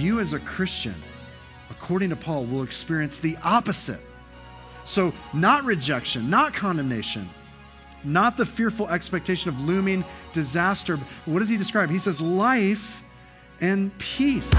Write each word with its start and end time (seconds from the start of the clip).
you 0.00 0.18
as 0.20 0.32
a 0.32 0.40
Christian, 0.40 0.94
according 1.70 2.10
to 2.10 2.16
Paul, 2.16 2.44
will 2.44 2.62
experience 2.62 3.18
the 3.18 3.36
opposite. 3.42 4.00
So, 4.84 5.12
not 5.34 5.64
rejection, 5.64 6.30
not 6.30 6.54
condemnation, 6.54 7.28
not 8.02 8.36
the 8.36 8.46
fearful 8.46 8.88
expectation 8.88 9.50
of 9.50 9.60
looming 9.60 10.04
disaster. 10.32 10.96
What 11.26 11.40
does 11.40 11.48
he 11.48 11.56
describe? 11.56 11.90
He 11.90 11.98
says 11.98 12.20
life 12.20 13.02
and 13.60 13.96
peace. 13.98 14.52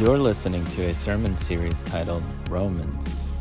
You're 0.00 0.18
listening 0.18 0.64
to 0.66 0.82
a 0.82 0.92
sermon 0.92 1.38
series 1.38 1.82
titled 1.84 2.24
Romans, 2.50 3.16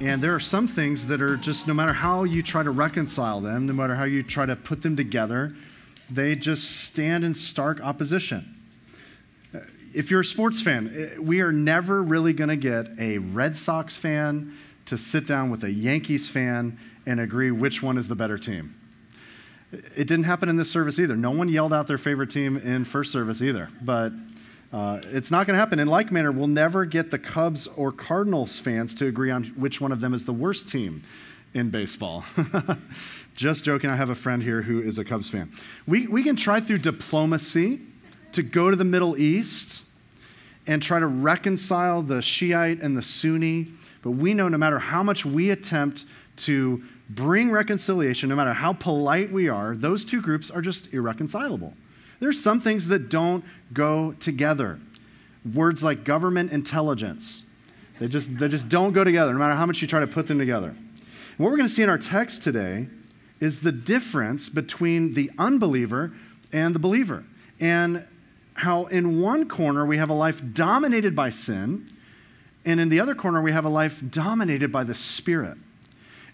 And 0.00 0.22
there 0.22 0.34
are 0.34 0.40
some 0.40 0.68
things 0.68 1.06
that 1.08 1.22
are 1.22 1.38
just, 1.38 1.66
no 1.66 1.72
matter 1.72 1.94
how 1.94 2.24
you 2.24 2.42
try 2.42 2.62
to 2.62 2.70
reconcile 2.70 3.40
them, 3.40 3.64
no 3.66 3.72
matter 3.72 3.94
how 3.94 4.04
you 4.04 4.22
try 4.22 4.44
to 4.44 4.54
put 4.54 4.82
them 4.82 4.94
together, 4.94 5.56
they 6.10 6.34
just 6.36 6.82
stand 6.82 7.24
in 7.24 7.32
stark 7.32 7.80
opposition. 7.80 8.54
If 9.94 10.10
you're 10.10 10.20
a 10.20 10.24
sports 10.24 10.60
fan, 10.60 10.92
eh, 10.94 11.18
we 11.18 11.40
are 11.40 11.50
never 11.50 12.02
really 12.02 12.34
going 12.34 12.50
to 12.50 12.56
get 12.56 12.88
a 12.98 13.16
Red 13.18 13.56
Sox 13.56 13.96
fan 13.96 14.54
to 14.84 14.98
sit 14.98 15.26
down 15.26 15.50
with 15.50 15.64
a 15.64 15.70
Yankees 15.70 16.28
fan 16.28 16.78
and 17.06 17.18
agree 17.18 17.50
which 17.50 17.82
one 17.82 17.96
is 17.96 18.08
the 18.08 18.14
better 18.14 18.36
team. 18.36 18.74
It 19.72 20.06
didn't 20.06 20.24
happen 20.24 20.50
in 20.50 20.56
this 20.56 20.70
service 20.70 20.98
either. 20.98 21.16
No 21.16 21.30
one 21.30 21.48
yelled 21.48 21.72
out 21.72 21.86
their 21.86 21.98
favorite 21.98 22.30
team 22.30 22.58
in 22.58 22.84
first 22.84 23.10
service 23.10 23.40
either. 23.40 23.70
But 23.80 24.12
uh, 24.72 25.00
it's 25.04 25.30
not 25.30 25.46
going 25.46 25.54
to 25.54 25.58
happen. 25.58 25.78
In 25.78 25.88
like 25.88 26.10
manner, 26.10 26.32
we'll 26.32 26.46
never 26.46 26.84
get 26.84 27.10
the 27.10 27.18
Cubs 27.18 27.66
or 27.66 27.92
Cardinals 27.92 28.58
fans 28.58 28.94
to 28.96 29.06
agree 29.06 29.30
on 29.30 29.44
which 29.44 29.80
one 29.80 29.92
of 29.92 30.00
them 30.00 30.12
is 30.12 30.24
the 30.24 30.32
worst 30.32 30.68
team 30.68 31.02
in 31.54 31.70
baseball. 31.70 32.24
Just 33.34 33.64
joking. 33.64 33.90
I 33.90 33.96
have 33.96 34.10
a 34.10 34.14
friend 34.14 34.42
here 34.42 34.62
who 34.62 34.80
is 34.80 34.98
a 34.98 35.04
Cubs 35.04 35.30
fan. 35.30 35.52
We, 35.86 36.06
we 36.06 36.22
can 36.22 36.36
try 36.36 36.60
through 36.60 36.78
diplomacy 36.78 37.80
to 38.32 38.42
go 38.42 38.70
to 38.70 38.76
the 38.76 38.84
Middle 38.84 39.16
East 39.16 39.84
and 40.66 40.82
try 40.82 40.98
to 40.98 41.06
reconcile 41.06 42.02
the 42.02 42.20
Shiite 42.20 42.80
and 42.80 42.96
the 42.96 43.02
Sunni, 43.02 43.68
but 44.02 44.12
we 44.12 44.34
know 44.34 44.48
no 44.48 44.58
matter 44.58 44.78
how 44.78 45.02
much 45.02 45.24
we 45.24 45.50
attempt 45.50 46.04
to 46.38 46.82
bring 47.08 47.50
reconciliation, 47.50 48.28
no 48.28 48.36
matter 48.36 48.52
how 48.52 48.72
polite 48.72 49.30
we 49.30 49.48
are, 49.48 49.76
those 49.76 50.04
two 50.04 50.20
groups 50.20 50.50
are 50.50 50.60
just 50.60 50.92
irreconcilable. 50.92 51.74
There's 52.20 52.42
some 52.42 52.60
things 52.60 52.88
that 52.88 53.08
don't 53.08 53.44
go 53.72 54.12
together. 54.12 54.78
Words 55.54 55.84
like 55.84 56.04
government 56.04 56.52
intelligence, 56.52 57.44
they 57.98 58.08
just, 58.08 58.38
they 58.38 58.48
just 58.48 58.68
don't 58.68 58.92
go 58.92 59.04
together, 59.04 59.32
no 59.32 59.38
matter 59.38 59.54
how 59.54 59.66
much 59.66 59.80
you 59.80 59.88
try 59.88 60.00
to 60.00 60.06
put 60.06 60.26
them 60.26 60.38
together. 60.38 60.68
And 60.68 61.38
what 61.38 61.50
we're 61.50 61.56
going 61.56 61.68
to 61.68 61.74
see 61.74 61.82
in 61.82 61.88
our 61.88 61.98
text 61.98 62.42
today 62.42 62.88
is 63.40 63.60
the 63.60 63.72
difference 63.72 64.48
between 64.48 65.14
the 65.14 65.30
unbeliever 65.38 66.12
and 66.52 66.74
the 66.74 66.78
believer. 66.78 67.24
And 67.60 68.06
how 68.54 68.86
in 68.86 69.20
one 69.20 69.48
corner 69.48 69.84
we 69.84 69.98
have 69.98 70.08
a 70.08 70.14
life 70.14 70.42
dominated 70.52 71.14
by 71.14 71.30
sin, 71.30 71.86
and 72.64 72.80
in 72.80 72.88
the 72.88 72.98
other 72.98 73.14
corner 73.14 73.40
we 73.40 73.52
have 73.52 73.64
a 73.64 73.70
life 73.70 74.02
dominated 74.10 74.72
by 74.72 74.82
the 74.82 74.94
Spirit. 74.94 75.58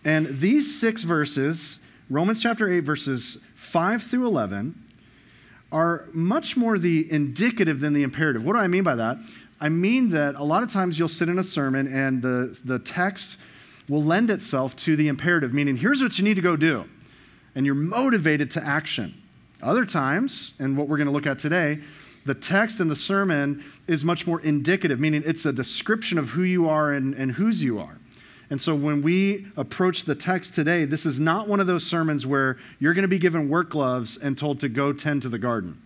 And 0.05 0.41
these 0.41 0.79
six 0.79 1.03
verses, 1.03 1.79
Romans 2.09 2.41
chapter 2.41 2.73
8, 2.73 2.81
verses 2.81 3.39
5 3.55 4.03
through 4.03 4.27
11, 4.27 4.82
are 5.73 6.07
much 6.13 6.57
more 6.57 6.79
the 6.79 7.11
indicative 7.11 7.81
than 7.81 7.95
the 7.95 8.03
imperative. 8.03 8.45
What 8.45 8.53
do 8.53 8.61
I 8.61 8.69
mean 8.69 8.85
by 8.85 8.95
that? 8.95 9.19
I 9.61 9.69
mean 9.69 10.11
that 10.11 10.35
a 10.35 10.45
lot 10.45 10.63
of 10.63 10.71
times 10.71 10.99
you'll 10.99 11.09
sit 11.09 11.29
in 11.29 11.39
a 11.39 11.43
sermon 11.43 11.87
and 11.87 12.21
the, 12.21 12.59
the 12.65 12.79
text 12.79 13.39
will 13.89 14.03
lend 14.03 14.31
itself 14.31 14.77
to 14.77 14.97
the 14.97 15.09
imperative, 15.09 15.53
meaning 15.53 15.77
here's 15.77 16.03
what 16.03 16.19
you 16.19 16.25
need 16.25 16.35
to 16.35 16.43
go 16.43 16.57
do. 16.57 16.85
And 17.55 17.67
you're 17.67 17.75
motivated 17.75 18.51
to 18.53 18.65
action. 18.65 19.21
Other 19.63 19.85
times, 19.85 20.55
and 20.59 20.77
what 20.77 20.89
we're 20.89 20.97
going 20.97 21.07
to 21.07 21.13
look 21.13 21.27
at 21.27 21.39
today, 21.39 21.81
the 22.25 22.35
text 22.35 22.81
in 22.81 22.89
the 22.89 22.97
sermon 22.97 23.65
is 23.87 24.05
much 24.05 24.27
more 24.27 24.41
indicative, 24.41 25.01
meaning 25.01 25.23
it's 25.25 25.45
a 25.47 25.53
description 25.53 26.19
of 26.19 26.31
who 26.31 26.43
you 26.43 26.69
are 26.69 26.93
and, 26.93 27.15
and 27.15 27.33
whose 27.33 27.63
you 27.63 27.79
are. 27.79 27.99
And 28.53 28.61
so 28.61 28.75
when 28.75 29.01
we 29.01 29.47
approach 29.57 30.03
the 30.03 30.15
text 30.15 30.55
today, 30.55 30.85
this 30.85 31.07
is 31.07 31.19
not 31.19 31.49
one 31.49 31.59
of 31.59 31.67
those 31.67 31.87
sermons 31.87 32.27
where 32.27 32.59
you're 32.79 32.93
going 32.93 33.01
to 33.01 33.09
be 33.09 33.19
given 33.19 33.49
work 33.49 33.71
gloves 33.71 34.19
and 34.19 34.37
told 34.37 34.61
to 34.61 34.69
go 34.69 34.93
tend 34.93 35.23
to 35.23 35.31
the 35.31 35.39
garden. 35.39 35.81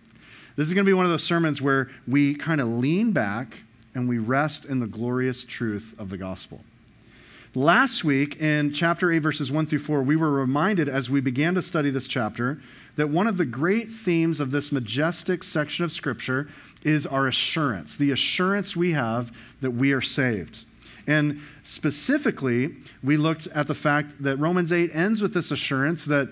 This 0.57 0.67
is 0.67 0.73
going 0.73 0.83
to 0.83 0.89
be 0.89 0.93
one 0.93 1.05
of 1.05 1.09
those 1.09 1.23
sermons 1.23 1.61
where 1.61 1.89
we 2.05 2.35
kind 2.35 2.59
of 2.59 2.67
lean 2.67 3.13
back 3.13 3.59
and 3.95 4.09
we 4.09 4.17
rest 4.17 4.65
in 4.65 4.81
the 4.81 4.85
glorious 4.85 5.45
truth 5.45 5.95
of 5.97 6.09
the 6.09 6.17
gospel. 6.17 6.59
Last 7.55 8.03
week 8.03 8.35
in 8.41 8.73
chapter 8.73 9.13
8, 9.13 9.19
verses 9.19 9.49
1 9.49 9.67
through 9.67 9.79
4, 9.79 10.03
we 10.03 10.17
were 10.17 10.31
reminded 10.31 10.89
as 10.89 11.09
we 11.09 11.21
began 11.21 11.55
to 11.55 11.61
study 11.61 11.89
this 11.89 12.05
chapter 12.05 12.61
that 12.97 13.07
one 13.07 13.27
of 13.27 13.37
the 13.37 13.45
great 13.45 13.89
themes 13.89 14.41
of 14.41 14.51
this 14.51 14.73
majestic 14.73 15.41
section 15.45 15.85
of 15.85 15.91
Scripture 15.93 16.49
is 16.83 17.07
our 17.07 17.27
assurance, 17.27 17.95
the 17.95 18.11
assurance 18.11 18.75
we 18.75 18.91
have 18.91 19.31
that 19.61 19.71
we 19.71 19.93
are 19.93 20.01
saved. 20.01 20.65
And 21.07 21.41
specifically, 21.63 22.75
we 23.01 23.17
looked 23.17 23.47
at 23.47 23.67
the 23.67 23.73
fact 23.73 24.21
that 24.21 24.37
Romans 24.37 24.73
8 24.73 24.93
ends 24.93 25.21
with 25.21 25.33
this 25.33 25.51
assurance 25.51 26.05
that, 26.05 26.29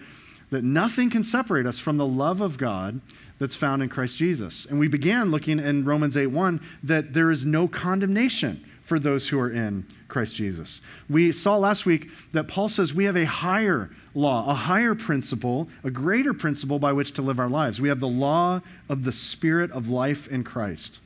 that 0.52 0.64
nothing 0.64 1.10
can 1.10 1.24
separate 1.24 1.66
us 1.66 1.80
from 1.80 1.98
the 1.98 2.06
love 2.06 2.42
of 2.42 2.58
God 2.58 3.00
that's 3.40 3.56
found 3.56 3.82
in 3.82 3.90
Christ 3.90 4.18
Jesus. 4.18 4.66
And 4.66 4.80
we 4.80 4.88
began 4.88 5.32
looking 5.32 5.60
in 5.60 5.86
Romans 5.86 6.16
8 6.18 6.28
1 6.28 6.62
that 6.84 7.14
there 7.14 7.32
is 7.32 7.46
no 7.46 7.68
condemnation 7.68 8.64
for 8.82 9.00
those 9.00 9.30
who 9.30 9.40
are 9.40 9.50
in 9.50 9.86
Christ 10.08 10.36
Jesus. 10.36 10.80
We 11.10 11.32
saw 11.32 11.58
last 11.58 11.86
week 11.86 12.10
that 12.34 12.48
Paul 12.48 12.70
says 12.70 12.94
we 12.94 13.06
have 13.06 13.18
a 13.18 13.26
higher 13.26 13.90
law, 14.14 14.50
a 14.50 14.54
higher 14.54 14.94
principle, 14.94 15.68
a 15.84 15.90
greater 15.90 16.34
principle 16.34 16.78
by 16.78 16.94
which 16.94 17.14
to 17.16 17.22
live 17.24 17.40
our 17.40 17.50
lives. 17.50 17.82
We 17.82 17.90
have 17.90 18.00
the 18.00 18.08
law 18.08 18.62
of 18.88 19.04
the 19.04 19.12
Spirit 19.12 19.72
of 19.72 19.90
life 19.90 20.28
in 20.28 20.44
Christ. 20.44 21.02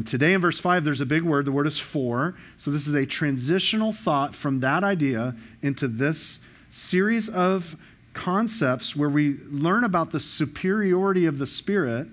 And 0.00 0.06
today 0.06 0.32
in 0.32 0.40
verse 0.40 0.58
5, 0.58 0.82
there's 0.82 1.02
a 1.02 1.04
big 1.04 1.24
word. 1.24 1.44
The 1.44 1.52
word 1.52 1.66
is 1.66 1.78
for. 1.78 2.34
So 2.56 2.70
this 2.70 2.86
is 2.86 2.94
a 2.94 3.04
transitional 3.04 3.92
thought 3.92 4.34
from 4.34 4.60
that 4.60 4.82
idea 4.82 5.36
into 5.60 5.86
this 5.88 6.40
series 6.70 7.28
of 7.28 7.76
concepts 8.14 8.96
where 8.96 9.10
we 9.10 9.36
learn 9.50 9.84
about 9.84 10.10
the 10.10 10.18
superiority 10.18 11.26
of 11.26 11.36
the 11.36 11.46
Spirit 11.46 12.08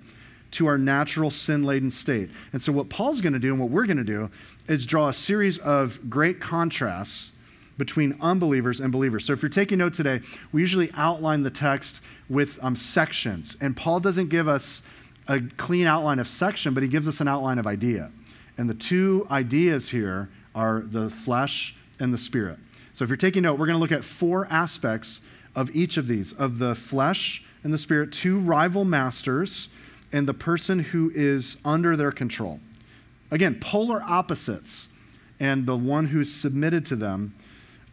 to 0.52 0.68
our 0.68 0.78
natural 0.78 1.30
sin 1.30 1.64
laden 1.64 1.90
state. 1.90 2.30
And 2.52 2.62
so, 2.62 2.74
what 2.74 2.90
Paul's 2.90 3.22
going 3.22 3.32
to 3.32 3.40
do 3.40 3.54
and 3.54 3.60
what 3.62 3.70
we're 3.70 3.86
going 3.86 3.96
to 3.96 4.04
do 4.04 4.30
is 4.68 4.86
draw 4.86 5.08
a 5.08 5.14
series 5.14 5.58
of 5.58 6.10
great 6.10 6.42
contrasts 6.42 7.32
between 7.78 8.18
unbelievers 8.20 8.82
and 8.82 8.92
believers. 8.92 9.24
So, 9.24 9.32
if 9.32 9.42
you're 9.42 9.48
taking 9.48 9.78
note 9.78 9.94
today, 9.94 10.20
we 10.52 10.60
usually 10.60 10.92
outline 10.94 11.44
the 11.44 11.52
text 11.52 12.02
with 12.28 12.60
um, 12.62 12.76
sections. 12.76 13.56
And 13.62 13.78
Paul 13.78 14.02
doesn't 14.02 14.28
give 14.28 14.50
us 14.50 14.82
a 15.28 15.42
clean 15.58 15.88
outline 15.88 16.20
of 16.20 16.28
section, 16.28 16.74
but 16.74 16.84
he 16.84 16.90
gives 16.90 17.08
us 17.08 17.20
an 17.22 17.28
outline 17.28 17.60
of 17.60 17.68
idea. 17.68 18.12
And 18.58 18.70
the 18.70 18.74
two 18.74 19.28
ideas 19.30 19.90
here 19.90 20.30
are 20.56 20.82
the 20.82 21.10
flesh 21.10 21.76
and 22.00 22.14
the 22.14 22.18
spirit. 22.18 22.58
So 22.94 23.04
if 23.04 23.10
you're 23.10 23.18
taking 23.18 23.44
note, 23.44 23.60
we're 23.60 23.68
going 23.68 23.76
to 23.76 23.80
look 23.80 23.92
at 23.92 24.04
four 24.04 24.48
aspects 24.50 25.22
of 25.56 25.76
each 25.76 25.98
of 25.98 26.08
these 26.08 26.34
of 26.34 26.60
the 26.60 26.74
flesh 26.76 27.44
and 27.64 27.74
the 27.74 27.78
spirit, 27.78 28.12
two 28.12 28.40
rival 28.40 28.86
masters, 28.86 29.70
and 30.12 30.28
the 30.28 30.34
person 30.34 30.80
who 30.80 31.12
is 31.14 31.58
under 31.66 31.96
their 31.96 32.12
control. 32.12 32.60
Again, 33.30 33.58
polar 33.60 34.02
opposites, 34.02 34.88
and 35.40 35.66
the 35.66 35.76
one 35.76 36.08
who's 36.08 36.34
submitted 36.34 36.86
to 36.88 36.96
them 36.96 37.36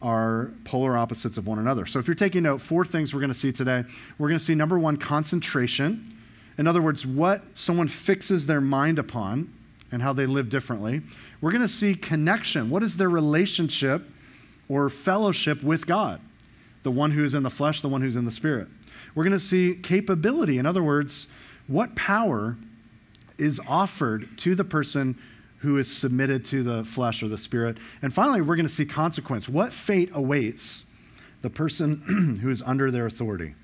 are 0.00 0.50
polar 0.64 0.96
opposites 0.96 1.38
of 1.38 1.46
one 1.46 1.58
another. 1.58 1.86
So 1.86 1.98
if 1.98 2.06
you're 2.06 2.14
taking 2.14 2.42
note, 2.42 2.60
four 2.60 2.84
things 2.84 3.12
we're 3.12 3.20
going 3.20 3.32
to 3.32 3.38
see 3.38 3.52
today. 3.52 3.84
We're 4.18 4.28
going 4.28 4.38
to 4.38 4.44
see 4.44 4.54
number 4.54 4.78
one, 4.78 4.96
concentration. 4.96 6.13
In 6.56 6.66
other 6.66 6.82
words, 6.82 7.06
what 7.06 7.42
someone 7.54 7.88
fixes 7.88 8.46
their 8.46 8.60
mind 8.60 8.98
upon 8.98 9.52
and 9.90 10.02
how 10.02 10.12
they 10.12 10.26
live 10.26 10.48
differently. 10.48 11.02
We're 11.40 11.52
going 11.52 11.62
to 11.62 11.68
see 11.68 11.94
connection. 11.94 12.68
What 12.68 12.82
is 12.82 12.96
their 12.96 13.08
relationship 13.08 14.02
or 14.68 14.88
fellowship 14.88 15.62
with 15.62 15.86
God? 15.86 16.20
The 16.82 16.90
one 16.90 17.12
who's 17.12 17.34
in 17.34 17.42
the 17.42 17.50
flesh, 17.50 17.80
the 17.80 17.88
one 17.88 18.02
who's 18.02 18.16
in 18.16 18.24
the 18.24 18.30
spirit. 18.30 18.68
We're 19.14 19.24
going 19.24 19.32
to 19.32 19.38
see 19.38 19.74
capability. 19.74 20.58
In 20.58 20.66
other 20.66 20.82
words, 20.82 21.28
what 21.66 21.94
power 21.94 22.56
is 23.38 23.60
offered 23.66 24.36
to 24.38 24.54
the 24.54 24.64
person 24.64 25.16
who 25.58 25.78
is 25.78 25.90
submitted 25.90 26.44
to 26.44 26.62
the 26.62 26.84
flesh 26.84 27.22
or 27.22 27.28
the 27.28 27.38
spirit. 27.38 27.78
And 28.02 28.12
finally, 28.12 28.42
we're 28.42 28.56
going 28.56 28.66
to 28.66 28.72
see 28.72 28.84
consequence. 28.84 29.48
What 29.48 29.72
fate 29.72 30.10
awaits 30.12 30.84
the 31.40 31.50
person 31.50 32.38
who 32.42 32.50
is 32.50 32.62
under 32.62 32.90
their 32.90 33.06
authority? 33.06 33.54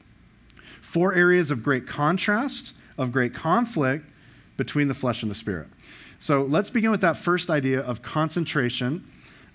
Four 0.81 1.15
areas 1.15 1.51
of 1.51 1.63
great 1.63 1.87
contrast, 1.87 2.73
of 3.01 3.11
great 3.11 3.35
conflict 3.35 4.05
between 4.57 4.87
the 4.87 4.95
flesh 4.95 5.23
and 5.23 5.31
the 5.31 5.35
spirit. 5.35 5.67
So 6.21 6.43
let's 6.43 6.69
begin 6.69 6.91
with 6.91 7.01
that 7.01 7.17
first 7.17 7.49
idea 7.49 7.81
of 7.81 8.03
concentration. 8.03 9.05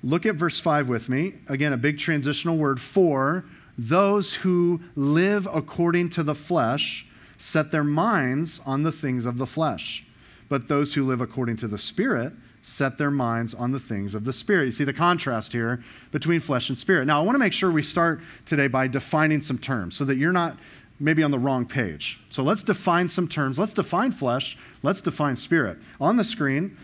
Look 0.03 0.25
at 0.25 0.35
verse 0.35 0.59
5 0.59 0.89
with 0.89 1.09
me. 1.09 1.35
Again, 1.47 1.71
a 1.71 1.77
big 1.77 1.99
transitional 1.99 2.57
word 2.57 2.81
for 2.81 3.45
those 3.77 4.33
who 4.33 4.81
live 4.95 5.47
according 5.53 6.09
to 6.09 6.23
the 6.23 6.33
flesh 6.33 7.05
set 7.37 7.71
their 7.71 7.83
minds 7.83 8.61
on 8.65 8.81
the 8.81 8.91
things 8.91 9.27
of 9.27 9.37
the 9.37 9.45
flesh. 9.45 10.03
But 10.49 10.67
those 10.67 10.95
who 10.95 11.05
live 11.05 11.21
according 11.21 11.57
to 11.57 11.67
the 11.67 11.77
Spirit 11.77 12.33
set 12.61 12.97
their 12.97 13.11
minds 13.11 13.53
on 13.53 13.71
the 13.71 13.79
things 13.79 14.15
of 14.15 14.25
the 14.25 14.33
Spirit. 14.33 14.65
You 14.65 14.71
see 14.71 14.83
the 14.85 14.93
contrast 14.93 15.53
here 15.53 15.83
between 16.11 16.39
flesh 16.39 16.69
and 16.69 16.77
spirit. 16.77 17.05
Now, 17.05 17.19
I 17.19 17.23
want 17.23 17.35
to 17.35 17.39
make 17.39 17.53
sure 17.53 17.69
we 17.69 17.83
start 17.83 18.21
today 18.45 18.67
by 18.67 18.87
defining 18.87 19.41
some 19.41 19.59
terms 19.59 19.95
so 19.95 20.03
that 20.05 20.15
you're 20.15 20.31
not 20.31 20.57
maybe 20.99 21.23
on 21.23 21.31
the 21.31 21.39
wrong 21.39 21.65
page. 21.65 22.19
So 22.29 22.43
let's 22.43 22.63
define 22.63 23.07
some 23.07 23.27
terms. 23.27 23.59
Let's 23.59 23.73
define 23.73 24.11
flesh. 24.11 24.57
Let's 24.83 25.01
define 25.01 25.35
spirit. 25.35 25.77
On 25.99 26.17
the 26.17 26.23
screen, 26.23 26.77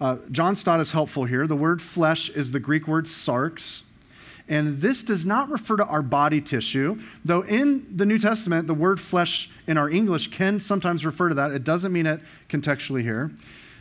uh, 0.00 0.18
John 0.30 0.54
Stott 0.54 0.80
is 0.80 0.92
helpful 0.92 1.24
here. 1.24 1.46
The 1.46 1.56
word 1.56 1.82
flesh 1.82 2.28
is 2.30 2.52
the 2.52 2.60
Greek 2.60 2.86
word 2.86 3.06
sarx. 3.06 3.82
And 4.48 4.80
this 4.80 5.02
does 5.02 5.26
not 5.26 5.48
refer 5.48 5.76
to 5.76 5.84
our 5.86 6.02
body 6.02 6.40
tissue, 6.40 7.00
though 7.24 7.42
in 7.42 7.84
the 7.96 8.06
New 8.06 8.18
Testament, 8.18 8.68
the 8.68 8.74
word 8.74 9.00
flesh 9.00 9.50
in 9.66 9.76
our 9.76 9.90
English 9.90 10.28
can 10.28 10.60
sometimes 10.60 11.04
refer 11.04 11.30
to 11.30 11.34
that. 11.34 11.50
It 11.50 11.64
doesn't 11.64 11.92
mean 11.92 12.06
it 12.06 12.20
contextually 12.48 13.02
here 13.02 13.32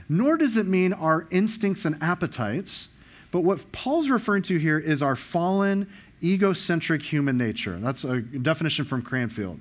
nor 0.09 0.37
does 0.37 0.57
it 0.57 0.67
mean 0.67 0.93
our 0.93 1.27
instincts 1.31 1.85
and 1.85 2.01
appetites. 2.01 2.89
But 3.31 3.41
what 3.41 3.71
Paul's 3.71 4.09
referring 4.09 4.43
to 4.43 4.57
here 4.57 4.77
is 4.77 5.01
our 5.01 5.15
fallen, 5.15 5.87
egocentric 6.23 7.01
human 7.01 7.37
nature. 7.37 7.77
That's 7.79 8.03
a 8.03 8.21
definition 8.21 8.85
from 8.85 9.01
Cranfield. 9.01 9.59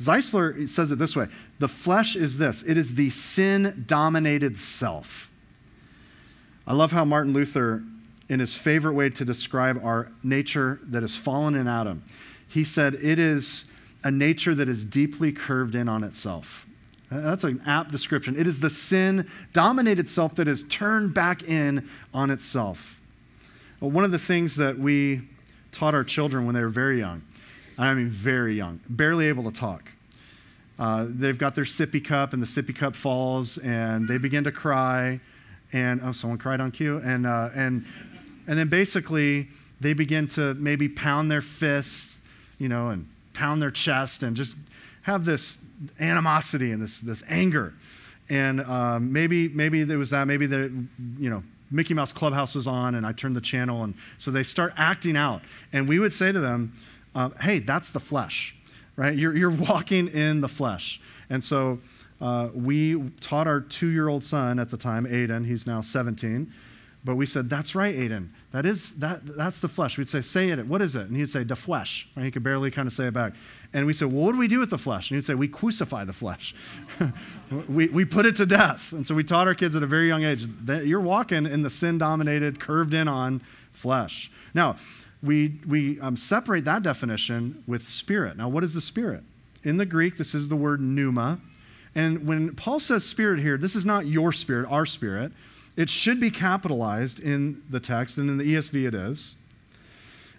Ziesler 0.00 0.68
says 0.68 0.90
it 0.90 0.98
this 0.98 1.14
way 1.14 1.28
the 1.58 1.68
flesh 1.68 2.16
is 2.16 2.38
this 2.38 2.62
it 2.62 2.76
is 2.76 2.94
the 2.94 3.10
sin 3.10 3.84
dominated 3.86 4.58
self. 4.58 5.30
I 6.66 6.72
love 6.72 6.92
how 6.92 7.04
Martin 7.04 7.32
Luther, 7.32 7.82
in 8.28 8.40
his 8.40 8.54
favorite 8.54 8.94
way 8.94 9.10
to 9.10 9.24
describe 9.24 9.84
our 9.84 10.10
nature 10.22 10.80
that 10.84 11.02
is 11.02 11.16
fallen 11.16 11.54
in 11.54 11.68
Adam, 11.68 12.02
he 12.48 12.64
said 12.64 12.94
it 12.94 13.18
is 13.18 13.66
a 14.02 14.10
nature 14.10 14.54
that 14.54 14.68
is 14.68 14.84
deeply 14.84 15.32
curved 15.32 15.74
in 15.74 15.88
on 15.88 16.02
itself. 16.04 16.66
That's 17.10 17.44
an 17.44 17.62
apt 17.66 17.92
description. 17.92 18.36
It 18.36 18.46
is 18.46 18.60
the 18.60 18.70
sin 18.70 19.30
dominated 19.52 20.08
self 20.08 20.34
that 20.36 20.48
is 20.48 20.64
turned 20.64 21.14
back 21.14 21.42
in 21.42 21.88
on 22.12 22.30
itself. 22.30 23.00
Well, 23.80 23.90
one 23.90 24.04
of 24.04 24.10
the 24.10 24.18
things 24.18 24.56
that 24.56 24.78
we 24.78 25.22
taught 25.70 25.94
our 25.94 26.04
children 26.04 26.46
when 26.46 26.54
they 26.54 26.62
were 26.62 26.68
very 26.68 26.98
young, 26.98 27.22
I 27.76 27.94
mean 27.94 28.08
very 28.08 28.54
young, 28.54 28.80
barely 28.88 29.28
able 29.28 29.44
to 29.44 29.50
talk, 29.50 29.90
uh, 30.78 31.06
they've 31.08 31.38
got 31.38 31.54
their 31.54 31.64
sippy 31.64 32.04
cup 32.04 32.32
and 32.32 32.42
the 32.42 32.46
sippy 32.46 32.74
cup 32.74 32.96
falls 32.96 33.58
and 33.58 34.08
they 34.08 34.18
begin 34.18 34.44
to 34.44 34.52
cry. 34.52 35.20
And 35.72 36.00
oh, 36.04 36.12
someone 36.12 36.38
cried 36.38 36.60
on 36.60 36.70
cue. 36.70 36.98
And, 36.98 37.26
uh, 37.26 37.50
and, 37.54 37.84
and 38.46 38.58
then 38.58 38.68
basically 38.68 39.48
they 39.80 39.92
begin 39.92 40.28
to 40.28 40.54
maybe 40.54 40.88
pound 40.88 41.30
their 41.30 41.40
fists, 41.40 42.18
you 42.58 42.68
know, 42.68 42.88
and 42.88 43.08
pound 43.34 43.60
their 43.60 43.70
chest 43.70 44.22
and 44.22 44.36
just 44.36 44.56
have 45.02 45.24
this 45.24 45.58
animosity 46.00 46.72
and 46.72 46.82
this, 46.82 47.00
this 47.00 47.22
anger. 47.28 47.74
And 48.28 48.60
um, 48.62 49.12
maybe, 49.12 49.48
maybe 49.48 49.84
there 49.84 49.98
was 49.98 50.10
that. 50.10 50.26
Maybe 50.26 50.46
the, 50.46 50.72
you 51.18 51.30
know, 51.30 51.42
Mickey 51.70 51.94
Mouse 51.94 52.12
Clubhouse 52.12 52.54
was 52.54 52.66
on 52.66 52.94
and 52.94 53.06
I 53.06 53.12
turned 53.12 53.36
the 53.36 53.40
channel. 53.40 53.82
And 53.82 53.94
so 54.18 54.30
they 54.30 54.42
start 54.42 54.72
acting 54.76 55.16
out. 55.16 55.42
And 55.72 55.88
we 55.88 55.98
would 55.98 56.12
say 56.12 56.32
to 56.32 56.40
them, 56.40 56.72
uh, 57.14 57.30
hey, 57.40 57.58
that's 57.58 57.90
the 57.90 58.00
flesh, 58.00 58.56
right? 58.96 59.16
You're, 59.16 59.36
you're 59.36 59.50
walking 59.50 60.08
in 60.08 60.40
the 60.40 60.48
flesh. 60.48 61.00
And 61.30 61.42
so 61.42 61.78
uh, 62.20 62.50
we 62.54 63.10
taught 63.20 63.46
our 63.46 63.60
two 63.60 63.88
year 63.88 64.08
old 64.08 64.24
son 64.24 64.58
at 64.58 64.70
the 64.70 64.76
time, 64.76 65.06
Aiden, 65.06 65.46
he's 65.46 65.66
now 65.66 65.80
17. 65.80 66.52
But 67.04 67.16
we 67.16 67.26
said, 67.26 67.50
that's 67.50 67.74
right, 67.74 67.94
Aiden. 67.94 68.30
That 68.52 68.64
is, 68.64 68.94
that, 68.94 69.26
that's 69.26 69.60
the 69.60 69.68
flesh. 69.68 69.98
We'd 69.98 70.08
say, 70.08 70.22
say 70.22 70.48
it. 70.48 70.66
What 70.66 70.80
is 70.80 70.96
it? 70.96 71.02
And 71.02 71.16
he'd 71.16 71.28
say, 71.28 71.44
the 71.44 71.54
flesh. 71.54 72.08
Right? 72.16 72.24
He 72.24 72.30
could 72.30 72.42
barely 72.42 72.70
kind 72.70 72.86
of 72.86 72.94
say 72.94 73.08
it 73.08 73.14
back. 73.14 73.34
And 73.74 73.84
we 73.84 73.92
said, 73.92 74.10
well, 74.10 74.24
what 74.24 74.32
do 74.32 74.38
we 74.38 74.48
do 74.48 74.58
with 74.58 74.70
the 74.70 74.78
flesh? 74.78 75.10
And 75.10 75.16
he'd 75.16 75.24
say, 75.26 75.34
we 75.34 75.46
crucify 75.46 76.04
the 76.04 76.14
flesh. 76.14 76.54
we, 77.68 77.88
we 77.88 78.06
put 78.06 78.24
it 78.24 78.36
to 78.36 78.46
death. 78.46 78.92
And 78.92 79.06
so 79.06 79.14
we 79.14 79.22
taught 79.22 79.46
our 79.46 79.54
kids 79.54 79.76
at 79.76 79.82
a 79.82 79.86
very 79.86 80.08
young 80.08 80.24
age 80.24 80.46
that 80.64 80.86
you're 80.86 81.00
walking 81.00 81.44
in 81.44 81.60
the 81.60 81.68
sin 81.68 81.98
dominated, 81.98 82.58
curved 82.58 82.94
in 82.94 83.06
on 83.06 83.42
flesh. 83.72 84.30
Now, 84.54 84.76
we, 85.24 85.60
we 85.66 86.00
um, 86.00 86.16
separate 86.16 86.64
that 86.66 86.82
definition 86.82 87.62
with 87.66 87.84
spirit. 87.86 88.36
Now, 88.36 88.48
what 88.48 88.62
is 88.62 88.74
the 88.74 88.80
spirit? 88.80 89.22
In 89.62 89.78
the 89.78 89.86
Greek, 89.86 90.16
this 90.16 90.34
is 90.34 90.48
the 90.48 90.56
word 90.56 90.80
pneuma. 90.80 91.40
And 91.94 92.26
when 92.26 92.54
Paul 92.54 92.80
says 92.80 93.04
spirit 93.04 93.40
here, 93.40 93.56
this 93.56 93.74
is 93.74 93.86
not 93.86 94.06
your 94.06 94.32
spirit, 94.32 94.68
our 94.70 94.84
spirit. 94.84 95.32
It 95.76 95.88
should 95.88 96.20
be 96.20 96.30
capitalized 96.30 97.20
in 97.20 97.62
the 97.70 97.80
text, 97.80 98.18
and 98.18 98.28
in 98.28 98.38
the 98.38 98.54
ESV 98.54 98.86
it 98.88 98.94
is. 98.94 99.36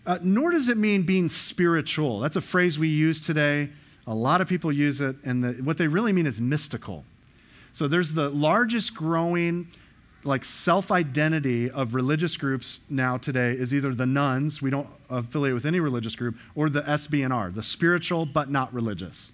Uh, 0.06 0.20
nor 0.22 0.52
does 0.52 0.70
it 0.70 0.78
mean 0.78 1.02
being 1.02 1.28
spiritual. 1.28 2.20
That's 2.20 2.36
a 2.36 2.42
phrase 2.42 2.78
we 2.78 2.90
use 2.90 3.20
today. 3.20 3.70
A 4.06 4.14
lot 4.14 4.40
of 4.40 4.48
people 4.48 4.72
use 4.72 5.02
it, 5.02 5.16
and 5.24 5.44
the, 5.44 5.64
what 5.64 5.78
they 5.78 5.88
really 5.88 6.14
mean 6.14 6.28
is 6.28 6.40
mystical. 6.40 7.04
So 7.74 7.88
there's 7.88 8.14
the 8.14 8.30
largest 8.30 8.94
growing 8.96 9.68
like 10.26 10.44
self-identity 10.44 11.70
of 11.70 11.94
religious 11.94 12.36
groups 12.36 12.80
now 12.90 13.18
today 13.18 13.52
is 13.52 13.74
either 13.74 13.94
the 13.94 14.06
nones, 14.06 14.62
we 14.62 14.70
don't 14.70 14.88
affiliate 15.10 15.54
with 15.54 15.66
any 15.66 15.80
religious 15.80 16.16
group, 16.16 16.36
or 16.56 16.70
the 16.70 16.82
SBNR, 16.82 17.54
the 17.54 17.64
spiritual 17.64 18.26
but 18.26 18.50
not 18.50 18.74
religious. 18.74 19.32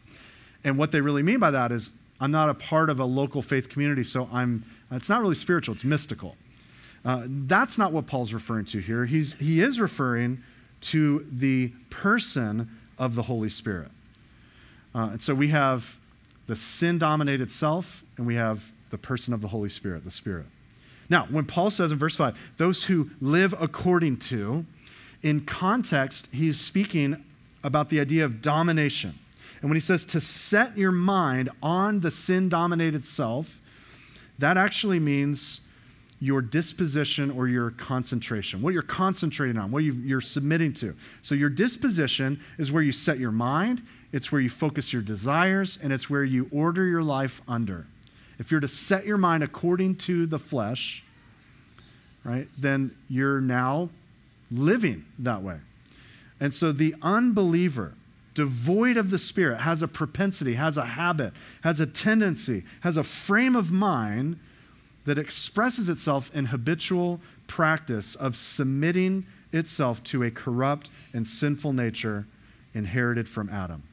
And 0.64 0.78
what 0.78 0.92
they 0.92 1.02
really 1.02 1.24
mean 1.24 1.40
by 1.40 1.52
that 1.52 1.72
is 1.72 1.92
I'm 2.20 2.32
not 2.32 2.50
a 2.50 2.54
part 2.54 2.90
of 2.90 3.00
a 3.00 3.06
local 3.06 3.42
faith 3.42 3.70
community, 3.70 4.04
so 4.04 4.28
I'm 4.32 4.64
it's 4.92 5.10
not 5.10 5.22
really 5.22 5.36
spiritual, 5.36 5.76
it's 5.76 5.84
mystical. 5.84 6.36
Uh, 7.04 7.24
that's 7.26 7.78
not 7.78 7.92
what 7.92 8.06
Paul's 8.06 8.34
referring 8.34 8.66
to 8.66 8.80
here. 8.80 9.06
He's, 9.06 9.34
he 9.36 9.62
is 9.62 9.80
referring 9.80 10.44
to 10.82 11.26
the 11.32 11.72
person 11.90 12.70
of 13.00 13.16
the 13.16 13.24
Holy 13.24 13.50
Spirit. 13.50 13.90
Uh, 14.94 15.10
and 15.14 15.22
so 15.22 15.34
we 15.34 15.48
have 15.48 16.00
the 16.48 16.56
sin 16.56 16.98
dominated 17.00 17.52
self, 17.52 18.04
and 18.18 18.28
we 18.28 18.36
have 18.36 18.72
the 18.90 18.98
person 18.98 19.34
of 19.34 19.42
the 19.42 19.48
Holy 19.48 19.70
Spirit, 19.70 20.04
the 20.04 20.12
Spirit. 20.12 20.46
Now, 21.12 21.28
when 21.30 21.44
Paul 21.44 21.70
says 21.70 21.92
in 21.92 21.98
verse 21.98 22.16
5, 22.16 22.40
those 22.56 22.86
who 22.86 23.10
live 23.20 23.54
according 23.60 24.20
to, 24.20 24.66
in 25.22 25.42
context, 25.42 26.30
he's 26.32 26.58
speaking 26.58 27.26
about 27.66 27.90
the 27.90 28.00
idea 28.00 28.24
of 28.24 28.42
domination. 28.42 29.20
And 29.60 29.70
when 29.70 29.76
he 29.76 29.82
says 29.82 30.06
to 30.06 30.22
set 30.22 30.78
your 30.78 30.94
mind 30.94 31.50
on 31.62 32.00
the 32.00 32.10
sin 32.10 32.48
dominated 32.48 33.04
self, 33.04 33.60
that 34.40 34.56
actually 34.56 35.00
means 35.00 35.60
your 36.22 36.42
disposition 36.42 37.30
or 37.30 37.50
your 37.50 37.72
concentration, 37.72 38.62
what 38.62 38.74
you're 38.74 38.82
concentrating 38.82 39.58
on, 39.58 39.70
what 39.70 39.84
you, 39.84 40.18
are 40.18 40.22
submitting 40.22 40.72
to. 40.76 40.96
So, 41.22 41.36
your 41.36 41.50
disposition 41.50 42.40
is 42.58 42.72
where 42.72 42.84
you 42.84 42.94
set 42.94 43.20
your 43.20 43.32
mind, 43.32 43.82
it's 44.14 44.32
where 44.32 44.40
you 44.40 44.50
focus 44.50 44.94
your 44.94 45.02
desires, 45.02 45.78
and 45.84 45.92
it's 45.92 46.10
where 46.10 46.24
you 46.24 46.48
order 46.52 46.86
your 46.86 47.04
life 47.04 47.42
under. 47.50 47.86
If 48.42 48.50
you're 48.50 48.60
to 48.60 48.68
set 48.68 49.06
your 49.06 49.20
mind 49.20 49.44
according 49.44 49.98
to 49.98 50.26
the 50.26 50.40
flesh, 50.40 51.04
right, 52.24 52.48
then 52.58 52.90
you're 53.08 53.40
now 53.40 53.90
living 54.50 55.06
that 55.20 55.44
way. 55.44 55.60
And 56.40 56.52
so, 56.52 56.72
the 56.72 56.96
unbeliever, 57.04 57.94
devoid 58.34 58.98
of 58.98 59.12
the 59.12 59.20
Spirit, 59.20 59.62
has 59.62 59.84
a 59.84 59.88
propensity, 59.88 60.56
has 60.56 60.76
a 60.76 60.86
habit, 60.86 61.34
has 61.64 61.80
a 61.80 61.86
tendency, 61.86 62.64
has 62.80 62.98
a 62.98 63.04
frame 63.04 63.56
of 63.56 63.72
mind 63.72 64.40
that 65.06 65.20
expresses 65.20 65.88
itself 65.88 66.32
in 66.34 66.48
habitual 66.48 67.22
practice 67.46 68.16
of 68.16 68.36
submitting 68.36 69.28
itself 69.54 70.04
to 70.06 70.24
a 70.24 70.32
corrupt 70.32 70.90
and 71.14 71.28
sinful 71.28 71.74
nature 71.74 72.26
inherited 72.74 73.30
from 73.30 73.50
Adam. 73.50 73.84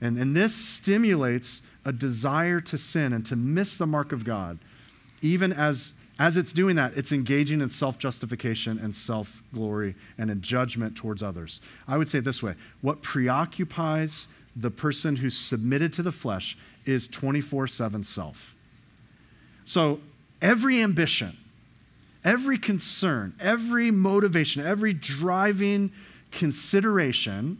And, 0.00 0.18
and 0.18 0.36
this 0.36 0.54
stimulates 0.54 1.62
a 1.84 1.92
desire 1.92 2.60
to 2.60 2.78
sin 2.78 3.12
and 3.12 3.24
to 3.26 3.36
miss 3.36 3.76
the 3.76 3.86
mark 3.86 4.12
of 4.12 4.24
God. 4.24 4.58
Even 5.20 5.52
as, 5.52 5.94
as 6.18 6.36
it's 6.36 6.52
doing 6.52 6.76
that, 6.76 6.96
it's 6.96 7.12
engaging 7.12 7.60
in 7.60 7.68
self 7.68 7.98
justification 7.98 8.78
and 8.78 8.94
self 8.94 9.42
glory 9.52 9.94
and 10.16 10.30
in 10.30 10.40
judgment 10.40 10.96
towards 10.96 11.22
others. 11.22 11.60
I 11.86 11.96
would 11.96 12.08
say 12.08 12.20
this 12.20 12.42
way 12.42 12.54
what 12.80 13.02
preoccupies 13.02 14.28
the 14.54 14.70
person 14.70 15.16
who's 15.16 15.36
submitted 15.36 15.92
to 15.94 16.02
the 16.02 16.12
flesh 16.12 16.56
is 16.84 17.08
24 17.08 17.66
7 17.66 18.04
self. 18.04 18.54
So 19.64 20.00
every 20.40 20.80
ambition, 20.80 21.36
every 22.24 22.58
concern, 22.58 23.34
every 23.40 23.90
motivation, 23.90 24.64
every 24.64 24.92
driving 24.92 25.92
consideration 26.30 27.58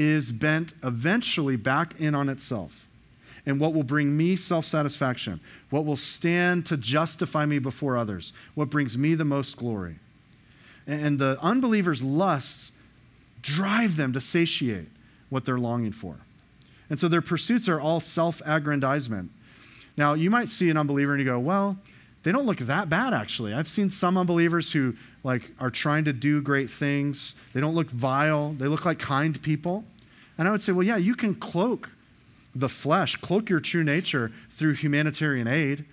is 0.00 0.32
bent 0.32 0.72
eventually 0.82 1.56
back 1.56 2.00
in 2.00 2.14
on 2.14 2.30
itself. 2.30 2.88
And 3.44 3.60
what 3.60 3.74
will 3.74 3.82
bring 3.82 4.16
me 4.16 4.34
self 4.34 4.64
satisfaction, 4.64 5.40
what 5.68 5.84
will 5.84 5.96
stand 5.96 6.64
to 6.66 6.78
justify 6.78 7.44
me 7.44 7.58
before 7.58 7.98
others, 7.98 8.32
what 8.54 8.70
brings 8.70 8.96
me 8.96 9.14
the 9.14 9.26
most 9.26 9.58
glory. 9.58 9.96
And 10.86 11.18
the 11.18 11.38
unbeliever's 11.42 12.02
lusts 12.02 12.72
drive 13.42 13.96
them 13.96 14.14
to 14.14 14.20
satiate 14.20 14.88
what 15.28 15.44
they're 15.44 15.58
longing 15.58 15.92
for. 15.92 16.16
And 16.88 16.98
so 16.98 17.06
their 17.06 17.22
pursuits 17.22 17.68
are 17.68 17.80
all 17.80 18.00
self 18.00 18.40
aggrandizement. 18.46 19.30
Now, 19.98 20.14
you 20.14 20.30
might 20.30 20.48
see 20.48 20.70
an 20.70 20.78
unbeliever 20.78 21.12
and 21.12 21.20
you 21.20 21.26
go, 21.26 21.38
well, 21.38 21.76
they 22.22 22.32
don't 22.32 22.46
look 22.46 22.58
that 22.58 22.88
bad 22.88 23.12
actually. 23.12 23.52
I've 23.52 23.68
seen 23.68 23.90
some 23.90 24.16
unbelievers 24.16 24.72
who 24.72 24.94
like 25.22 25.50
are 25.58 25.70
trying 25.70 26.04
to 26.04 26.12
do 26.12 26.40
great 26.40 26.70
things. 26.70 27.34
They 27.52 27.60
don't 27.60 27.74
look 27.74 27.90
vile. 27.90 28.52
They 28.52 28.66
look 28.66 28.84
like 28.84 28.98
kind 28.98 29.40
people. 29.42 29.84
And 30.38 30.48
I 30.48 30.50
would 30.50 30.62
say, 30.62 30.72
well, 30.72 30.86
yeah, 30.86 30.96
you 30.96 31.14
can 31.14 31.34
cloak 31.34 31.90
the 32.54 32.68
flesh, 32.68 33.16
cloak 33.16 33.50
your 33.50 33.60
true 33.60 33.84
nature 33.84 34.32
through 34.48 34.74
humanitarian 34.74 35.46
aid. 35.46 35.84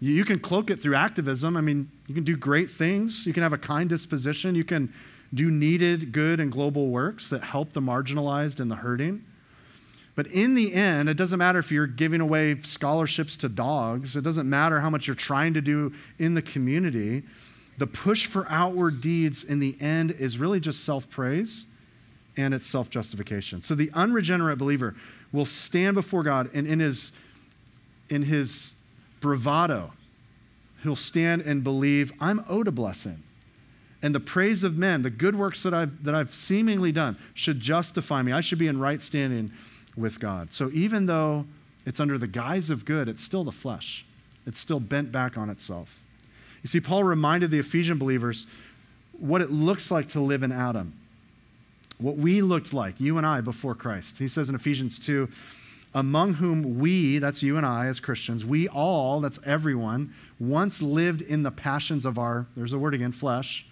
You 0.00 0.24
can 0.24 0.38
cloak 0.38 0.70
it 0.70 0.76
through 0.76 0.94
activism. 0.94 1.56
I 1.56 1.60
mean, 1.60 1.90
you 2.08 2.14
can 2.14 2.24
do 2.24 2.36
great 2.36 2.70
things. 2.70 3.26
You 3.26 3.34
can 3.34 3.42
have 3.42 3.52
a 3.52 3.58
kind 3.58 3.88
disposition. 3.88 4.54
You 4.54 4.64
can 4.64 4.92
do 5.32 5.50
needed 5.50 6.12
good 6.12 6.40
and 6.40 6.50
global 6.50 6.88
works 6.88 7.28
that 7.30 7.44
help 7.44 7.74
the 7.74 7.80
marginalized 7.80 8.60
and 8.60 8.70
the 8.70 8.76
hurting. 8.76 9.24
But 10.16 10.26
in 10.28 10.54
the 10.54 10.74
end, 10.74 11.08
it 11.08 11.16
doesn't 11.16 11.38
matter 11.38 11.58
if 11.58 11.70
you're 11.70 11.86
giving 11.86 12.20
away 12.20 12.60
scholarships 12.62 13.36
to 13.38 13.48
dogs, 13.48 14.16
it 14.16 14.22
doesn't 14.22 14.48
matter 14.48 14.80
how 14.80 14.90
much 14.90 15.06
you're 15.06 15.14
trying 15.14 15.54
to 15.54 15.60
do 15.60 15.94
in 16.18 16.34
the 16.34 16.42
community. 16.42 17.22
The 17.80 17.86
push 17.86 18.26
for 18.26 18.46
outward 18.50 19.00
deeds 19.00 19.42
in 19.42 19.58
the 19.58 19.74
end 19.80 20.10
is 20.10 20.36
really 20.36 20.60
just 20.60 20.84
self 20.84 21.08
praise 21.08 21.66
and 22.36 22.52
it's 22.52 22.66
self 22.66 22.90
justification. 22.90 23.62
So 23.62 23.74
the 23.74 23.90
unregenerate 23.94 24.58
believer 24.58 24.94
will 25.32 25.46
stand 25.46 25.94
before 25.94 26.22
God 26.22 26.50
and 26.52 26.66
in 26.66 26.78
his, 26.78 27.10
in 28.10 28.24
his 28.24 28.74
bravado, 29.20 29.94
he'll 30.82 30.94
stand 30.94 31.40
and 31.40 31.64
believe, 31.64 32.12
I'm 32.20 32.44
owed 32.50 32.68
a 32.68 32.70
blessing. 32.70 33.22
And 34.02 34.14
the 34.14 34.20
praise 34.20 34.62
of 34.62 34.76
men, 34.76 35.00
the 35.00 35.08
good 35.08 35.34
works 35.34 35.62
that 35.62 35.72
I've, 35.72 36.04
that 36.04 36.14
I've 36.14 36.34
seemingly 36.34 36.92
done, 36.92 37.16
should 37.32 37.60
justify 37.60 38.20
me. 38.20 38.30
I 38.30 38.42
should 38.42 38.58
be 38.58 38.68
in 38.68 38.78
right 38.78 39.00
standing 39.00 39.52
with 39.96 40.20
God. 40.20 40.52
So 40.52 40.70
even 40.74 41.06
though 41.06 41.46
it's 41.86 41.98
under 41.98 42.18
the 42.18 42.26
guise 42.26 42.68
of 42.68 42.84
good, 42.84 43.08
it's 43.08 43.22
still 43.22 43.42
the 43.42 43.52
flesh, 43.52 44.04
it's 44.44 44.58
still 44.58 44.80
bent 44.80 45.10
back 45.10 45.38
on 45.38 45.48
itself. 45.48 45.98
You 46.62 46.68
see, 46.68 46.80
Paul 46.80 47.04
reminded 47.04 47.50
the 47.50 47.58
Ephesian 47.58 47.98
believers 47.98 48.46
what 49.18 49.40
it 49.40 49.50
looks 49.50 49.90
like 49.90 50.08
to 50.08 50.20
live 50.20 50.42
in 50.42 50.52
Adam, 50.52 50.94
what 51.98 52.16
we 52.16 52.42
looked 52.42 52.72
like, 52.72 52.98
you 53.00 53.18
and 53.18 53.26
I, 53.26 53.40
before 53.40 53.74
Christ. 53.74 54.18
He 54.18 54.28
says 54.28 54.48
in 54.48 54.54
Ephesians 54.54 54.98
2, 54.98 55.28
among 55.94 56.34
whom 56.34 56.78
we, 56.78 57.18
that's 57.18 57.42
you 57.42 57.56
and 57.56 57.66
I 57.66 57.86
as 57.86 58.00
Christians, 58.00 58.46
we 58.46 58.68
all, 58.68 59.20
that's 59.20 59.40
everyone, 59.44 60.14
once 60.38 60.80
lived 60.80 61.20
in 61.20 61.42
the 61.42 61.50
passions 61.50 62.04
of 62.04 62.18
our, 62.18 62.46
there's 62.56 62.72
a 62.72 62.78
word 62.78 62.94
again, 62.94 63.12
flesh, 63.12 63.66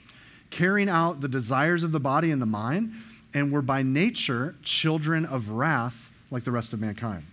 carrying 0.50 0.88
out 0.88 1.21
the 1.21 1.28
desires 1.28 1.85
of 1.85 1.92
the 1.92 2.00
body 2.00 2.30
and 2.30 2.42
the 2.42 2.47
mind 2.47 2.92
and 3.35 3.52
were 3.52 3.62
by 3.62 3.83
nature 3.83 4.57
children 4.62 5.25
of 5.25 5.50
wrath 5.50 6.12
like 6.30 6.45
the 6.45 6.52
rest 6.52 6.73
of 6.73 6.80
mankind. 6.80 7.25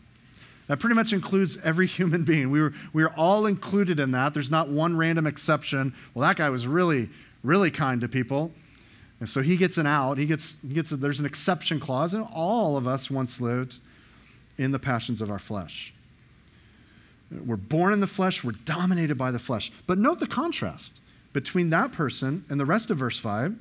That 0.68 0.80
pretty 0.80 0.96
much 0.96 1.14
includes 1.14 1.58
every 1.64 1.88
human 1.88 2.24
being. 2.24 2.52
We 2.52 2.62
were, 2.62 2.74
we 2.94 3.04
are 3.04 3.14
all 3.16 3.46
included 3.46 4.00
in 4.00 4.12
that. 4.12 4.34
There's 4.34 4.52
not 4.52 4.70
one 4.70 4.98
random 4.98 5.28
exception. 5.28 5.94
Well, 6.14 6.28
that 6.28 6.38
guy 6.38 6.50
was 6.50 6.68
really, 6.68 7.10
really 7.44 7.72
kind 7.72 8.02
to 8.02 8.08
people. 8.08 8.52
And 9.20 9.30
so 9.30 9.42
he 9.42 9.58
gets 9.58 9.78
an 9.78 9.88
out. 9.88 10.18
He 10.18 10.26
gets, 10.26 10.58
he 10.68 10.74
gets 10.74 10.92
a, 10.92 10.98
there's 10.98 11.20
an 11.20 11.26
exception 11.26 11.80
clause. 11.80 12.14
And 12.14 12.26
all 12.34 12.78
of 12.78 12.88
us 12.88 13.10
once 13.10 13.40
lived 13.40 13.78
in 14.58 14.72
the 14.72 14.80
passions 14.80 15.22
of 15.22 15.32
our 15.32 15.40
flesh. 15.40 15.94
We're 17.32 17.56
born 17.56 17.92
in 17.92 18.02
the 18.02 18.08
flesh, 18.08 18.44
we're 18.44 18.52
dominated 18.52 19.18
by 19.18 19.32
the 19.32 19.40
flesh. 19.40 19.72
But 19.88 19.98
note 19.98 20.20
the 20.20 20.28
contrast 20.28 21.02
between 21.34 21.72
that 21.72 21.92
person 21.92 22.46
and 22.50 22.60
the 22.60 22.66
rest 22.66 22.92
of 22.92 22.98
verse 22.98 23.20
5 23.20 23.56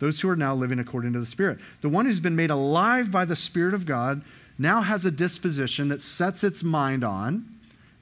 those 0.00 0.20
who 0.20 0.30
are 0.30 0.36
now 0.36 0.54
living 0.54 0.78
according 0.78 1.12
to 1.12 1.20
the 1.20 1.26
Spirit. 1.26 1.58
The 1.82 1.88
one 1.88 2.06
who's 2.06 2.20
been 2.20 2.34
made 2.34 2.50
alive 2.50 3.10
by 3.10 3.26
the 3.26 3.36
Spirit 3.36 3.74
of 3.74 3.84
God 3.84 4.22
now 4.60 4.82
has 4.82 5.06
a 5.06 5.10
disposition 5.10 5.88
that 5.88 6.02
sets 6.02 6.44
its 6.44 6.62
mind 6.62 7.02
on, 7.02 7.46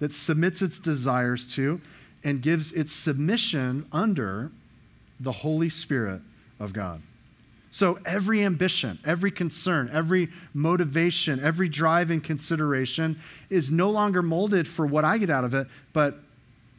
that 0.00 0.12
submits 0.12 0.60
its 0.60 0.80
desires 0.80 1.54
to, 1.54 1.80
and 2.24 2.42
gives 2.42 2.72
its 2.72 2.92
submission 2.92 3.86
under 3.92 4.50
the 5.20 5.30
Holy 5.30 5.68
Spirit 5.68 6.20
of 6.58 6.72
God. 6.72 7.00
So 7.70 8.00
every 8.04 8.42
ambition, 8.42 8.98
every 9.04 9.30
concern, 9.30 9.88
every 9.92 10.30
motivation, 10.52 11.38
every 11.40 11.68
drive 11.68 12.10
and 12.10 12.24
consideration 12.24 13.20
is 13.50 13.70
no 13.70 13.88
longer 13.88 14.20
molded 14.20 14.66
for 14.66 14.84
what 14.84 15.04
I 15.04 15.16
get 15.18 15.30
out 15.30 15.44
of 15.44 15.54
it, 15.54 15.68
but 15.92 16.18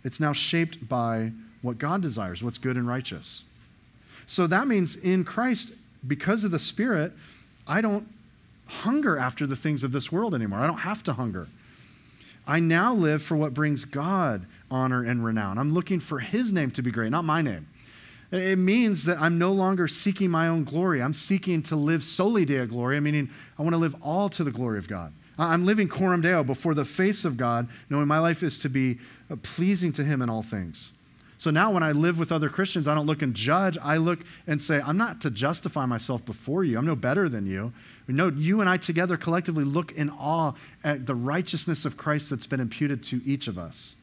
it's 0.03 0.19
now 0.19 0.33
shaped 0.33 0.89
by 0.89 1.31
what 1.62 1.77
God 1.77 2.01
desires, 2.01 2.43
what's 2.43 2.57
good 2.57 2.75
and 2.75 2.86
righteous. 2.86 3.45
So 4.27 4.45
that 4.48 4.67
means 4.67 4.98
in 4.98 5.24
Christ, 5.24 5.71
because 6.05 6.43
of 6.43 6.51
the 6.51 6.59
Spirit, 6.59 7.13
I 7.65 7.79
don't 7.79 8.07
hunger 8.70 9.18
after 9.18 9.48
the 9.48 9.56
things 9.56 9.84
of 9.84 9.92
this 9.92 10.12
world 10.12 10.36
anymore. 10.36 10.60
I 10.60 10.68
don't 10.68 10.80
have 10.80 11.04
to 11.04 11.14
hunger. 11.14 11.48
I 12.48 12.60
now 12.60 12.94
live 12.94 13.22
for 13.22 13.36
what 13.36 13.54
brings 13.54 13.86
God 13.86 14.46
honor 14.72 15.04
and 15.04 15.26
renown. 15.26 15.58
I'm 15.58 15.74
looking 15.74 16.00
for 16.00 16.20
His 16.20 16.54
name 16.54 16.72
to 16.72 16.82
be 16.82 16.92
great, 16.92 17.12
not 17.12 17.26
my 17.26 17.42
name. 17.42 17.68
It 18.32 18.60
means 18.60 19.06
that 19.06 19.20
I'm 19.20 19.40
no 19.40 19.52
longer 19.52 19.88
seeking 19.88 20.30
my 20.30 20.48
own 20.48 20.64
glory. 20.64 21.02
I'm 21.02 21.14
seeking 21.14 21.64
to 21.64 21.76
live 21.76 22.04
soli 22.04 22.46
Deo 22.46 22.68
Gloria, 22.68 23.02
meaning 23.02 23.30
I 23.58 23.64
want 23.64 23.74
to 23.74 23.80
live 23.80 23.96
all 24.04 24.30
to 24.30 24.44
the 24.44 24.52
glory 24.52 24.78
of 24.78 24.88
God. 24.88 25.14
I'm 25.40 25.66
living 25.66 25.88
coram 25.88 26.22
Deo 26.22 26.44
before 26.44 26.74
the 26.76 26.86
face 26.86 27.26
of 27.26 27.38
God, 27.38 27.70
knowing 27.90 28.08
my 28.08 28.20
life 28.20 28.44
is 28.44 28.60
to 28.60 28.70
be 28.70 29.00
uh, 29.32 29.36
pleasing 29.42 29.92
to 29.94 30.04
Him 30.04 30.22
in 30.22 30.30
all 30.30 30.44
things. 30.44 30.94
So 31.39 31.51
now 31.51 31.72
when 31.72 31.84
I 31.84 31.93
live 31.93 32.19
with 32.19 32.34
other 32.34 32.50
Christians, 32.50 32.86
I 32.86 32.93
don't 32.93 33.05
look 33.05 33.22
and 33.22 33.34
judge. 33.34 33.77
I 33.81 33.96
look 33.96 34.19
and 34.46 34.62
say, 34.62 34.81
I'm 34.81 34.98
not 34.98 35.22
to 35.22 35.31
justify 35.31 35.86
myself 35.86 36.25
before 36.25 36.65
you. 36.65 36.77
I'm 36.77 36.86
no 36.86 36.98
better 36.98 37.29
than 37.29 37.46
you. 37.48 37.72
No, 38.10 38.27
you 38.27 38.60
and 38.60 38.69
I 38.69 38.75
together 38.75 39.15
collectively 39.15 39.63
look 39.63 39.93
in 39.93 40.10
awe 40.10 40.51
at 40.84 41.05
the 41.05 41.15
righteousness 41.15 41.86
of 41.86 41.96
Christ 41.96 42.29
that's 42.29 42.46
been 42.46 42.60
imputed 42.60 43.01
to 43.03 43.22
each 43.25 43.48
of 43.48 43.58
us. 43.58 43.96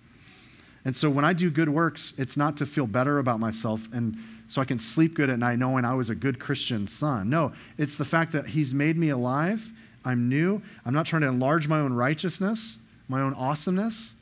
And 0.82 0.96
so 0.96 1.10
when 1.10 1.26
I 1.26 1.34
do 1.34 1.50
good 1.50 1.68
works, 1.68 2.14
it's 2.16 2.38
not 2.38 2.56
to 2.56 2.64
feel 2.64 2.86
better 2.86 3.18
about 3.18 3.38
myself 3.38 3.86
and 3.92 4.16
so 4.48 4.62
I 4.62 4.64
can 4.64 4.78
sleep 4.78 5.12
good 5.12 5.28
at 5.28 5.38
night 5.38 5.58
knowing 5.58 5.84
I 5.84 5.92
was 5.92 6.08
a 6.08 6.14
good 6.14 6.38
Christian 6.38 6.86
son. 6.86 7.28
No, 7.28 7.52
it's 7.76 7.96
the 7.96 8.04
fact 8.06 8.32
that 8.32 8.48
He's 8.48 8.72
made 8.72 8.96
me 8.96 9.10
alive. 9.10 9.72
I'm 10.06 10.28
new. 10.30 10.62
I'm 10.86 10.94
not 10.94 11.04
trying 11.04 11.22
to 11.22 11.28
enlarge 11.28 11.68
my 11.68 11.80
own 11.80 11.92
righteousness, 11.92 12.78
my 13.08 13.20
own 13.20 13.34
awesomeness. 13.34 14.14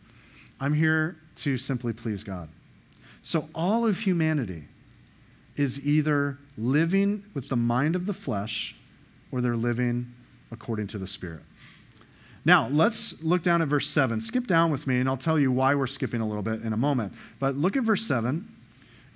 I'm 0.58 0.74
here 0.74 1.16
to 1.36 1.58
simply 1.58 1.92
please 1.92 2.24
God. 2.24 2.48
So 3.24 3.48
all 3.54 3.86
of 3.86 4.00
humanity 4.00 4.64
is 5.56 5.84
either 5.84 6.36
living 6.58 7.24
with 7.32 7.48
the 7.48 7.56
mind 7.56 7.96
of 7.96 8.04
the 8.04 8.12
flesh 8.12 8.76
or 9.32 9.40
they're 9.40 9.56
living 9.56 10.12
according 10.52 10.88
to 10.88 10.98
the 10.98 11.06
Spirit. 11.06 11.40
Now, 12.44 12.68
let's 12.68 13.22
look 13.22 13.42
down 13.42 13.62
at 13.62 13.68
verse 13.68 13.88
7. 13.88 14.20
Skip 14.20 14.46
down 14.46 14.70
with 14.70 14.86
me, 14.86 15.00
and 15.00 15.08
I'll 15.08 15.16
tell 15.16 15.38
you 15.38 15.50
why 15.50 15.74
we're 15.74 15.86
skipping 15.86 16.20
a 16.20 16.28
little 16.28 16.42
bit 16.42 16.60
in 16.60 16.74
a 16.74 16.76
moment. 16.76 17.14
But 17.38 17.54
look 17.54 17.78
at 17.78 17.82
verse 17.82 18.06
7 18.06 18.46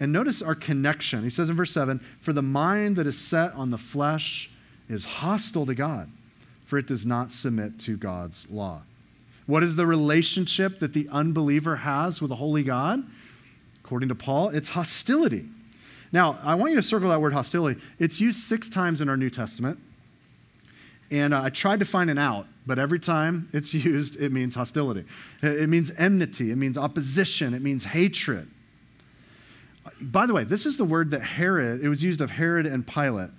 and 0.00 0.10
notice 0.10 0.40
our 0.40 0.54
connection. 0.54 1.22
He 1.22 1.28
says 1.28 1.50
in 1.50 1.56
verse 1.56 1.72
7 1.72 2.00
For 2.18 2.32
the 2.32 2.40
mind 2.40 2.96
that 2.96 3.06
is 3.06 3.18
set 3.18 3.52
on 3.52 3.70
the 3.70 3.76
flesh 3.76 4.50
is 4.88 5.04
hostile 5.04 5.66
to 5.66 5.74
God, 5.74 6.10
for 6.64 6.78
it 6.78 6.86
does 6.86 7.04
not 7.04 7.30
submit 7.30 7.78
to 7.80 7.98
God's 7.98 8.48
law. 8.48 8.84
What 9.44 9.62
is 9.62 9.76
the 9.76 9.86
relationship 9.86 10.78
that 10.78 10.94
the 10.94 11.08
unbeliever 11.10 11.76
has 11.76 12.22
with 12.22 12.30
a 12.30 12.36
holy 12.36 12.62
God? 12.62 13.04
According 13.88 14.10
to 14.10 14.14
Paul, 14.14 14.50
it's 14.50 14.68
hostility. 14.68 15.46
Now, 16.12 16.38
I 16.42 16.56
want 16.56 16.72
you 16.72 16.76
to 16.76 16.82
circle 16.82 17.08
that 17.08 17.22
word 17.22 17.32
hostility. 17.32 17.80
It's 17.98 18.20
used 18.20 18.38
six 18.38 18.68
times 18.68 19.00
in 19.00 19.08
our 19.08 19.16
New 19.16 19.30
Testament. 19.30 19.78
And 21.10 21.32
uh, 21.32 21.44
I 21.44 21.48
tried 21.48 21.78
to 21.78 21.86
find 21.86 22.10
an 22.10 22.18
out, 22.18 22.46
but 22.66 22.78
every 22.78 23.00
time 23.00 23.48
it's 23.54 23.72
used, 23.86 24.20
it 24.20 24.30
means 24.30 24.54
hostility. 24.54 25.06
It 25.40 25.70
means 25.70 25.90
enmity, 25.96 26.50
it 26.50 26.56
means 26.56 26.76
opposition, 26.76 27.54
it 27.54 27.62
means 27.62 27.86
hatred. 27.86 28.50
By 30.02 30.26
the 30.26 30.34
way, 30.34 30.44
this 30.44 30.66
is 30.66 30.76
the 30.76 30.84
word 30.84 31.10
that 31.12 31.22
Herod, 31.22 31.82
it 31.82 31.88
was 31.88 32.02
used 32.02 32.20
of 32.20 32.32
Herod 32.32 32.66
and 32.66 32.86
Pilate 32.86 33.30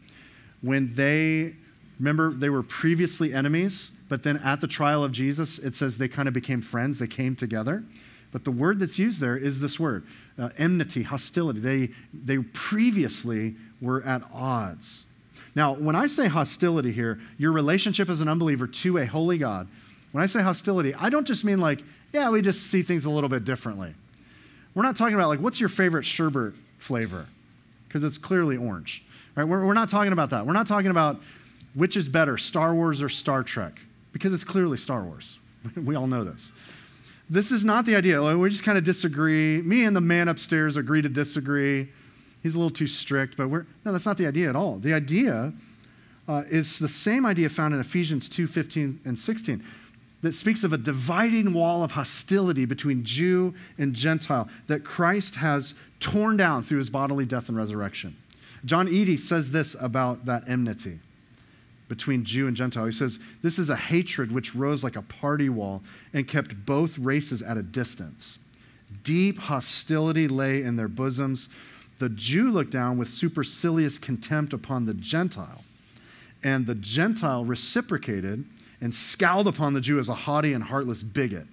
when 0.62 0.96
they, 0.96 1.54
remember, 2.00 2.34
they 2.34 2.50
were 2.50 2.64
previously 2.64 3.36
enemies, 3.36 3.92
but 4.08 4.24
then 4.24 4.38
at 4.38 4.62
the 4.62 4.68
trial 4.68 5.04
of 5.04 5.12
Jesus, 5.12 5.60
it 5.60 5.76
says 5.76 6.00
they 6.00 6.08
kind 6.08 6.28
of 6.28 6.34
became 6.34 6.60
friends, 6.60 6.98
they 6.98 7.06
came 7.06 7.36
together. 7.36 7.84
But 8.32 8.44
the 8.44 8.52
word 8.52 8.80
that's 8.80 9.00
used 9.00 9.22
there 9.22 9.36
is 9.36 9.60
this 9.60 9.80
word 9.80 10.06
uh, 10.38 10.50
enmity, 10.58 11.04
hostility. 11.04 11.60
They, 11.60 11.90
they 12.14 12.38
previously 12.40 13.56
were 13.82 14.04
at 14.04 14.22
odds. 14.34 15.06
Now, 15.56 15.74
when 15.74 15.96
I 15.96 16.06
say 16.06 16.28
hostility 16.28 16.92
here, 16.92 17.20
your 17.38 17.52
relationship 17.52 18.10
as 18.10 18.22
an 18.22 18.28
unbeliever 18.28 18.68
to 18.68 18.98
a 19.00 19.06
holy 19.06 19.38
God, 19.38 19.68
when 20.12 20.24
I 20.24 20.28
say 20.28 20.42
hostility, 20.42 20.94
I 20.96 21.10
don't 21.10 21.26
just 21.26 21.44
mean 21.44 21.60
like, 21.60 21.82
yeah, 22.14 22.30
we 22.30 22.42
just 22.42 22.68
see 22.68 22.82
things 22.82 23.06
a 23.06 23.10
little 23.10 23.30
bit 23.30 23.46
differently. 23.46 23.94
We're 24.74 24.84
not 24.84 24.96
talking 24.96 25.16
about 25.16 25.30
like, 25.30 25.40
what's 25.40 25.60
your 25.60 25.70
favorite 25.70 26.06
sherbet 26.06 26.54
flavor? 26.78 27.28
Because 27.88 28.04
it's 28.04 28.18
clearly 28.18 28.58
orange. 28.58 29.04
Right? 29.36 29.44
We're, 29.44 29.66
we're 29.66 29.74
not 29.74 29.90
talking 29.90 30.14
about 30.14 30.30
that. 30.32 30.46
We're 30.46 30.54
not 30.54 30.68
talking 30.68 30.92
about 30.92 31.20
which 31.74 31.98
is 31.98 32.10
better, 32.10 32.38
Star 32.38 32.74
Wars 32.74 33.02
or 33.02 33.10
Star 33.10 33.44
Trek, 33.44 33.80
because 34.12 34.34
it's 34.34 34.44
clearly 34.44 34.78
Star 34.78 35.04
Wars. 35.04 35.38
we 35.76 35.96
all 35.96 36.08
know 36.08 36.24
this. 36.24 36.52
This 37.30 37.52
is 37.52 37.64
not 37.64 37.86
the 37.86 37.96
idea. 37.96 38.22
We 38.38 38.50
just 38.50 38.64
kind 38.64 38.78
of 38.78 38.84
disagree. 38.84 39.62
Me 39.62 39.84
and 39.84 39.96
the 39.96 40.02
man 40.02 40.28
upstairs 40.28 40.78
agree 40.78 41.02
to 41.02 41.10
disagree. 41.10 41.90
He's 42.42 42.56
a 42.56 42.58
little 42.58 42.72
too 42.72 42.88
strict, 42.88 43.38
but 43.38 43.50
we're, 43.50 43.66
no, 43.86 43.92
that's 43.92 44.06
not 44.06 44.18
the 44.18 44.26
idea 44.26 44.50
at 44.50 44.56
all. 44.56 44.78
The 44.78 44.94
idea 44.94 45.54
uh, 46.28 46.44
is 46.50 46.80
the 46.80 46.88
same 46.88 47.26
idea 47.26 47.50
found 47.50 47.74
in 47.74 47.80
Ephesians 47.80 48.30
2 48.30 48.48
15 48.48 49.02
and 49.06 49.18
16 49.18 49.64
that 50.22 50.34
speaks 50.34 50.64
of 50.64 50.74
a 50.74 50.78
dividing 50.78 51.54
wall 51.54 51.84
of 51.84 51.92
hostility 51.92 52.66
between 52.66 53.04
Jew 53.04 53.54
and 53.78 53.94
Gentile 53.94 54.50
that 54.68 54.84
Christ 54.84 55.36
has 55.36 55.76
torn 56.00 56.38
down 56.38 56.64
through 56.64 56.80
his 56.80 56.90
bodily 56.90 57.26
death 57.26 57.48
and 57.50 57.58
resurrection. 57.58 58.18
John 58.66 58.88
Eadie 58.88 59.18
says 59.18 59.52
this 59.52 59.76
about 59.80 60.26
that 60.26 60.48
enmity 60.48 61.00
between 61.90 62.24
Jew 62.24 62.48
and 62.48 62.56
Gentile. 62.56 62.86
He 62.86 62.92
says, 62.94 63.20
This 63.42 63.60
is 63.60 63.70
a 63.70 63.76
hatred 63.76 64.32
which 64.32 64.56
rose 64.56 64.84
like 64.84 64.96
a 64.96 65.02
party 65.02 65.50
wall 65.50 65.84
and 66.14 66.28
kept 66.28 66.66
both 66.66 66.98
races 66.98 67.42
at 67.42 67.58
a 67.58 67.64
distance. 67.64 68.38
Deep 69.04 69.40
hostility 69.40 70.28
lay 70.28 70.62
in 70.64 70.78
their 70.78 70.88
bosoms. 70.88 71.50
The 71.98 72.10
Jew 72.10 72.50
looked 72.50 72.72
down 72.72 72.98
with 72.98 73.10
supercilious 73.10 73.98
contempt 73.98 74.54
upon 74.54 74.86
the 74.86 74.94
Gentile, 74.94 75.64
and 76.44 76.66
the 76.66 76.76
Gentile 76.76 77.44
reciprocated 77.44 78.46
and 78.80 78.96
scowled 78.96 79.48
upon 79.48 79.74
the 79.74 79.82
Jew 79.82 80.00
as 80.00 80.08
a 80.08 80.14
haughty 80.14 80.54
and 80.54 80.64
heartless 80.64 81.04
bigot. 81.04 81.48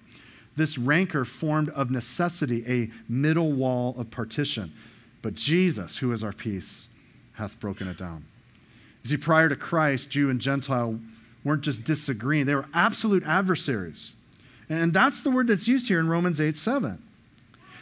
This 0.55 0.77
rancor 0.77 1.25
formed 1.25 1.69
of 1.69 1.91
necessity 1.91 2.63
a 2.67 2.89
middle 3.11 3.51
wall 3.51 3.95
of 3.97 4.09
partition. 4.09 4.71
But 5.21 5.35
Jesus, 5.35 5.97
who 5.97 6.11
is 6.13 6.23
our 6.23 6.31
peace, 6.31 6.87
hath 7.33 7.59
broken 7.59 7.87
it 7.87 7.97
down. 7.97 8.23
You 9.07 9.15
see, 9.15 9.23
prior 9.23 9.47
to 9.47 9.55
Christ, 9.55 10.09
Jew 10.09 10.29
and 10.29 10.41
Gentile 10.41 10.99
weren't 11.45 11.61
just 11.61 11.85
disagreeing, 11.85 12.45
they 12.45 12.55
were 12.55 12.65
absolute 12.73 13.23
adversaries. 13.23 14.17
And 14.67 14.93
that's 14.93 15.21
the 15.21 15.31
word 15.31 15.47
that's 15.47 15.65
used 15.65 15.87
here 15.87 16.01
in 16.01 16.09
Romans 16.09 16.41
8 16.41 16.57
7. 16.57 17.01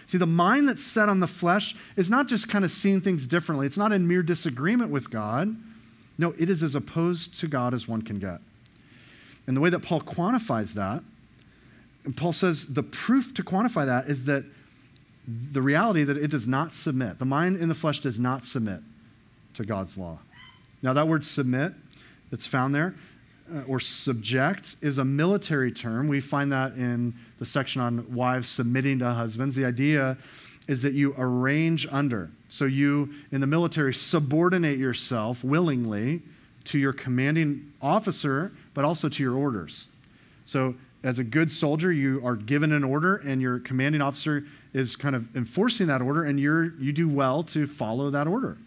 See, 0.05 0.20
the 0.20 0.27
mind 0.27 0.70
that's 0.70 0.84
set 0.84 1.10
on 1.10 1.22
the 1.22 1.27
flesh 1.27 1.75
is 1.96 2.12
not 2.12 2.27
just 2.27 2.48
kind 2.48 2.63
of 2.63 2.70
seeing 2.70 3.01
things 3.01 3.25
differently, 3.25 3.65
it's 3.65 3.77
not 3.77 3.91
in 3.91 4.08
mere 4.08 4.22
disagreement 4.22 4.91
with 4.91 5.10
God. 5.10 5.55
No, 6.20 6.36
it 6.38 6.48
is 6.48 6.62
as 6.62 6.75
opposed 6.75 7.39
to 7.39 7.48
God 7.48 7.74
as 7.74 7.88
one 7.88 8.03
can 8.03 8.20
get. 8.20 8.39
And 9.48 9.58
the 9.58 9.62
way 9.62 9.72
that 9.72 9.79
Paul 9.79 10.01
quantifies 10.01 10.75
that, 10.75 11.03
Paul 12.15 12.34
says 12.34 12.67
the 12.67 12.84
proof 12.84 13.34
to 13.34 13.44
quantify 13.44 13.88
that 13.88 14.08
is 14.08 14.25
that 14.25 14.46
the 15.27 15.63
reality 15.63 16.03
that 16.03 16.17
it 16.17 16.29
does 16.29 16.48
not 16.48 16.75
submit. 16.75 17.17
The 17.17 17.25
mind 17.25 17.58
in 17.58 17.67
the 17.67 17.75
flesh 17.75 18.00
does 18.00 18.20
not 18.20 18.46
submit 18.46 18.82
to 19.55 19.65
God's 19.65 19.98
law. 19.98 20.20
Now, 20.86 20.94
that 20.94 21.08
word 21.08 21.24
submit 21.24 21.74
that's 22.30 22.46
found 22.46 22.75
there, 22.75 22.94
uh, 23.51 23.62
or 23.68 23.80
subject, 23.80 24.75
is 24.84 25.00
a 25.00 25.04
military 25.04 25.72
term. 25.72 26.08
We 26.08 26.20
find 26.20 26.51
that 26.51 26.74
in 26.74 27.15
the 27.39 27.46
section 27.46 27.82
on 27.82 28.13
wives 28.13 28.48
submitting 28.48 29.00
to 29.00 29.12
husbands. 29.12 29.56
The 29.56 29.65
idea 29.65 30.15
is 30.68 30.84
that 30.84 30.94
you 30.94 31.15
arrange 31.18 31.88
under. 31.89 32.30
So 32.50 32.65
you, 32.65 33.15
in 33.32 33.42
the 33.42 33.48
military, 33.48 33.96
subordinate 33.96 34.77
yourself 34.77 35.44
willingly 35.44 36.22
to 36.65 36.77
your 36.77 36.94
commanding 36.94 37.74
officer, 37.82 38.51
but 38.75 38.86
also 38.86 39.10
to 39.10 39.24
your 39.24 39.36
orders. 39.36 39.88
So, 40.46 40.75
as 41.04 41.18
a 41.18 41.24
good 41.24 41.51
soldier, 41.51 41.92
you 41.92 42.22
are 42.24 42.36
given 42.36 42.72
an 42.72 42.84
order, 42.84 43.15
and 43.18 43.42
your 43.42 43.58
commanding 43.58 44.01
officer 44.04 44.46
is 44.74 44.96
kind 44.96 45.15
of 45.15 45.36
enforcing 45.36 45.88
that 45.88 46.04
order, 46.04 46.24
and 46.25 46.39
you're, 46.39 46.75
you 46.75 46.94
do 46.94 47.10
well 47.10 47.42
to 47.44 47.65
follow 47.65 48.12
that 48.12 48.27
order. 48.27 48.58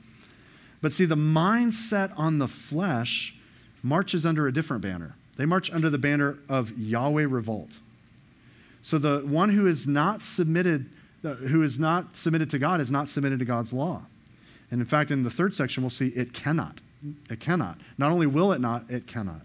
But 0.80 0.92
see, 0.92 1.04
the 1.04 1.16
mindset 1.16 2.12
on 2.16 2.38
the 2.38 2.48
flesh 2.48 3.34
marches 3.82 4.24
under 4.24 4.46
a 4.46 4.52
different 4.52 4.82
banner. 4.82 5.14
They 5.36 5.44
march 5.44 5.70
under 5.72 5.88
the 5.90 5.98
banner 5.98 6.38
of 6.48 6.76
Yahweh 6.78 7.26
revolt. 7.28 7.78
So 8.80 8.98
the 8.98 9.20
one 9.20 9.50
who 9.50 9.66
is 9.66 9.86
not 9.86 10.22
submitted, 10.22 10.88
uh, 11.24 11.34
who 11.34 11.62
is 11.62 11.78
not 11.78 12.16
submitted 12.16 12.50
to 12.50 12.58
God, 12.58 12.80
is 12.80 12.90
not 12.90 13.08
submitted 13.08 13.38
to 13.40 13.44
God's 13.44 13.72
law. 13.72 14.06
And 14.70 14.80
in 14.80 14.86
fact, 14.86 15.10
in 15.10 15.22
the 15.22 15.30
third 15.30 15.54
section, 15.54 15.82
we'll 15.82 15.90
see 15.90 16.08
it 16.08 16.32
cannot. 16.32 16.80
It 17.30 17.40
cannot. 17.40 17.78
Not 17.96 18.10
only 18.10 18.26
will 18.26 18.52
it 18.52 18.60
not, 18.60 18.84
it 18.88 19.06
cannot. 19.06 19.42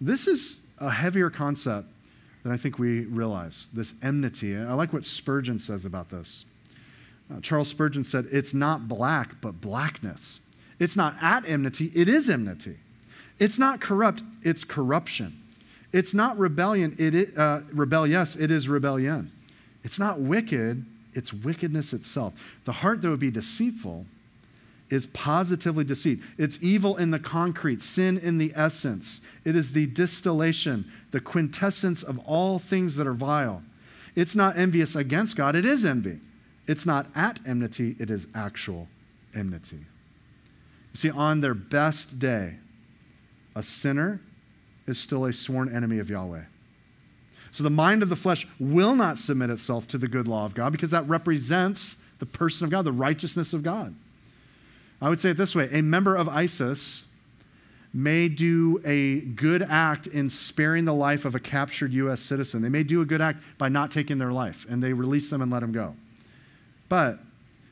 This 0.00 0.26
is 0.26 0.62
a 0.78 0.90
heavier 0.90 1.30
concept 1.30 1.88
than 2.42 2.52
I 2.52 2.56
think 2.56 2.78
we 2.78 3.00
realize 3.00 3.68
this 3.72 3.94
enmity. 4.02 4.56
I 4.56 4.72
like 4.74 4.92
what 4.92 5.04
Spurgeon 5.04 5.58
says 5.58 5.84
about 5.84 6.10
this. 6.10 6.44
Uh, 7.32 7.40
Charles 7.40 7.68
Spurgeon 7.68 8.04
said, 8.04 8.26
It's 8.30 8.54
not 8.54 8.88
black, 8.88 9.40
but 9.40 9.60
blackness. 9.60 10.40
It's 10.78 10.96
not 10.96 11.14
at 11.20 11.48
enmity, 11.48 11.90
it 11.94 12.08
is 12.08 12.28
enmity. 12.28 12.76
It's 13.38 13.58
not 13.58 13.80
corrupt, 13.80 14.22
it's 14.42 14.64
corruption. 14.64 15.42
It's 15.92 16.14
not 16.14 16.38
rebellion, 16.38 16.94
it 16.98 17.14
is, 17.14 17.36
uh, 17.36 17.62
rebellious, 17.72 18.36
it 18.36 18.50
is 18.50 18.68
rebellion. 18.68 19.32
It's 19.82 19.98
not 19.98 20.20
wicked, 20.20 20.84
it's 21.14 21.32
wickedness 21.32 21.92
itself. 21.92 22.34
The 22.64 22.72
heart 22.72 23.02
that 23.02 23.08
would 23.08 23.20
be 23.20 23.30
deceitful 23.30 24.06
is 24.90 25.06
positively 25.06 25.84
deceit. 25.84 26.20
It's 26.38 26.62
evil 26.62 26.96
in 26.96 27.10
the 27.10 27.18
concrete, 27.18 27.82
sin 27.82 28.18
in 28.18 28.38
the 28.38 28.52
essence. 28.54 29.20
It 29.44 29.56
is 29.56 29.72
the 29.72 29.86
distillation, 29.86 30.90
the 31.10 31.20
quintessence 31.20 32.02
of 32.02 32.18
all 32.20 32.58
things 32.58 32.96
that 32.96 33.06
are 33.06 33.12
vile. 33.12 33.62
It's 34.14 34.36
not 34.36 34.56
envious 34.56 34.94
against 34.94 35.36
God, 35.36 35.56
it 35.56 35.64
is 35.64 35.84
envy. 35.84 36.20
It's 36.66 36.86
not 36.86 37.06
at 37.14 37.40
enmity, 37.46 37.96
it 37.98 38.10
is 38.10 38.26
actual 38.34 38.88
enmity. 39.34 39.76
You 39.76 40.96
see, 40.96 41.10
on 41.10 41.40
their 41.40 41.54
best 41.54 42.18
day, 42.18 42.56
a 43.54 43.62
sinner 43.62 44.20
is 44.86 44.98
still 44.98 45.24
a 45.24 45.32
sworn 45.32 45.74
enemy 45.74 45.98
of 45.98 46.10
Yahweh. 46.10 46.42
So 47.52 47.64
the 47.64 47.70
mind 47.70 48.02
of 48.02 48.08
the 48.08 48.16
flesh 48.16 48.46
will 48.58 48.94
not 48.94 49.18
submit 49.18 49.50
itself 49.50 49.88
to 49.88 49.98
the 49.98 50.08
good 50.08 50.28
law 50.28 50.44
of 50.44 50.54
God 50.54 50.72
because 50.72 50.90
that 50.90 51.08
represents 51.08 51.96
the 52.18 52.26
person 52.26 52.64
of 52.64 52.70
God, 52.70 52.82
the 52.82 52.92
righteousness 52.92 53.52
of 53.52 53.62
God. 53.62 53.94
I 55.00 55.08
would 55.08 55.20
say 55.20 55.30
it 55.30 55.36
this 55.36 55.54
way 55.54 55.68
a 55.72 55.82
member 55.82 56.16
of 56.16 56.28
ISIS 56.28 57.04
may 57.92 58.28
do 58.28 58.80
a 58.84 59.20
good 59.20 59.62
act 59.62 60.06
in 60.06 60.28
sparing 60.28 60.84
the 60.84 60.92
life 60.92 61.24
of 61.24 61.34
a 61.34 61.40
captured 61.40 61.92
U.S. 61.94 62.20
citizen. 62.20 62.60
They 62.60 62.68
may 62.68 62.82
do 62.82 63.00
a 63.00 63.06
good 63.06 63.22
act 63.22 63.42
by 63.56 63.70
not 63.70 63.90
taking 63.90 64.18
their 64.18 64.32
life, 64.32 64.66
and 64.68 64.82
they 64.82 64.92
release 64.92 65.30
them 65.30 65.40
and 65.40 65.50
let 65.50 65.60
them 65.60 65.72
go. 65.72 65.94
But 66.88 67.18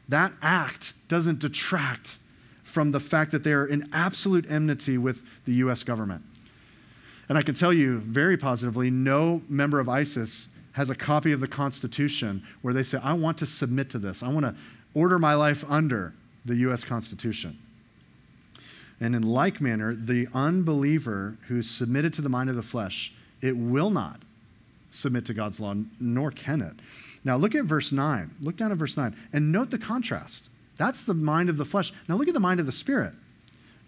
that 0.08 0.32
act 0.42 0.94
doesn't 1.08 1.38
detract 1.38 2.18
from 2.62 2.90
the 2.90 3.00
fact 3.00 3.30
that 3.32 3.44
they 3.44 3.52
are 3.52 3.66
in 3.66 3.88
absolute 3.92 4.50
enmity 4.50 4.98
with 4.98 5.22
the 5.44 5.52
U.S. 5.54 5.82
government. 5.82 6.22
And 7.28 7.38
I 7.38 7.42
can 7.42 7.54
tell 7.54 7.72
you 7.72 7.98
very 7.98 8.36
positively 8.36 8.90
no 8.90 9.42
member 9.48 9.80
of 9.80 9.88
ISIS 9.88 10.48
has 10.72 10.90
a 10.90 10.94
copy 10.94 11.30
of 11.32 11.40
the 11.40 11.48
Constitution 11.48 12.42
where 12.60 12.74
they 12.74 12.82
say, 12.82 12.98
I 13.02 13.12
want 13.12 13.38
to 13.38 13.46
submit 13.46 13.90
to 13.90 13.98
this. 13.98 14.22
I 14.22 14.28
want 14.28 14.44
to 14.44 14.54
order 14.92 15.18
my 15.18 15.34
life 15.34 15.64
under 15.68 16.14
the 16.44 16.56
U.S. 16.56 16.84
Constitution. 16.84 17.58
And 19.00 19.14
in 19.14 19.22
like 19.22 19.60
manner, 19.60 19.94
the 19.94 20.28
unbeliever 20.34 21.36
who 21.48 21.58
is 21.58 21.70
submitted 21.70 22.12
to 22.14 22.22
the 22.22 22.28
mind 22.28 22.50
of 22.50 22.56
the 22.56 22.62
flesh, 22.62 23.12
it 23.40 23.56
will 23.56 23.90
not 23.90 24.22
submit 24.90 25.26
to 25.26 25.34
God's 25.34 25.60
law, 25.60 25.74
nor 26.00 26.30
can 26.30 26.60
it. 26.60 26.74
Now 27.24 27.36
look 27.36 27.54
at 27.54 27.64
verse 27.64 27.90
9. 27.90 28.36
Look 28.40 28.56
down 28.56 28.70
at 28.70 28.78
verse 28.78 28.96
9 28.96 29.16
and 29.32 29.50
note 29.50 29.70
the 29.70 29.78
contrast. 29.78 30.50
That's 30.76 31.04
the 31.04 31.14
mind 31.14 31.48
of 31.48 31.56
the 31.56 31.64
flesh. 31.64 31.92
Now 32.08 32.16
look 32.16 32.28
at 32.28 32.34
the 32.34 32.40
mind 32.40 32.60
of 32.60 32.66
the 32.66 32.72
spirit. 32.72 33.12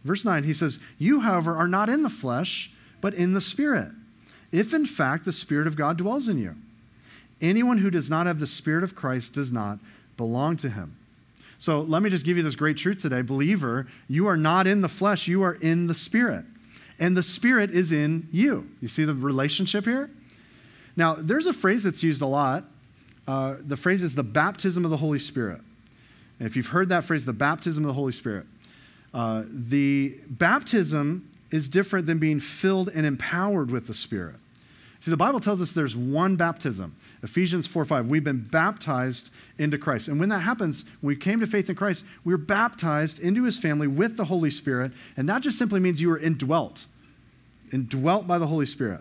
Verse 0.04 0.24
9, 0.24 0.44
he 0.44 0.54
says, 0.54 0.78
You, 0.98 1.20
however, 1.20 1.56
are 1.56 1.66
not 1.66 1.88
in 1.88 2.02
the 2.02 2.10
flesh, 2.10 2.70
but 3.00 3.12
in 3.12 3.34
the 3.34 3.40
spirit, 3.40 3.90
if 4.52 4.72
in 4.72 4.86
fact 4.86 5.24
the 5.24 5.32
Spirit 5.32 5.66
of 5.66 5.76
God 5.76 5.98
dwells 5.98 6.28
in 6.28 6.38
you. 6.38 6.54
Anyone 7.40 7.78
who 7.78 7.90
does 7.90 8.08
not 8.08 8.26
have 8.26 8.38
the 8.38 8.46
Spirit 8.46 8.84
of 8.84 8.94
Christ 8.94 9.34
does 9.34 9.52
not 9.52 9.80
belong 10.16 10.56
to 10.58 10.70
him. 10.70 10.96
So 11.58 11.80
let 11.80 12.02
me 12.02 12.10
just 12.10 12.24
give 12.24 12.36
you 12.36 12.42
this 12.42 12.54
great 12.54 12.76
truth 12.76 12.98
today. 12.98 13.22
Believer, 13.22 13.88
you 14.08 14.26
are 14.28 14.36
not 14.36 14.66
in 14.66 14.80
the 14.80 14.88
flesh, 14.88 15.26
you 15.26 15.42
are 15.42 15.54
in 15.54 15.88
the 15.88 15.94
Spirit. 15.94 16.44
And 16.98 17.16
the 17.16 17.22
Spirit 17.22 17.70
is 17.70 17.92
in 17.92 18.28
you. 18.30 18.70
You 18.80 18.88
see 18.88 19.04
the 19.04 19.14
relationship 19.14 19.84
here? 19.84 20.10
Now, 20.96 21.14
there's 21.14 21.46
a 21.46 21.52
phrase 21.52 21.82
that's 21.82 22.02
used 22.02 22.22
a 22.22 22.26
lot. 22.26 22.64
Uh, 23.26 23.56
the 23.58 23.76
phrase 23.76 24.02
is 24.02 24.14
the 24.14 24.22
baptism 24.22 24.84
of 24.84 24.90
the 24.90 24.96
Holy 24.98 25.18
Spirit. 25.18 25.60
And 26.38 26.46
if 26.46 26.56
you've 26.56 26.68
heard 26.68 26.88
that 26.90 27.04
phrase, 27.04 27.24
the 27.24 27.32
baptism 27.32 27.84
of 27.84 27.88
the 27.88 27.94
Holy 27.94 28.12
Spirit, 28.12 28.46
uh, 29.14 29.44
the 29.48 30.16
baptism 30.28 31.30
is 31.50 31.68
different 31.68 32.06
than 32.06 32.18
being 32.18 32.40
filled 32.40 32.88
and 32.88 33.06
empowered 33.06 33.70
with 33.70 33.86
the 33.86 33.94
Spirit. 33.94 34.36
See, 35.00 35.10
the 35.10 35.16
Bible 35.16 35.40
tells 35.40 35.60
us 35.62 35.72
there's 35.72 35.96
one 35.96 36.36
baptism. 36.36 36.96
Ephesians 37.22 37.66
4 37.66 37.84
5, 37.84 38.08
we've 38.08 38.24
been 38.24 38.42
baptized 38.42 39.30
into 39.58 39.78
Christ. 39.78 40.08
And 40.08 40.18
when 40.20 40.28
that 40.30 40.40
happens, 40.40 40.84
when 41.00 41.08
we 41.08 41.16
came 41.16 41.40
to 41.40 41.46
faith 41.46 41.70
in 41.70 41.76
Christ, 41.76 42.04
we 42.24 42.34
are 42.34 42.38
baptized 42.38 43.20
into 43.20 43.44
his 43.44 43.58
family 43.58 43.86
with 43.86 44.16
the 44.16 44.24
Holy 44.24 44.50
Spirit. 44.50 44.92
And 45.16 45.28
that 45.28 45.42
just 45.42 45.58
simply 45.58 45.80
means 45.80 46.00
you 46.00 46.10
are 46.10 46.18
indwelt, 46.18 46.86
indwelt 47.72 48.26
by 48.26 48.38
the 48.38 48.46
Holy 48.46 48.66
Spirit. 48.66 49.00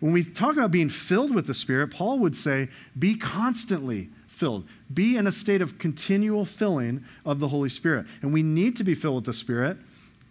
When 0.00 0.12
we 0.12 0.24
talk 0.24 0.56
about 0.56 0.70
being 0.70 0.90
filled 0.90 1.34
with 1.34 1.46
the 1.46 1.54
Spirit, 1.54 1.90
Paul 1.90 2.18
would 2.18 2.36
say, 2.36 2.68
be 2.98 3.14
constantly 3.14 4.10
filled. 4.26 4.66
Be 4.92 5.16
in 5.16 5.26
a 5.26 5.32
state 5.32 5.62
of 5.62 5.78
continual 5.78 6.44
filling 6.44 7.04
of 7.24 7.40
the 7.40 7.48
Holy 7.48 7.70
Spirit. 7.70 8.06
And 8.20 8.32
we 8.32 8.42
need 8.42 8.76
to 8.76 8.84
be 8.84 8.94
filled 8.94 9.16
with 9.16 9.24
the 9.24 9.32
Spirit 9.32 9.78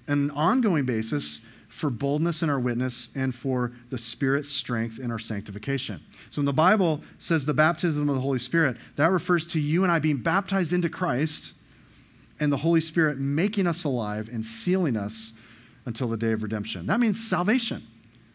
on 0.07 0.19
an 0.19 0.31
ongoing 0.31 0.85
basis 0.85 1.41
for 1.67 1.89
boldness 1.89 2.41
in 2.41 2.49
our 2.49 2.59
witness 2.59 3.09
and 3.15 3.33
for 3.33 3.73
the 3.89 3.97
Spirit's 3.97 4.49
strength 4.49 4.99
in 4.99 5.11
our 5.11 5.19
sanctification. 5.19 6.01
So 6.29 6.39
when 6.39 6.45
the 6.45 6.53
Bible 6.53 7.01
says 7.17 7.45
the 7.45 7.53
baptism 7.53 8.07
of 8.07 8.15
the 8.15 8.21
Holy 8.21 8.39
Spirit, 8.39 8.77
that 8.95 9.11
refers 9.11 9.47
to 9.47 9.59
you 9.59 9.83
and 9.83 9.91
I 9.91 9.99
being 9.99 10.17
baptized 10.17 10.71
into 10.71 10.89
Christ 10.89 11.53
and 12.39 12.51
the 12.51 12.57
Holy 12.57 12.81
Spirit 12.81 13.17
making 13.17 13.67
us 13.67 13.83
alive 13.83 14.29
and 14.31 14.45
sealing 14.45 14.95
us 14.95 15.33
until 15.85 16.07
the 16.07 16.17
day 16.17 16.31
of 16.31 16.43
redemption. 16.43 16.85
That 16.85 16.99
means 16.99 17.21
salvation. 17.21 17.85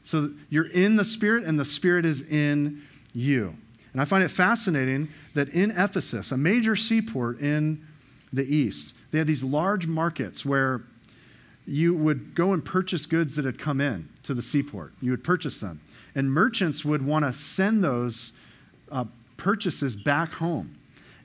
So 0.03 0.31
you're 0.49 0.71
in 0.71 0.97
the 0.97 1.05
Spirit, 1.05 1.45
and 1.45 1.59
the 1.59 1.65
Spirit 1.65 2.05
is 2.05 2.23
in 2.23 2.83
you. 3.13 3.57
And 3.93 4.01
I 4.01 4.05
find 4.05 4.23
it 4.23 4.29
fascinating 4.29 5.09
that 5.35 5.49
in 5.49 5.71
Ephesus, 5.73 6.33
a 6.33 6.37
major 6.37 6.77
seaport 6.77 7.41
in 7.41 7.87
the 8.33 8.45
east, 8.45 8.95
they 9.11 9.19
had 9.19 9.27
these 9.27 9.43
large 9.43 9.87
markets 9.87 10.45
where 10.45 10.83
you 11.67 11.95
would 11.95 12.35
go 12.35 12.53
and 12.53 12.65
purchase 12.65 13.07
goods 13.07 13.37
that 13.37 13.45
had 13.45 13.59
come 13.59 13.81
in 13.81 14.09
to 14.23 14.35
the 14.35 14.43
seaport. 14.43 14.93
You 15.01 15.11
would 15.11 15.25
purchase 15.25 15.61
them. 15.61 15.81
And 16.15 16.33
merchants 16.33 16.85
would 16.85 17.05
want 17.05 17.25
to 17.25 17.33
send 17.33 17.85
those 17.85 18.33
uh, 18.91 19.05
purchases 19.37 19.95
back 19.95 20.33
home. 20.33 20.77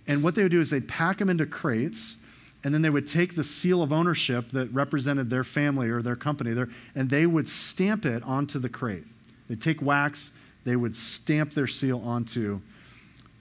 And 0.07 0.21
what 0.21 0.35
they 0.35 0.43
would 0.43 0.51
do 0.51 0.61
is 0.61 0.69
they'd 0.69 0.87
pack 0.87 1.17
them 1.17 1.29
into 1.29 1.45
crates, 1.45 2.17
and 2.65 2.73
then 2.73 2.81
they 2.81 2.89
would 2.89 3.05
take 3.05 3.35
the 3.35 3.43
seal 3.43 3.83
of 3.83 3.93
ownership 3.93 4.49
that 4.49 4.73
represented 4.73 5.29
their 5.29 5.43
family 5.43 5.87
or 5.87 6.01
their 6.01 6.15
company, 6.15 6.51
there, 6.51 6.67
and 6.95 7.11
they 7.11 7.27
would 7.27 7.47
stamp 7.47 8.07
it 8.07 8.23
onto 8.23 8.57
the 8.57 8.69
crate. 8.69 9.03
They'd 9.47 9.61
take 9.61 9.83
wax, 9.83 10.33
they 10.63 10.75
would 10.75 10.95
stamp 10.95 11.53
their 11.53 11.67
seal 11.67 12.01
onto 12.03 12.61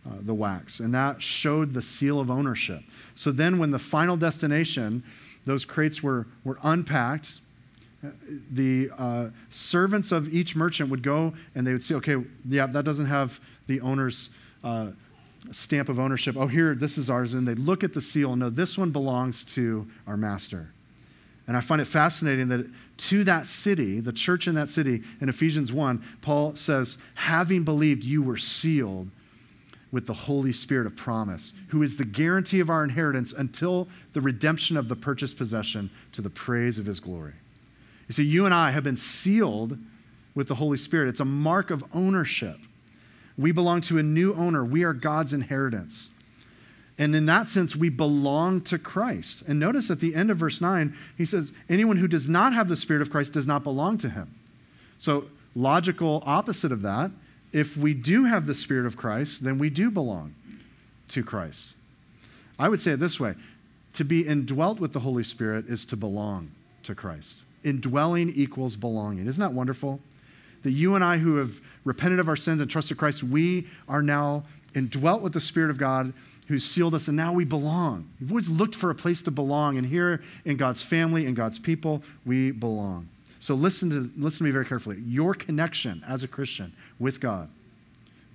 uh, 0.06 0.16
the 0.20 0.34
wax, 0.34 0.78
and 0.78 0.92
that 0.92 1.22
showed 1.22 1.72
the 1.72 1.80
seal 1.80 2.20
of 2.20 2.30
ownership. 2.30 2.82
So 3.14 3.32
then, 3.32 3.58
when 3.58 3.70
the 3.70 3.78
final 3.78 4.18
destination, 4.18 5.02
those 5.46 5.64
crates 5.64 6.02
were, 6.02 6.26
were 6.44 6.58
unpacked, 6.62 7.40
the 8.52 8.90
uh, 8.98 9.30
servants 9.48 10.12
of 10.12 10.28
each 10.34 10.54
merchant 10.54 10.90
would 10.90 11.02
go 11.02 11.32
and 11.54 11.66
they 11.66 11.72
would 11.72 11.82
see 11.82 11.94
okay, 11.94 12.22
yeah, 12.46 12.66
that 12.66 12.84
doesn't 12.84 13.06
have 13.06 13.40
the 13.68 13.80
owner's 13.80 14.28
uh, 14.62 14.90
stamp 15.52 15.88
of 15.88 15.98
ownership. 15.98 16.36
Oh, 16.36 16.46
here, 16.46 16.74
this 16.74 16.98
is 16.98 17.10
ours. 17.10 17.32
And 17.32 17.46
they'd 17.46 17.58
look 17.58 17.84
at 17.84 17.92
the 17.92 18.00
seal 18.00 18.32
and 18.32 18.40
know 18.40 18.50
this 18.50 18.78
one 18.78 18.90
belongs 18.90 19.44
to 19.54 19.86
our 20.06 20.16
master. 20.16 20.70
And 21.46 21.56
I 21.56 21.60
find 21.60 21.80
it 21.80 21.86
fascinating 21.86 22.48
that 22.48 22.66
to 22.96 23.24
that 23.24 23.46
city, 23.46 24.00
the 24.00 24.12
church 24.12 24.48
in 24.48 24.54
that 24.54 24.68
city, 24.68 25.02
in 25.20 25.28
Ephesians 25.28 25.72
1, 25.72 26.02
Paul 26.22 26.56
says, 26.56 26.96
having 27.14 27.64
believed, 27.64 28.04
you 28.04 28.22
were 28.22 28.38
sealed 28.38 29.10
with 29.92 30.06
the 30.06 30.14
Holy 30.14 30.52
Spirit 30.52 30.86
of 30.86 30.96
promise, 30.96 31.52
who 31.68 31.82
is 31.82 31.96
the 31.96 32.04
guarantee 32.04 32.60
of 32.60 32.70
our 32.70 32.82
inheritance 32.82 33.32
until 33.32 33.88
the 34.12 34.20
redemption 34.20 34.76
of 34.76 34.88
the 34.88 34.96
purchased 34.96 35.36
possession 35.36 35.90
to 36.12 36.22
the 36.22 36.30
praise 36.30 36.78
of 36.78 36.86
his 36.86 36.98
glory. 36.98 37.34
You 38.08 38.12
see, 38.12 38.24
you 38.24 38.44
and 38.44 38.54
I 38.54 38.70
have 38.70 38.82
been 38.82 38.96
sealed 38.96 39.78
with 40.34 40.48
the 40.48 40.56
Holy 40.56 40.76
Spirit. 40.76 41.08
It's 41.08 41.20
a 41.20 41.24
mark 41.24 41.70
of 41.70 41.84
ownership. 41.94 42.58
We 43.36 43.52
belong 43.52 43.80
to 43.82 43.98
a 43.98 44.02
new 44.02 44.34
owner, 44.34 44.64
we 44.64 44.84
are 44.84 44.92
God's 44.92 45.32
inheritance. 45.32 46.10
And 46.96 47.16
in 47.16 47.26
that 47.26 47.48
sense, 47.48 47.74
we 47.74 47.88
belong 47.88 48.60
to 48.62 48.78
Christ. 48.78 49.42
And 49.48 49.58
notice 49.58 49.90
at 49.90 49.98
the 49.98 50.14
end 50.14 50.30
of 50.30 50.36
verse 50.36 50.60
9, 50.60 50.96
he 51.18 51.24
says, 51.24 51.52
Anyone 51.68 51.96
who 51.96 52.06
does 52.06 52.28
not 52.28 52.52
have 52.52 52.68
the 52.68 52.76
Spirit 52.76 53.02
of 53.02 53.10
Christ 53.10 53.32
does 53.32 53.48
not 53.48 53.64
belong 53.64 53.98
to 53.98 54.08
him. 54.08 54.32
So, 54.96 55.24
logical 55.56 56.22
opposite 56.24 56.70
of 56.70 56.82
that, 56.82 57.10
if 57.52 57.76
we 57.76 57.94
do 57.94 58.26
have 58.26 58.46
the 58.46 58.54
Spirit 58.54 58.86
of 58.86 58.96
Christ, 58.96 59.42
then 59.42 59.58
we 59.58 59.70
do 59.70 59.90
belong 59.90 60.36
to 61.08 61.24
Christ. 61.24 61.74
I 62.60 62.68
would 62.68 62.80
say 62.80 62.92
it 62.92 63.00
this 63.00 63.18
way 63.18 63.34
to 63.94 64.04
be 64.04 64.26
indwelt 64.26 64.78
with 64.78 64.92
the 64.92 65.00
Holy 65.00 65.24
Spirit 65.24 65.66
is 65.66 65.84
to 65.86 65.96
belong 65.96 66.52
to 66.84 66.94
Christ 66.94 67.44
indwelling 67.64 68.30
equals 68.30 68.76
belonging. 68.76 69.26
Isn't 69.26 69.40
that 69.40 69.52
wonderful? 69.52 70.00
That 70.64 70.72
you 70.72 70.96
and 70.96 71.04
I, 71.04 71.18
who 71.18 71.36
have 71.36 71.60
repented 71.84 72.18
of 72.18 72.28
our 72.28 72.36
sins 72.36 72.60
and 72.60 72.68
trusted 72.68 72.98
Christ, 72.98 73.22
we 73.22 73.68
are 73.88 74.02
now 74.02 74.44
indwelt 74.74 75.22
with 75.22 75.32
the 75.32 75.40
Spirit 75.40 75.70
of 75.70 75.78
God 75.78 76.12
who 76.48 76.58
sealed 76.58 76.94
us, 76.94 77.08
and 77.08 77.16
now 77.16 77.32
we 77.32 77.44
belong. 77.44 78.10
We've 78.20 78.32
always 78.32 78.50
looked 78.50 78.74
for 78.74 78.90
a 78.90 78.94
place 78.94 79.22
to 79.22 79.30
belong, 79.30 79.78
and 79.78 79.86
here 79.86 80.22
in 80.44 80.56
God's 80.56 80.82
family 80.82 81.26
and 81.26 81.34
God's 81.34 81.58
people, 81.58 82.02
we 82.26 82.50
belong. 82.50 83.08
So 83.40 83.54
listen 83.54 83.90
to, 83.90 84.10
listen 84.16 84.38
to 84.38 84.44
me 84.44 84.50
very 84.50 84.66
carefully. 84.66 85.02
Your 85.06 85.34
connection 85.34 86.02
as 86.06 86.22
a 86.22 86.28
Christian 86.28 86.72
with 86.98 87.20
God 87.20 87.48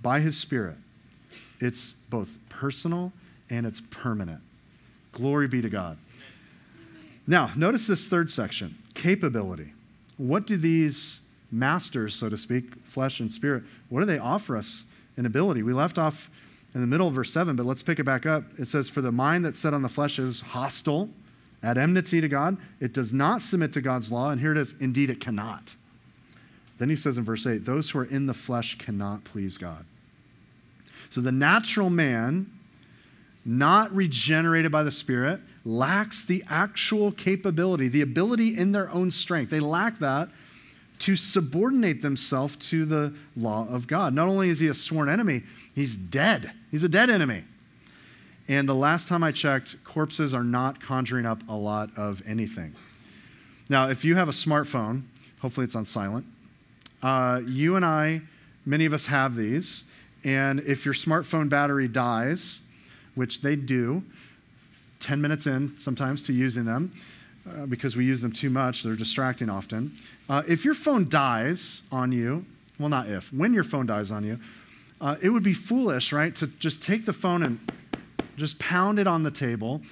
by 0.02 0.20
His 0.20 0.36
Spirit, 0.36 0.76
it's 1.60 1.92
both 2.08 2.38
personal 2.48 3.12
and 3.48 3.66
it's 3.66 3.82
permanent. 3.90 4.40
Glory 5.12 5.46
be 5.46 5.60
to 5.62 5.68
God. 5.68 5.98
Now, 7.26 7.52
notice 7.54 7.86
this 7.86 8.06
third 8.06 8.30
section 8.30 8.76
capability. 8.94 9.72
What 10.16 10.46
do 10.46 10.56
these 10.56 11.20
masters, 11.50 12.14
so 12.14 12.28
to 12.28 12.36
speak, 12.36 12.74
flesh 12.84 13.20
and 13.20 13.32
spirit, 13.32 13.64
what 13.88 14.00
do 14.00 14.06
they 14.06 14.18
offer 14.18 14.56
us 14.56 14.86
in 15.16 15.26
ability? 15.26 15.62
We 15.62 15.72
left 15.72 15.98
off 15.98 16.30
in 16.74 16.80
the 16.80 16.86
middle 16.86 17.08
of 17.08 17.14
verse 17.14 17.32
7, 17.32 17.56
but 17.56 17.66
let's 17.66 17.82
pick 17.82 17.98
it 17.98 18.04
back 18.04 18.26
up. 18.26 18.44
It 18.58 18.68
says, 18.68 18.88
For 18.88 19.00
the 19.00 19.12
mind 19.12 19.44
that's 19.44 19.58
set 19.58 19.74
on 19.74 19.82
the 19.82 19.88
flesh 19.88 20.18
is 20.18 20.40
hostile, 20.40 21.10
at 21.62 21.76
enmity 21.76 22.20
to 22.20 22.28
God. 22.28 22.56
It 22.80 22.92
does 22.92 23.12
not 23.12 23.42
submit 23.42 23.72
to 23.74 23.80
God's 23.80 24.10
law. 24.10 24.30
And 24.30 24.40
here 24.40 24.52
it 24.52 24.58
is, 24.58 24.74
indeed, 24.80 25.10
it 25.10 25.20
cannot. 25.20 25.76
Then 26.78 26.88
he 26.88 26.96
says 26.96 27.18
in 27.18 27.24
verse 27.24 27.46
8, 27.46 27.64
Those 27.64 27.90
who 27.90 27.98
are 27.98 28.04
in 28.04 28.26
the 28.26 28.34
flesh 28.34 28.78
cannot 28.78 29.24
please 29.24 29.58
God. 29.58 29.84
So 31.10 31.20
the 31.20 31.32
natural 31.32 31.90
man, 31.90 32.50
not 33.44 33.94
regenerated 33.94 34.72
by 34.72 34.82
the 34.82 34.90
Spirit, 34.90 35.40
lacks 35.64 36.24
the 36.24 36.42
actual 36.48 37.12
capability, 37.12 37.88
the 37.88 38.00
ability 38.00 38.56
in 38.56 38.72
their 38.72 38.90
own 38.90 39.10
strength. 39.10 39.50
They 39.50 39.60
lack 39.60 39.98
that 39.98 40.28
to 41.00 41.16
subordinate 41.16 42.02
themselves 42.02 42.56
to 42.56 42.84
the 42.84 43.12
law 43.36 43.66
of 43.68 43.86
God. 43.86 44.14
Not 44.14 44.28
only 44.28 44.48
is 44.48 44.60
he 44.60 44.68
a 44.68 44.74
sworn 44.74 45.08
enemy, 45.08 45.42
he's 45.74 45.96
dead. 45.96 46.52
He's 46.70 46.84
a 46.84 46.88
dead 46.88 47.10
enemy. 47.10 47.44
And 48.48 48.68
the 48.68 48.74
last 48.74 49.08
time 49.08 49.22
I 49.22 49.32
checked, 49.32 49.82
corpses 49.84 50.34
are 50.34 50.44
not 50.44 50.80
conjuring 50.80 51.26
up 51.26 51.42
a 51.48 51.56
lot 51.56 51.90
of 51.96 52.22
anything. 52.26 52.74
Now, 53.68 53.88
if 53.88 54.04
you 54.04 54.16
have 54.16 54.28
a 54.28 54.32
smartphone, 54.32 55.02
hopefully 55.40 55.64
it's 55.64 55.76
on 55.76 55.84
silent, 55.84 56.26
uh, 57.02 57.40
you 57.46 57.76
and 57.76 57.84
I, 57.84 58.22
many 58.66 58.84
of 58.84 58.92
us 58.92 59.06
have 59.06 59.36
these. 59.36 59.84
And 60.24 60.60
if 60.60 60.84
your 60.84 60.94
smartphone 60.94 61.48
battery 61.48 61.88
dies, 61.88 62.62
which 63.14 63.40
they 63.40 63.56
do, 63.56 64.02
10 64.98 65.20
minutes 65.20 65.46
in 65.46 65.76
sometimes 65.78 66.22
to 66.24 66.32
using 66.32 66.64
them 66.66 66.92
uh, 67.48 67.66
because 67.66 67.96
we 67.96 68.04
use 68.04 68.20
them 68.20 68.32
too 68.32 68.50
much. 68.50 68.82
They're 68.82 68.96
distracting 68.96 69.48
often. 69.48 69.96
Uh, 70.30 70.44
if 70.46 70.64
your 70.64 70.74
phone 70.74 71.08
dies 71.08 71.82
on 71.90 72.12
you, 72.12 72.46
well, 72.78 72.88
not 72.88 73.08
if, 73.08 73.32
when 73.32 73.52
your 73.52 73.64
phone 73.64 73.84
dies 73.84 74.12
on 74.12 74.22
you, 74.22 74.38
uh, 75.00 75.16
it 75.20 75.30
would 75.30 75.42
be 75.42 75.52
foolish, 75.52 76.12
right, 76.12 76.36
to 76.36 76.46
just 76.46 76.80
take 76.80 77.04
the 77.04 77.12
phone 77.12 77.42
and 77.42 77.58
just 78.36 78.56
pound 78.60 79.00
it 79.00 79.08
on 79.08 79.24
the 79.24 79.30
table 79.30 79.82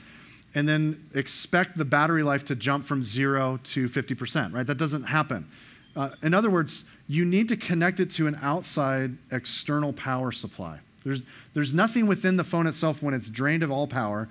and 0.54 0.68
then 0.68 1.02
expect 1.12 1.76
the 1.76 1.84
battery 1.84 2.22
life 2.22 2.44
to 2.44 2.54
jump 2.54 2.84
from 2.84 3.02
zero 3.02 3.58
to 3.64 3.88
50%, 3.88 4.54
right? 4.54 4.64
That 4.64 4.78
doesn't 4.78 5.04
happen. 5.04 5.44
Uh, 5.96 6.10
in 6.22 6.32
other 6.34 6.50
words, 6.50 6.84
you 7.08 7.24
need 7.24 7.48
to 7.48 7.56
connect 7.56 7.98
it 7.98 8.08
to 8.12 8.28
an 8.28 8.38
outside 8.40 9.16
external 9.32 9.92
power 9.92 10.30
supply. 10.30 10.78
There's, 11.02 11.22
there's 11.52 11.74
nothing 11.74 12.06
within 12.06 12.36
the 12.36 12.44
phone 12.44 12.68
itself 12.68 13.02
when 13.02 13.12
it's 13.12 13.28
drained 13.28 13.64
of 13.64 13.72
all 13.72 13.88
power 13.88 14.28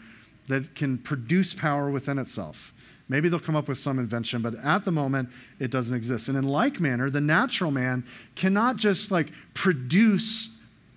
that 0.47 0.73
can 0.73 0.99
produce 0.99 1.53
power 1.53 1.89
within 1.89 2.17
itself. 2.17 2.71
Maybe 3.09 3.29
they'll 3.29 3.39
come 3.39 3.55
up 3.55 3.67
with 3.67 3.77
some 3.77 3.99
invention, 3.99 4.41
but 4.41 4.55
at 4.55 4.83
the 4.83 4.91
moment, 4.91 5.29
it 5.59 5.71
doesn't 5.71 5.95
exist. 5.95 6.27
And 6.27 6.37
in 6.37 6.43
like 6.43 6.79
manner, 6.79 7.09
the 7.09 7.21
natural 7.21 7.71
man 7.71 8.05
cannot 8.35 8.75
just 8.75 9.11
like 9.11 9.31
produce 9.53 10.49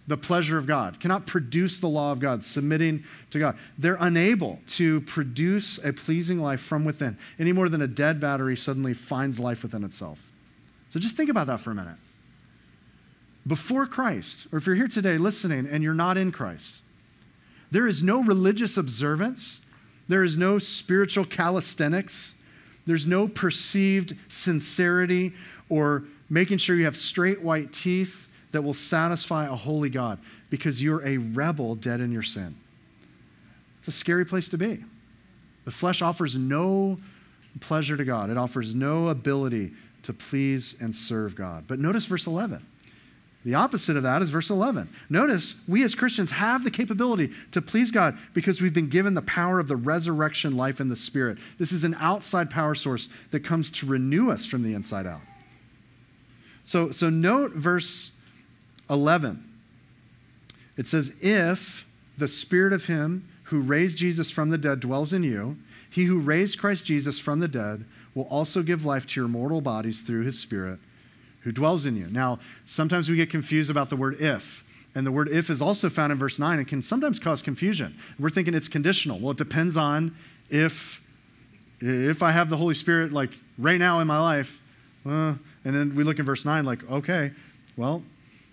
the 0.09 0.17
pleasure 0.17 0.59
of 0.59 0.67
God, 0.67 0.99
cannot 0.99 1.27
produce 1.27 1.79
the 1.79 1.87
law 1.87 2.11
of 2.11 2.19
God, 2.19 2.45
submitting 2.45 3.05
to 3.31 3.39
God. 3.39 3.57
They're 3.79 3.97
unable 4.01 4.59
to 4.69 5.03
produce 5.03 5.79
a 5.85 5.93
pleasing 5.93 6.41
life 6.41 6.61
from 6.61 6.85
within 6.85 7.17
any 7.39 7.53
more 7.53 7.69
than 7.69 7.81
a 7.81 7.87
dead 7.87 8.19
battery 8.19 8.57
suddenly 8.57 8.93
finds 8.93 9.39
life 9.39 9.63
within 9.63 9.85
itself. 9.85 10.21
So 10.91 10.99
just 10.99 11.17
think 11.17 11.31
about 11.31 11.47
that 11.47 11.61
for 11.61 11.71
a 11.71 11.75
minute. 11.77 11.97
Before 13.47 13.87
Christ, 13.87 14.49
or 14.53 14.59
if 14.59 14.67
you're 14.67 14.75
here 14.75 14.89
today 14.89 15.17
listening 15.17 15.67
and 15.67 15.85
you're 15.85 15.95
not 15.95 16.17
in 16.17 16.33
Christ, 16.33 16.83
there 17.71 17.87
is 17.87 18.03
no 18.03 18.25
religious 18.25 18.77
observance, 18.77 19.63
there 20.11 20.25
is 20.25 20.37
no 20.37 20.59
spiritual 20.59 21.25
calisthenics, 21.25 22.35
there's 22.85 23.07
no 23.07 23.29
perceived 23.29 24.17
sincerity 24.29 25.33
or 25.69 26.05
making 26.29 26.59
sure 26.59 26.75
you 26.75 26.85
have 26.85 26.97
straight 26.97 27.43
white 27.43 27.73
teeth 27.73 28.29
that 28.51 28.63
will 28.63 28.75
satisfy 28.75 29.47
a 29.47 29.55
holy 29.55 29.89
God 29.89 30.19
because 30.51 30.83
you're 30.83 31.07
a 31.07 31.19
rebel 31.19 31.77
dead 31.77 32.01
in 32.01 32.11
your 32.11 32.23
sin. 32.25 32.57
It's 33.79 33.89
a 33.89 33.93
scary 33.93 34.27
place 34.27 34.49
to 34.49 34.59
be. 34.59 34.85
The 35.65 35.71
flesh 35.71 36.03
offers 36.03 36.37
no 36.37 36.99
pleasure 37.61 37.97
to 37.97 38.05
God, 38.05 38.31
it 38.31 38.37
offers 38.37 38.75
no 38.75 39.09
ability 39.09 39.73
to 40.03 40.13
please 40.13 40.75
and 40.81 40.95
serve 40.95 41.37
God. 41.37 41.65
But 41.69 41.79
notice 41.79 42.07
verse 42.07 42.27
11. 42.27 42.67
The 43.45 43.55
opposite 43.55 43.97
of 43.97 44.03
that 44.03 44.21
is 44.21 44.29
verse 44.29 44.51
11. 44.51 44.89
Notice 45.09 45.57
we 45.67 45.83
as 45.83 45.95
Christians 45.95 46.33
have 46.33 46.63
the 46.63 46.71
capability 46.71 47.33
to 47.53 47.63
please 47.63 47.91
God 47.91 48.19
because 48.35 48.61
we've 48.61 48.75
been 48.75 48.89
given 48.89 49.15
the 49.15 49.23
power 49.23 49.59
of 49.59 49.67
the 49.67 49.77
resurrection 49.77 50.57
life 50.57 50.79
in 50.79 50.91
the 50.91 50.97
Spirit. 50.97 51.39
This 51.59 51.73
is 51.73 51.83
an 51.83 51.97
outside 51.99 52.51
power 52.51 52.75
source 52.75 53.09
that 53.31 53.41
comes 53.41 53.71
to 53.73 53.87
renew 53.87 54.31
us 54.31 54.45
from 54.45 54.63
the 54.63 54.75
inside 54.75 55.07
out. 55.07 55.23
So, 56.65 56.91
so 56.91 57.09
note 57.09 57.53
verse 57.53 58.13
11. 58.91 59.43
It 60.77 60.87
says, 60.87 61.15
If 61.23 61.87
the 62.19 62.29
Spirit 62.29 62.75
of 62.75 62.87
Him 62.87 63.27
who 63.45 63.61
raised 63.61 63.97
Jesus 63.97 64.31
from 64.31 64.51
the 64.51 64.59
dead 64.59 64.81
dwells 64.81 65.15
in 65.15 65.23
you, 65.23 65.57
He 65.89 66.05
who 66.05 66.21
raised 66.21 66.59
Christ 66.59 66.85
Jesus 66.85 67.19
from 67.19 67.41
the 67.41 67.49
dead 67.49 67.87
will 68.15 68.25
also 68.25 68.63
give 68.63 68.85
life 68.85 69.07
to 69.07 69.21
your 69.21 69.29
mortal 69.29 69.63
bodies 69.63 70.03
through 70.03 70.25
his 70.25 70.39
Spirit 70.39 70.79
who 71.41 71.53
dwells 71.53 71.87
in 71.87 71.97
you. 71.97 72.07
Now, 72.11 72.39
sometimes 72.65 73.09
we 73.09 73.17
get 73.17 73.31
confused 73.31 73.71
about 73.71 73.91
the 73.91 73.97
word 73.97 74.21
if. 74.21 74.65
And 74.95 75.07
the 75.07 75.13
word 75.13 75.29
if 75.29 75.51
is 75.51 75.63
also 75.63 75.89
found 75.89 76.13
in 76.13 76.19
verse 76.19 76.39
9 76.39 76.59
and 76.59 76.67
can 76.67 76.83
sometimes 76.83 77.19
cause 77.19 77.43
confusion. 77.43 77.97
We're 78.19 78.31
thinking 78.31 78.55
it's 78.55 78.69
conditional. 78.69 79.19
Well, 79.19 79.31
it 79.31 79.39
depends 79.39 79.77
on 79.77 80.17
if 80.49 81.03
if 81.81 82.23
I 82.23 82.33
have 82.33 82.51
the 82.51 82.59
Holy 82.59 82.75
Spirit 82.75 83.11
like 83.11 83.31
right 83.57 83.79
now 83.79 84.01
in 84.01 84.07
my 84.07 84.21
life. 84.21 84.61
Uh, 85.07 85.35
and 85.65 85.75
then 85.75 85.95
we 85.95 86.05
look 86.05 86.19
in 86.19 86.27
verse 86.27 86.45
9 86.45 86.65
like, 86.65 86.89
okay, 86.91 87.33
well, 87.77 88.03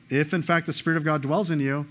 if 0.09 0.33
in 0.33 0.41
fact 0.41 0.65
the 0.65 0.73
Spirit 0.73 0.95
of 0.97 1.03
God 1.03 1.21
dwells 1.21 1.51
in 1.51 1.59
you, 1.59 1.85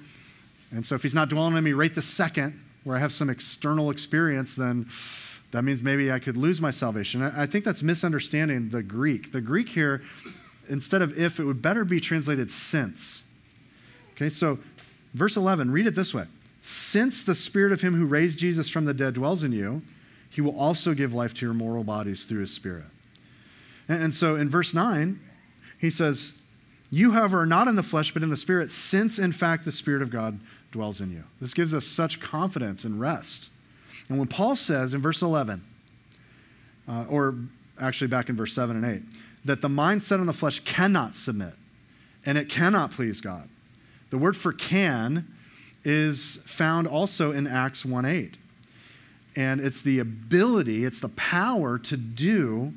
and 0.70 0.84
so 0.84 0.94
if 0.94 1.02
he's 1.02 1.14
not 1.14 1.28
dwelling 1.28 1.56
in 1.56 1.64
me 1.64 1.72
right 1.72 1.94
this 1.94 2.06
second, 2.06 2.62
where 2.84 2.96
I 2.96 3.00
have 3.00 3.12
some 3.12 3.28
external 3.28 3.90
experience, 3.90 4.54
then 4.54 4.88
that 5.50 5.62
means 5.62 5.82
maybe 5.82 6.10
I 6.10 6.18
could 6.18 6.36
lose 6.36 6.60
my 6.60 6.70
salvation. 6.70 7.22
I 7.22 7.46
think 7.46 7.64
that's 7.64 7.82
misunderstanding 7.82 8.70
the 8.70 8.82
Greek. 8.82 9.32
The 9.32 9.40
Greek 9.40 9.68
here, 9.68 10.02
instead 10.68 11.02
of 11.02 11.18
if, 11.18 11.38
it 11.38 11.44
would 11.44 11.62
better 11.62 11.84
be 11.84 12.00
translated 12.00 12.50
since. 12.50 13.24
Okay, 14.14 14.28
so 14.28 14.58
verse 15.14 15.36
11, 15.36 15.70
read 15.70 15.86
it 15.86 15.94
this 15.94 16.14
way 16.14 16.24
Since 16.60 17.22
the 17.22 17.34
Spirit 17.34 17.72
of 17.72 17.80
Him 17.80 17.94
who 17.94 18.06
raised 18.06 18.38
Jesus 18.38 18.68
from 18.68 18.84
the 18.84 18.94
dead 18.94 19.14
dwells 19.14 19.42
in 19.42 19.52
you, 19.52 19.82
He 20.30 20.40
will 20.40 20.58
also 20.58 20.94
give 20.94 21.14
life 21.14 21.34
to 21.34 21.46
your 21.46 21.54
mortal 21.54 21.84
bodies 21.84 22.24
through 22.24 22.40
His 22.40 22.52
Spirit. 22.52 22.86
And 23.88 24.14
so 24.14 24.36
in 24.36 24.48
verse 24.48 24.74
9, 24.74 25.20
he 25.78 25.90
says, 25.90 26.34
You, 26.90 27.12
however, 27.12 27.42
are 27.42 27.46
not 27.46 27.68
in 27.68 27.76
the 27.76 27.82
flesh, 27.82 28.12
but 28.12 28.22
in 28.22 28.30
the 28.30 28.36
Spirit, 28.36 28.70
since 28.70 29.18
in 29.18 29.32
fact 29.32 29.64
the 29.64 29.72
Spirit 29.72 30.02
of 30.02 30.10
God 30.10 30.40
dwells 30.72 31.00
in 31.00 31.12
you. 31.12 31.24
This 31.40 31.54
gives 31.54 31.72
us 31.72 31.86
such 31.86 32.20
confidence 32.20 32.84
and 32.84 33.00
rest. 33.00 33.50
And 34.08 34.18
when 34.18 34.28
Paul 34.28 34.56
says 34.56 34.94
in 34.94 35.00
verse 35.00 35.22
11, 35.22 35.64
uh, 36.88 37.04
or 37.08 37.36
actually 37.80 38.08
back 38.08 38.28
in 38.28 38.36
verse 38.36 38.52
7 38.54 38.76
and 38.76 38.84
8, 38.84 39.02
that 39.46 39.62
the 39.62 39.68
mind 39.68 40.02
set 40.02 40.20
on 40.20 40.26
the 40.26 40.32
flesh 40.32 40.60
cannot 40.60 41.14
submit 41.14 41.54
and 42.24 42.36
it 42.36 42.48
cannot 42.48 42.90
please 42.90 43.20
God. 43.20 43.48
The 44.10 44.18
word 44.18 44.36
for 44.36 44.52
can 44.52 45.26
is 45.84 46.40
found 46.44 46.88
also 46.88 47.32
in 47.32 47.46
Acts 47.46 47.84
1 47.84 48.04
8. 48.04 48.36
And 49.36 49.60
it's 49.60 49.80
the 49.80 49.98
ability, 49.98 50.84
it's 50.84 51.00
the 51.00 51.10
power 51.10 51.78
to 51.78 51.96
do 51.96 52.72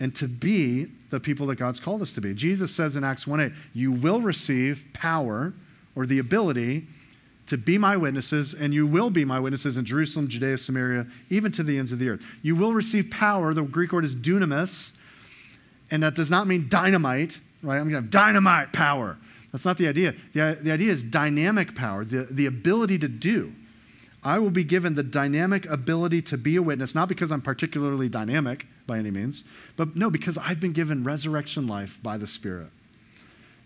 and 0.00 0.14
to 0.16 0.26
be 0.26 0.86
the 1.10 1.20
people 1.20 1.46
that 1.46 1.56
God's 1.56 1.80
called 1.80 2.02
us 2.02 2.12
to 2.14 2.20
be. 2.20 2.34
Jesus 2.34 2.74
says 2.74 2.96
in 2.96 3.04
Acts 3.04 3.26
1 3.26 3.40
8, 3.40 3.52
you 3.72 3.92
will 3.92 4.20
receive 4.20 4.84
power 4.92 5.54
or 5.94 6.06
the 6.06 6.18
ability 6.18 6.86
to 7.46 7.56
be 7.56 7.78
my 7.78 7.96
witnesses, 7.96 8.54
and 8.54 8.74
you 8.74 8.86
will 8.86 9.08
be 9.08 9.24
my 9.24 9.38
witnesses 9.38 9.76
in 9.76 9.84
Jerusalem, 9.84 10.26
Judea, 10.26 10.58
Samaria, 10.58 11.06
even 11.30 11.52
to 11.52 11.62
the 11.62 11.78
ends 11.78 11.92
of 11.92 12.00
the 12.00 12.08
earth. 12.08 12.24
You 12.42 12.56
will 12.56 12.74
receive 12.74 13.08
power. 13.08 13.54
The 13.54 13.62
Greek 13.62 13.92
word 13.92 14.04
is 14.04 14.16
dunamis, 14.16 14.96
and 15.90 16.02
that 16.02 16.14
does 16.14 16.30
not 16.30 16.46
mean 16.46 16.68
dynamite, 16.68 17.40
right? 17.62 17.76
I'm 17.76 17.88
going 17.88 17.90
to 17.90 17.96
have 17.96 18.10
dynamite 18.10 18.72
power. 18.72 19.16
That's 19.52 19.64
not 19.64 19.78
the 19.78 19.88
idea. 19.88 20.14
The, 20.32 20.58
the 20.60 20.72
idea 20.72 20.90
is 20.90 21.02
dynamic 21.02 21.74
power, 21.74 22.04
the, 22.04 22.24
the 22.24 22.46
ability 22.46 22.98
to 22.98 23.08
do. 23.08 23.52
I 24.22 24.38
will 24.38 24.50
be 24.50 24.64
given 24.64 24.94
the 24.94 25.04
dynamic 25.04 25.66
ability 25.66 26.22
to 26.22 26.36
be 26.36 26.56
a 26.56 26.62
witness, 26.62 26.94
not 26.94 27.08
because 27.08 27.30
I'm 27.30 27.42
particularly 27.42 28.08
dynamic 28.08 28.66
by 28.86 28.98
any 28.98 29.10
means, 29.10 29.44
but 29.76 29.94
no, 29.94 30.10
because 30.10 30.36
I've 30.36 30.58
been 30.58 30.72
given 30.72 31.04
resurrection 31.04 31.68
life 31.68 32.00
by 32.02 32.16
the 32.16 32.26
Spirit. 32.26 32.70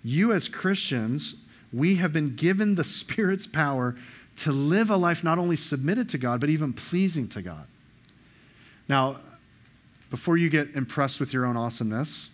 You, 0.05 0.33
as 0.33 0.49
Christians, 0.49 1.37
we 1.73 1.97
have 1.97 2.13
been 2.13 2.37
given 2.37 2.75
the 2.75 2.85
Spirit's 3.01 3.47
power 3.47 3.97
to 4.37 4.53
live 4.53 4.91
a 4.91 4.97
life 4.97 5.25
not 5.25 5.39
only 5.39 5.57
submitted 5.57 6.09
to 6.11 6.19
God, 6.19 6.41
but 6.41 6.51
even 6.51 6.73
pleasing 6.73 7.27
to 7.29 7.43
God. 7.43 7.67
Now, 8.89 9.17
before 10.11 10.37
you 10.37 10.51
get 10.51 10.75
impressed 10.75 11.21
with 11.21 11.33
your 11.33 11.47
own 11.47 11.57
awesomeness, 11.57 12.31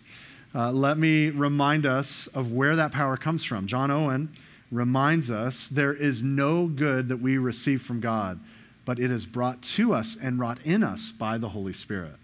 uh, 0.53 0.71
let 0.71 0.97
me 0.97 1.29
remind 1.29 1.85
us 1.85 2.27
of 2.27 2.51
where 2.51 2.75
that 2.75 2.91
power 2.91 3.15
comes 3.17 3.43
from. 3.43 3.67
John 3.67 3.91
Owen 3.91 4.29
reminds 4.71 5.31
us 5.31 5.69
there 5.69 5.93
is 5.93 6.23
no 6.23 6.67
good 6.67 7.07
that 7.07 7.21
we 7.21 7.37
receive 7.37 7.81
from 7.81 7.99
God, 7.99 8.39
but 8.83 8.99
it 8.99 9.11
is 9.11 9.25
brought 9.25 9.61
to 9.61 9.93
us 9.93 10.17
and 10.21 10.39
wrought 10.39 10.65
in 10.65 10.83
us 10.83 11.11
by 11.11 11.37
the 11.37 11.49
Holy 11.49 11.73
Spirit. 11.73 12.15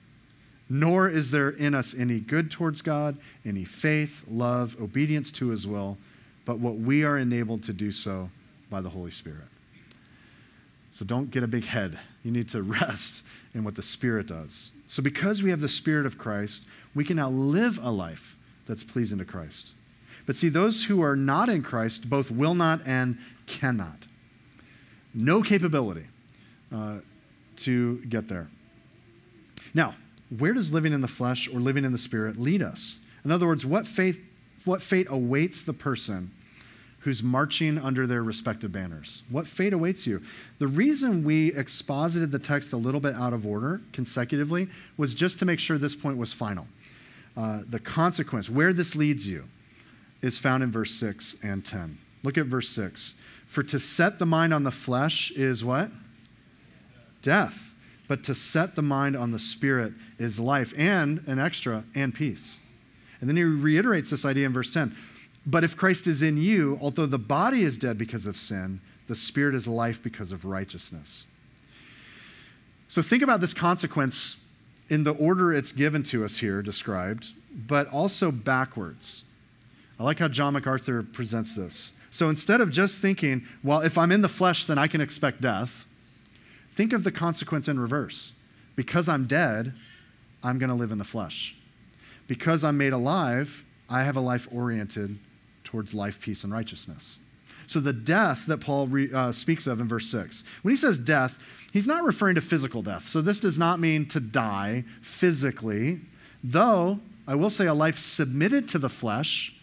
Nor 0.70 1.10
is 1.10 1.32
there 1.32 1.50
in 1.50 1.76
us 1.76 1.94
any 1.96 2.20
good 2.20 2.50
towards 2.50 2.82
God, 2.82 3.18
any 3.46 3.64
faith, 3.64 4.26
love, 4.28 4.76
obedience 4.82 5.32
to 5.34 5.50
his 5.50 5.68
will 5.68 5.98
but 6.46 6.60
what 6.60 6.76
we 6.76 7.04
are 7.04 7.18
enabled 7.18 7.64
to 7.64 7.74
do 7.74 7.92
so 7.92 8.30
by 8.70 8.82
the 8.82 8.90
Holy 8.90 9.12
Spirit. 9.12 9.48
So 10.94 11.04
don't 11.04 11.32
get 11.32 11.42
a 11.42 11.48
big 11.48 11.66
head. 11.66 11.98
You 12.22 12.32
need 12.32 12.50
to 12.50 12.62
rest 12.82 13.26
in 13.56 13.64
what 13.64 13.74
the 13.74 13.82
Spirit 13.82 14.28
does. 14.28 14.72
So, 14.88 15.02
because 15.02 15.42
we 15.42 15.50
have 15.50 15.60
the 15.60 15.68
Spirit 15.68 16.06
of 16.06 16.20
Christ, 16.20 16.66
we 16.94 17.04
can 17.04 17.18
now 17.18 17.30
live 17.30 17.80
a 17.82 17.90
life 17.90 18.38
that's 18.68 18.84
pleasing 18.84 19.18
to 19.18 19.26
Christ. 19.26 19.74
But 20.28 20.36
see, 20.36 20.50
those 20.50 20.86
who 20.86 21.02
are 21.02 21.16
not 21.16 21.50
in 21.50 21.64
Christ 21.64 22.12
both 22.12 22.30
will 22.30 22.54
not 22.54 22.80
and 22.86 23.18
cannot. 23.48 24.06
No 25.16 25.42
capability 25.42 26.06
uh, 26.72 27.00
to 27.58 27.98
get 28.06 28.28
there. 28.28 28.50
Now, 29.74 29.96
where 30.38 30.54
does 30.54 30.72
living 30.72 30.94
in 30.94 31.02
the 31.02 31.08
flesh 31.08 31.50
or 31.52 31.60
living 31.60 31.86
in 31.86 31.92
the 31.92 31.98
Spirit 31.98 32.38
lead 32.38 32.62
us? 32.62 33.00
In 33.26 33.32
other 33.32 33.48
words, 33.48 33.66
what 33.66 33.88
faith 33.88 34.22
what 34.64 34.82
fate 34.82 35.08
awaits 35.10 35.64
the 35.64 35.74
person 35.74 36.32
who's 37.04 37.22
marching 37.22 37.78
under 37.78 38.08
their 38.08 38.24
respective 38.24 38.72
banners? 38.72 39.24
What 39.30 39.48
fate 39.48 39.74
awaits 39.74 40.08
you? 40.08 40.22
The 40.60 40.68
reason 40.68 41.24
we 41.24 41.54
exposited 41.54 42.32
the 42.32 42.40
text 42.40 42.72
a 42.72 42.78
little 42.78 43.02
bit 43.02 43.14
out 43.16 43.34
of 43.34 43.46
order 43.46 43.82
consecutively 43.92 44.70
was 44.96 45.14
just 45.14 45.38
to 45.40 45.46
make 45.46 45.60
sure 45.60 45.78
this 45.78 45.96
point 45.96 46.18
was 46.18 46.32
final. 46.32 46.68
Uh, 47.36 47.62
the 47.68 47.80
consequence, 47.80 48.50
where 48.50 48.72
this 48.72 48.96
leads 48.96 49.28
you, 49.28 49.46
is 50.22 50.40
found 50.40 50.64
in 50.64 50.72
verse 50.72 50.92
6 50.92 51.36
and 51.44 51.66
10. 51.66 51.98
Look 52.24 52.38
at 52.38 52.46
verse 52.46 52.70
6. 52.70 53.16
For 53.46 53.64
to 53.64 53.80
set 53.80 54.18
the 54.18 54.26
mind 54.26 54.54
on 54.54 54.64
the 54.64 54.72
flesh 54.72 55.30
is 55.32 55.64
what? 55.64 55.92
Death. 57.22 57.76
But 58.08 58.24
to 58.26 58.36
set 58.36 58.76
the 58.76 58.82
mind 58.82 59.18
on 59.18 59.32
the 59.32 59.40
spirit 59.40 59.94
is 60.18 60.40
life 60.40 60.74
and 60.78 61.22
an 61.28 61.40
extra 61.40 61.84
and 61.94 62.16
peace. 62.16 62.60
And 63.20 63.30
then 63.30 63.36
he 63.36 63.44
reiterates 63.44 64.10
this 64.10 64.26
idea 64.26 64.46
in 64.46 64.54
verse 64.54 64.74
10. 64.74 64.96
But 65.46 65.64
if 65.64 65.76
Christ 65.76 66.08
is 66.08 66.24
in 66.24 66.38
you, 66.38 66.78
although 66.82 67.06
the 67.06 67.20
body 67.20 67.64
is 67.64 67.78
dead 67.78 67.98
because 67.98 68.26
of 68.26 68.38
sin, 68.38 68.80
the 69.08 69.16
spirit 69.16 69.56
is 69.56 69.68
life 69.68 70.02
because 70.02 70.32
of 70.32 70.46
righteousness. 70.46 71.28
So 72.88 73.02
think 73.02 73.24
about 73.24 73.42
this 73.42 73.54
consequence 73.54 74.42
in 74.90 75.04
the 75.04 75.14
order 75.14 75.52
it's 75.52 75.72
given 75.72 76.04
to 76.04 76.24
us 76.24 76.38
here, 76.38 76.62
described, 76.62 77.34
but 77.54 77.88
also 77.90 78.32
backwards. 78.32 79.26
I 80.00 80.04
like 80.04 80.20
how 80.20 80.28
John 80.28 80.54
MacArthur 80.54 81.04
presents 81.04 81.56
this. 81.56 81.92
So 82.10 82.30
instead 82.30 82.62
of 82.62 82.72
just 82.72 83.02
thinking, 83.02 83.46
well, 83.64 83.82
if 83.82 83.98
I'm 83.98 84.12
in 84.12 84.22
the 84.22 84.30
flesh, 84.30 84.66
then 84.66 84.78
I 84.78 84.88
can 84.88 85.02
expect 85.02 85.42
death, 85.42 85.88
think 86.74 86.94
of 86.94 87.04
the 87.04 87.12
consequence 87.12 87.68
in 87.68 87.80
reverse. 87.80 88.34
Because 88.76 89.10
I'm 89.10 89.26
dead, 89.26 89.74
I'm 90.44 90.58
going 90.58 90.70
to 90.70 90.76
live 90.76 90.92
in 90.92 90.98
the 90.98 91.04
flesh 91.04 91.56
because 92.28 92.64
I'm 92.64 92.78
made 92.78 92.94
alive, 92.94 93.64
I 93.90 94.04
have 94.04 94.16
a 94.16 94.22
life 94.22 94.48
oriented 94.52 95.18
towards 95.74 95.92
life, 95.96 96.22
peace, 96.22 96.44
and 96.44 96.54
righteousness. 96.54 97.18
So, 97.66 97.80
the 97.80 97.94
death 97.94 98.46
that 98.46 98.60
Paul 98.60 98.86
re, 98.86 99.12
uh, 99.12 99.32
speaks 99.32 99.66
of 99.66 99.82
in 99.82 99.88
verse 99.88 100.08
6, 100.08 100.44
when 100.62 100.72
he 100.72 100.76
says 100.76 101.00
death, 101.00 101.40
he's 101.72 101.88
not 101.88 102.04
referring 102.04 102.36
to 102.36 102.42
physical 102.42 102.84
death. 102.84 103.08
So, 103.08 103.22
this 103.22 103.40
does 103.40 103.58
not 103.58 103.80
mean 103.80 104.06
to 104.10 104.20
die 104.20 104.84
physically, 105.02 106.02
though 106.44 107.00
I 107.28 107.34
will 107.34 107.50
say 107.50 107.66
a 107.66 107.74
life 107.74 107.98
submitted 107.98 108.70
to 108.70 108.78
the 108.78 108.90
flesh 108.90 109.56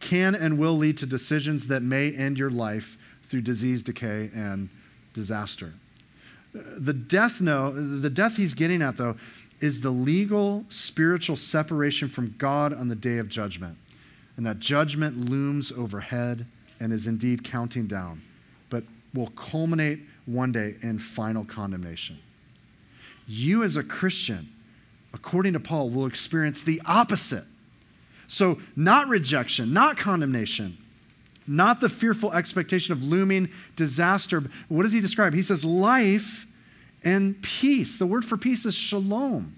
can 0.00 0.34
and 0.34 0.58
will 0.58 0.76
lead 0.76 0.98
to 0.98 1.06
decisions 1.06 1.68
that 1.68 1.82
may 1.82 2.10
end 2.10 2.40
your 2.40 2.50
life 2.50 2.98
through 3.22 3.42
disease, 3.42 3.84
decay, 3.84 4.30
and 4.34 4.68
disaster. 5.14 5.74
The 6.52 6.92
death, 6.92 7.40
no, 7.40 7.70
the 7.70 8.10
death 8.10 8.36
he's 8.36 8.54
getting 8.54 8.82
at, 8.82 8.96
though, 8.96 9.14
is 9.60 9.80
the 9.80 9.90
legal 9.90 10.64
spiritual 10.70 11.36
separation 11.36 12.08
from 12.08 12.34
God 12.36 12.72
on 12.72 12.88
the 12.88 12.96
day 12.96 13.18
of 13.18 13.28
judgment. 13.28 13.78
And 14.36 14.44
that 14.46 14.58
judgment 14.58 15.30
looms 15.30 15.72
overhead 15.72 16.46
and 16.78 16.92
is 16.92 17.06
indeed 17.06 17.42
counting 17.42 17.86
down, 17.86 18.20
but 18.68 18.84
will 19.14 19.28
culminate 19.28 20.00
one 20.26 20.52
day 20.52 20.74
in 20.82 20.98
final 20.98 21.44
condemnation. 21.44 22.18
You, 23.26 23.62
as 23.62 23.76
a 23.76 23.82
Christian, 23.82 24.48
according 25.14 25.54
to 25.54 25.60
Paul, 25.60 25.90
will 25.90 26.06
experience 26.06 26.62
the 26.62 26.80
opposite. 26.84 27.44
So, 28.28 28.60
not 28.74 29.08
rejection, 29.08 29.72
not 29.72 29.96
condemnation, 29.96 30.76
not 31.46 31.80
the 31.80 31.88
fearful 31.88 32.32
expectation 32.32 32.92
of 32.92 33.04
looming 33.04 33.50
disaster. 33.76 34.44
What 34.68 34.82
does 34.82 34.92
he 34.92 35.00
describe? 35.00 35.32
He 35.32 35.42
says, 35.42 35.64
life 35.64 36.46
and 37.04 37.40
peace. 37.40 37.96
The 37.96 38.06
word 38.06 38.24
for 38.24 38.36
peace 38.36 38.66
is 38.66 38.74
shalom. 38.74 39.54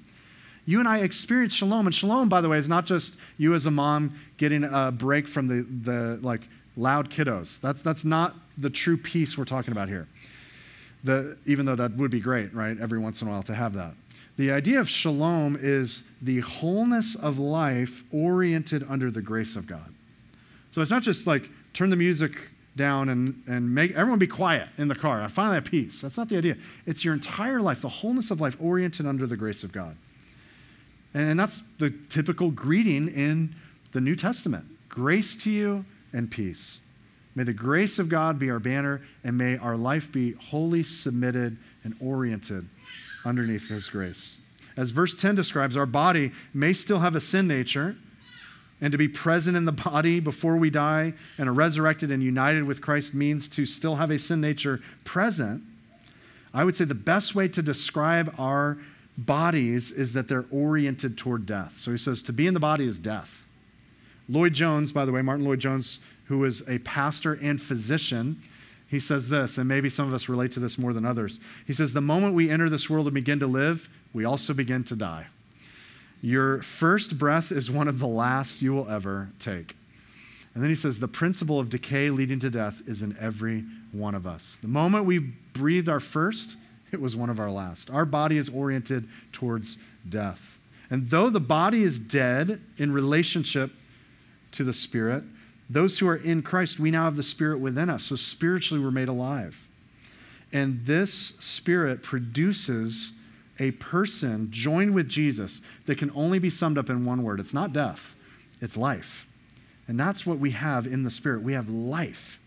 You 0.68 0.80
and 0.80 0.86
I 0.86 0.98
experience 0.98 1.54
shalom. 1.54 1.86
And 1.86 1.94
shalom, 1.94 2.28
by 2.28 2.42
the 2.42 2.48
way, 2.50 2.58
is 2.58 2.68
not 2.68 2.84
just 2.84 3.16
you 3.38 3.54
as 3.54 3.64
a 3.64 3.70
mom 3.70 4.20
getting 4.36 4.64
a 4.64 4.92
break 4.92 5.26
from 5.26 5.48
the, 5.48 5.62
the 5.62 6.18
like 6.20 6.42
loud 6.76 7.08
kiddos. 7.08 7.58
That's, 7.58 7.80
that's 7.80 8.04
not 8.04 8.36
the 8.58 8.68
true 8.68 8.98
peace 8.98 9.38
we're 9.38 9.46
talking 9.46 9.72
about 9.72 9.88
here. 9.88 10.06
the, 11.04 11.38
even 11.46 11.64
though 11.64 11.74
that 11.76 11.96
would 11.96 12.10
be 12.10 12.20
great, 12.20 12.52
right, 12.52 12.78
every 12.78 12.98
once 12.98 13.22
in 13.22 13.28
a 13.28 13.30
while 13.30 13.42
to 13.44 13.54
have 13.54 13.72
that. 13.74 13.94
The 14.36 14.52
idea 14.52 14.78
of 14.78 14.90
shalom 14.90 15.56
is 15.58 16.04
the 16.20 16.40
wholeness 16.40 17.14
of 17.14 17.38
life 17.38 18.04
oriented 18.12 18.84
under 18.90 19.10
the 19.10 19.22
grace 19.22 19.56
of 19.56 19.66
God. 19.66 19.94
So 20.70 20.82
it's 20.82 20.90
not 20.90 21.02
just 21.02 21.26
like 21.26 21.48
turn 21.72 21.88
the 21.88 21.96
music 21.96 22.32
down 22.76 23.08
and, 23.08 23.42
and 23.46 23.74
make 23.74 23.92
everyone 23.92 24.18
be 24.18 24.26
quiet 24.26 24.68
in 24.76 24.88
the 24.88 24.94
car. 24.94 25.22
I 25.22 25.28
finally 25.28 25.54
have 25.54 25.64
peace. 25.64 26.02
That's 26.02 26.18
not 26.18 26.28
the 26.28 26.36
idea. 26.36 26.58
It's 26.84 27.06
your 27.06 27.14
entire 27.14 27.62
life, 27.62 27.80
the 27.80 27.88
wholeness 27.88 28.30
of 28.30 28.40
life 28.40 28.58
oriented 28.60 29.06
under 29.06 29.26
the 29.26 29.36
grace 29.38 29.64
of 29.64 29.72
God. 29.72 29.96
And, 31.18 31.38
that's 31.38 31.62
the 31.78 31.90
typical 32.08 32.52
greeting 32.52 33.08
in 33.08 33.56
the 33.90 34.00
New 34.00 34.14
Testament 34.14 34.66
grace 34.88 35.34
to 35.42 35.50
you 35.50 35.84
and 36.12 36.30
peace. 36.30 36.80
May 37.34 37.42
the 37.42 37.52
grace 37.52 37.98
of 37.98 38.08
God 38.08 38.38
be 38.38 38.50
our 38.50 38.60
banner, 38.60 39.02
and 39.24 39.36
may 39.36 39.58
our 39.58 39.76
life 39.76 40.12
be 40.12 40.32
wholly 40.32 40.84
submitted 40.84 41.56
and 41.82 41.96
oriented 42.00 42.68
underneath 43.24 43.68
His 43.68 43.88
grace. 43.88 44.38
As 44.76 44.90
verse 44.90 45.14
10 45.14 45.34
describes, 45.34 45.76
our 45.76 45.86
body 45.86 46.30
may 46.54 46.72
still 46.72 47.00
have 47.00 47.16
a 47.16 47.20
sin 47.20 47.48
nature, 47.48 47.96
and 48.80 48.92
to 48.92 48.98
be 48.98 49.08
present 49.08 49.56
in 49.56 49.64
the 49.64 49.72
body 49.72 50.20
before 50.20 50.56
we 50.56 50.70
die 50.70 51.14
and 51.36 51.48
are 51.48 51.52
resurrected 51.52 52.12
and 52.12 52.22
united 52.22 52.62
with 52.62 52.80
Christ 52.80 53.12
means 53.12 53.48
to 53.48 53.66
still 53.66 53.96
have 53.96 54.10
a 54.12 54.20
sin 54.20 54.40
nature 54.40 54.80
present. 55.02 55.64
I 56.54 56.62
would 56.62 56.76
say 56.76 56.84
the 56.84 56.94
best 56.94 57.34
way 57.34 57.48
to 57.48 57.60
describe 57.60 58.32
our 58.38 58.78
bodies 59.18 59.90
is 59.90 60.14
that 60.14 60.28
they're 60.28 60.46
oriented 60.50 61.18
toward 61.18 61.44
death. 61.44 61.76
So 61.76 61.90
he 61.90 61.98
says 61.98 62.22
to 62.22 62.32
be 62.32 62.46
in 62.46 62.54
the 62.54 62.60
body 62.60 62.86
is 62.86 62.98
death. 62.98 63.46
Lloyd 64.28 64.54
Jones, 64.54 64.92
by 64.92 65.04
the 65.04 65.12
way, 65.12 65.22
Martyn 65.22 65.44
Lloyd-Jones, 65.44 66.00
who 66.26 66.44
is 66.44 66.62
a 66.68 66.78
pastor 66.80 67.32
and 67.32 67.60
physician, 67.60 68.40
he 68.86 69.00
says 69.00 69.28
this, 69.28 69.58
and 69.58 69.66
maybe 69.66 69.88
some 69.88 70.06
of 70.06 70.14
us 70.14 70.28
relate 70.28 70.52
to 70.52 70.60
this 70.60 70.78
more 70.78 70.92
than 70.92 71.04
others. 71.04 71.40
He 71.66 71.72
says, 71.72 71.92
The 71.92 72.00
moment 72.00 72.34
we 72.34 72.48
enter 72.48 72.70
this 72.70 72.88
world 72.88 73.06
and 73.06 73.14
begin 73.14 73.38
to 73.40 73.46
live, 73.46 73.88
we 74.12 74.24
also 74.24 74.54
begin 74.54 74.84
to 74.84 74.96
die. 74.96 75.26
Your 76.22 76.62
first 76.62 77.18
breath 77.18 77.52
is 77.52 77.70
one 77.70 77.88
of 77.88 77.98
the 77.98 78.06
last 78.06 78.62
you 78.62 78.72
will 78.72 78.88
ever 78.88 79.30
take. 79.38 79.76
And 80.54 80.62
then 80.62 80.70
he 80.70 80.76
says, 80.76 80.98
The 80.98 81.08
principle 81.08 81.60
of 81.60 81.70
decay 81.70 82.10
leading 82.10 82.38
to 82.40 82.50
death 82.50 82.82
is 82.86 83.02
in 83.02 83.16
every 83.18 83.64
one 83.92 84.14
of 84.14 84.26
us. 84.26 84.58
The 84.60 84.68
moment 84.68 85.04
we 85.04 85.18
breathed 85.18 85.88
our 85.88 86.00
first, 86.00 86.56
it 86.92 87.00
was 87.00 87.16
one 87.16 87.30
of 87.30 87.38
our 87.38 87.50
last. 87.50 87.90
Our 87.90 88.04
body 88.04 88.38
is 88.38 88.48
oriented 88.48 89.08
towards 89.32 89.76
death. 90.08 90.58
And 90.90 91.10
though 91.10 91.30
the 91.30 91.40
body 91.40 91.82
is 91.82 91.98
dead 91.98 92.60
in 92.78 92.92
relationship 92.92 93.72
to 94.52 94.64
the 94.64 94.72
spirit, 94.72 95.24
those 95.68 95.98
who 95.98 96.08
are 96.08 96.16
in 96.16 96.42
Christ, 96.42 96.80
we 96.80 96.90
now 96.90 97.04
have 97.04 97.16
the 97.16 97.22
spirit 97.22 97.58
within 97.58 97.90
us. 97.90 98.04
So 98.04 98.16
spiritually, 98.16 98.82
we're 98.82 98.90
made 98.90 99.08
alive. 99.08 99.68
And 100.52 100.86
this 100.86 101.12
spirit 101.38 102.02
produces 102.02 103.12
a 103.58 103.72
person 103.72 104.48
joined 104.50 104.94
with 104.94 105.08
Jesus 105.08 105.60
that 105.86 105.98
can 105.98 106.10
only 106.14 106.38
be 106.38 106.48
summed 106.48 106.78
up 106.78 106.88
in 106.88 107.04
one 107.04 107.22
word 107.22 107.40
it's 107.40 107.52
not 107.52 107.72
death, 107.72 108.14
it's 108.60 108.76
life. 108.76 109.26
And 109.88 109.98
that's 109.98 110.26
what 110.26 110.38
we 110.38 110.50
have 110.50 110.86
in 110.86 111.02
the 111.02 111.10
Spirit. 111.10 111.42
We 111.42 111.54
have 111.54 111.70
life 111.70 112.38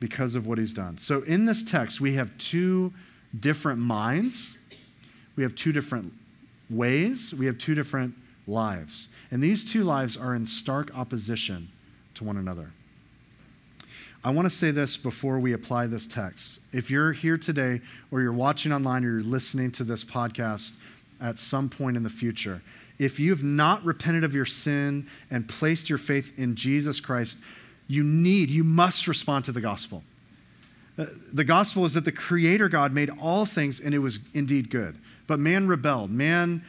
because 0.00 0.34
of 0.34 0.46
what 0.46 0.58
He's 0.58 0.72
done. 0.72 0.98
So 0.98 1.22
in 1.22 1.46
this 1.46 1.62
text, 1.62 2.00
we 2.00 2.14
have 2.14 2.36
two 2.36 2.92
different 3.38 3.80
minds, 3.80 4.58
we 5.36 5.42
have 5.42 5.54
two 5.54 5.72
different 5.72 6.12
ways, 6.70 7.34
we 7.34 7.46
have 7.46 7.58
two 7.58 7.74
different 7.74 8.14
lives. 8.46 9.08
And 9.30 9.42
these 9.42 9.64
two 9.64 9.84
lives 9.84 10.16
are 10.16 10.34
in 10.34 10.46
stark 10.46 10.96
opposition 10.96 11.68
to 12.14 12.24
one 12.24 12.36
another. 12.36 12.70
I 14.24 14.30
want 14.30 14.46
to 14.46 14.50
say 14.50 14.72
this 14.72 14.96
before 14.96 15.38
we 15.38 15.52
apply 15.52 15.86
this 15.86 16.06
text. 16.06 16.60
If 16.72 16.90
you're 16.90 17.12
here 17.12 17.38
today, 17.38 17.80
or 18.10 18.20
you're 18.20 18.32
watching 18.32 18.72
online, 18.72 19.04
or 19.04 19.12
you're 19.12 19.22
listening 19.22 19.70
to 19.72 19.84
this 19.84 20.04
podcast 20.04 20.76
at 21.20 21.38
some 21.38 21.68
point 21.68 21.96
in 21.96 22.02
the 22.02 22.10
future, 22.10 22.60
if 22.98 23.20
you've 23.20 23.44
not 23.44 23.84
repented 23.84 24.24
of 24.24 24.34
your 24.34 24.44
sin 24.44 25.06
and 25.30 25.48
placed 25.48 25.88
your 25.88 25.98
faith 25.98 26.36
in 26.36 26.56
Jesus 26.56 26.98
Christ, 26.98 27.38
you 27.86 28.02
need, 28.02 28.50
you 28.50 28.64
must 28.64 29.06
respond 29.06 29.44
to 29.44 29.52
the 29.52 29.60
gospel. 29.60 30.02
Uh, 30.98 31.06
the 31.32 31.44
gospel 31.44 31.84
is 31.84 31.94
that 31.94 32.04
the 32.04 32.12
Creator 32.12 32.68
God 32.68 32.92
made 32.92 33.10
all 33.20 33.44
things 33.46 33.78
and 33.78 33.94
it 33.94 34.00
was 34.00 34.18
indeed 34.34 34.68
good. 34.68 34.98
But 35.26 35.38
man 35.38 35.68
rebelled. 35.68 36.10
Man 36.10 36.64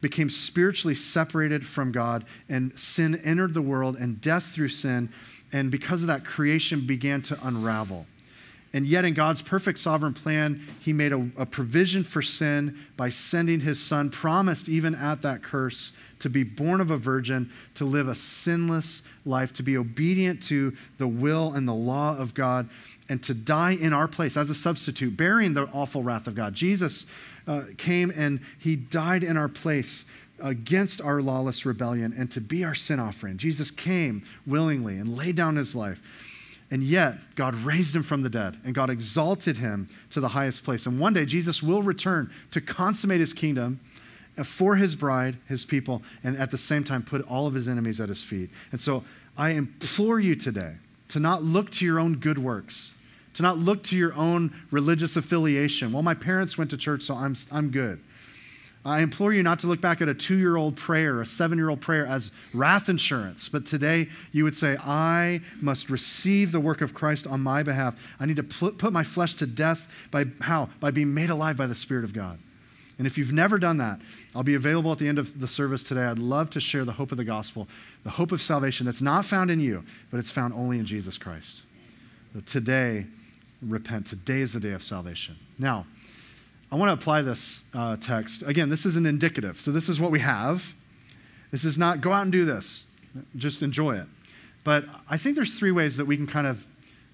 became 0.00 0.30
spiritually 0.30 0.94
separated 0.96 1.64
from 1.64 1.92
God, 1.92 2.24
and 2.48 2.76
sin 2.78 3.14
entered 3.22 3.54
the 3.54 3.62
world, 3.62 3.94
and 3.94 4.20
death 4.20 4.46
through 4.46 4.68
sin 4.68 5.08
and 5.52 5.70
because 5.70 6.02
of 6.02 6.08
that, 6.08 6.24
creation 6.24 6.86
began 6.86 7.22
to 7.22 7.38
unravel. 7.46 8.06
And 8.74 8.86
yet, 8.86 9.04
in 9.04 9.12
God's 9.12 9.42
perfect 9.42 9.78
sovereign 9.78 10.14
plan, 10.14 10.66
He 10.80 10.94
made 10.94 11.12
a, 11.12 11.28
a, 11.36 11.44
provision 11.44 12.04
for 12.04 12.22
sin 12.22 12.78
by 12.96 13.10
sending 13.10 13.60
His 13.60 13.78
Son, 13.78 14.08
promised 14.08 14.66
even 14.66 14.94
at 14.94 15.20
that 15.22 15.42
curse, 15.42 15.92
to 16.20 16.30
be 16.30 16.42
born 16.42 16.80
of 16.80 16.90
a 16.90 16.96
virgin, 16.96 17.50
to 17.74 17.84
live 17.84 18.08
a 18.08 18.14
sinless 18.14 19.02
life, 19.26 19.52
to 19.54 19.62
be 19.62 19.76
obedient 19.76 20.42
to 20.44 20.74
the 20.96 21.06
will 21.06 21.52
and 21.52 21.68
the 21.68 21.74
law 21.74 22.16
of 22.16 22.32
God, 22.32 22.70
and 23.08 23.22
to 23.24 23.34
die 23.34 23.72
in 23.72 23.92
our 23.92 24.08
place 24.08 24.36
as 24.36 24.50
a 24.50 24.54
substitute, 24.54 25.16
bearing 25.16 25.54
the 25.54 25.68
awful 25.72 26.02
wrath 26.02 26.26
of 26.26 26.34
God. 26.34 26.54
Jesus 26.54 27.06
uh, 27.46 27.64
came 27.76 28.12
and 28.14 28.40
He 28.58 28.76
died 28.76 29.22
in 29.24 29.36
our 29.36 29.48
place 29.48 30.04
against 30.42 31.00
our 31.00 31.22
lawless 31.22 31.64
rebellion 31.64 32.14
and 32.16 32.30
to 32.32 32.40
be 32.40 32.64
our 32.64 32.74
sin 32.74 32.98
offering. 32.98 33.36
Jesus 33.36 33.70
came 33.70 34.22
willingly 34.46 34.98
and 34.98 35.16
laid 35.16 35.36
down 35.36 35.56
his 35.56 35.74
life. 35.74 36.00
And 36.70 36.82
yet, 36.82 37.18
God 37.34 37.54
raised 37.54 37.94
him 37.94 38.02
from 38.02 38.22
the 38.22 38.30
dead, 38.30 38.56
and 38.64 38.74
God 38.74 38.88
exalted 38.88 39.58
him 39.58 39.88
to 40.08 40.20
the 40.20 40.28
highest 40.28 40.64
place. 40.64 40.86
And 40.86 40.98
one 40.98 41.12
day, 41.12 41.26
Jesus 41.26 41.62
will 41.62 41.82
return 41.82 42.30
to 42.50 42.62
consummate 42.62 43.20
his 43.20 43.34
kingdom 43.34 43.78
for 44.42 44.76
his 44.76 44.96
bride, 44.96 45.36
his 45.46 45.66
people, 45.66 46.02
and 46.24 46.34
at 46.38 46.50
the 46.50 46.56
same 46.56 46.82
time, 46.82 47.02
put 47.02 47.20
all 47.28 47.46
of 47.46 47.52
his 47.52 47.68
enemies 47.68 48.00
at 48.00 48.08
his 48.08 48.22
feet. 48.22 48.48
And 48.70 48.80
so, 48.80 49.04
I 49.36 49.50
implore 49.50 50.18
you 50.18 50.34
today 50.34 50.76
to 51.12 51.20
not 51.20 51.42
look 51.42 51.70
to 51.70 51.84
your 51.84 52.00
own 52.00 52.14
good 52.14 52.38
works, 52.38 52.94
to 53.34 53.42
not 53.42 53.58
look 53.58 53.82
to 53.84 53.96
your 53.96 54.14
own 54.14 54.54
religious 54.70 55.14
affiliation. 55.14 55.92
Well, 55.92 56.02
my 56.02 56.14
parents 56.14 56.56
went 56.56 56.70
to 56.70 56.78
church, 56.78 57.02
so 57.02 57.14
I'm, 57.14 57.36
I'm 57.50 57.70
good. 57.70 58.00
I 58.84 59.00
implore 59.00 59.32
you 59.32 59.42
not 59.42 59.58
to 59.60 59.66
look 59.66 59.80
back 59.80 60.00
at 60.00 60.08
a 60.08 60.14
two 60.14 60.38
year 60.38 60.56
old 60.56 60.74
prayer, 60.76 61.20
a 61.20 61.26
seven 61.26 61.58
year 61.58 61.68
old 61.68 61.82
prayer 61.82 62.06
as 62.06 62.30
wrath 62.54 62.88
insurance, 62.88 63.48
but 63.50 63.66
today 63.66 64.08
you 64.32 64.42
would 64.44 64.56
say, 64.56 64.76
I 64.80 65.42
must 65.60 65.90
receive 65.90 66.50
the 66.50 66.60
work 66.60 66.80
of 66.80 66.94
Christ 66.94 67.26
on 67.26 67.40
my 67.40 67.62
behalf. 67.62 67.94
I 68.18 68.24
need 68.24 68.36
to 68.36 68.42
put 68.42 68.92
my 68.92 69.04
flesh 69.04 69.34
to 69.34 69.46
death 69.46 69.88
by 70.10 70.24
how? 70.40 70.70
By 70.80 70.90
being 70.90 71.12
made 71.12 71.30
alive 71.30 71.58
by 71.58 71.66
the 71.66 71.74
Spirit 71.74 72.04
of 72.04 72.14
God. 72.14 72.38
And 72.98 73.06
if 73.06 73.16
you've 73.16 73.32
never 73.32 73.58
done 73.58 73.78
that, 73.78 74.00
I'll 74.34 74.42
be 74.42 74.54
available 74.54 74.92
at 74.92 74.98
the 74.98 75.08
end 75.08 75.18
of 75.18 75.40
the 75.40 75.46
service 75.46 75.82
today. 75.82 76.04
I'd 76.04 76.18
love 76.18 76.50
to 76.50 76.60
share 76.60 76.84
the 76.84 76.92
hope 76.92 77.10
of 77.10 77.18
the 77.18 77.24
gospel, 77.24 77.68
the 78.04 78.10
hope 78.10 78.32
of 78.32 78.40
salvation 78.40 78.86
that's 78.86 79.02
not 79.02 79.24
found 79.24 79.50
in 79.50 79.60
you, 79.60 79.84
but 80.10 80.18
it's 80.18 80.30
found 80.30 80.54
only 80.54 80.78
in 80.78 80.84
Jesus 80.84 81.18
Christ. 81.18 81.64
So 82.34 82.40
Today, 82.40 83.06
repent. 83.60 84.06
Today 84.06 84.40
is 84.40 84.52
the 84.52 84.60
day 84.60 84.72
of 84.72 84.82
salvation. 84.82 85.36
Now, 85.58 85.86
I 86.70 86.76
want 86.76 86.88
to 86.88 86.94
apply 86.94 87.22
this 87.22 87.64
uh, 87.74 87.96
text. 87.96 88.42
Again, 88.42 88.68
this 88.68 88.86
is 88.86 88.96
an 88.96 89.06
indicative. 89.06 89.60
So, 89.60 89.70
this 89.72 89.88
is 89.88 90.00
what 90.00 90.10
we 90.10 90.20
have. 90.20 90.74
This 91.50 91.64
is 91.64 91.76
not 91.76 92.00
go 92.00 92.12
out 92.12 92.22
and 92.22 92.32
do 92.32 92.44
this, 92.44 92.86
just 93.36 93.62
enjoy 93.62 93.98
it. 93.98 94.06
But 94.64 94.86
I 95.08 95.18
think 95.18 95.36
there's 95.36 95.58
three 95.58 95.70
ways 95.70 95.98
that 95.98 96.06
we 96.06 96.16
can 96.16 96.26
kind 96.26 96.46
of 96.46 96.66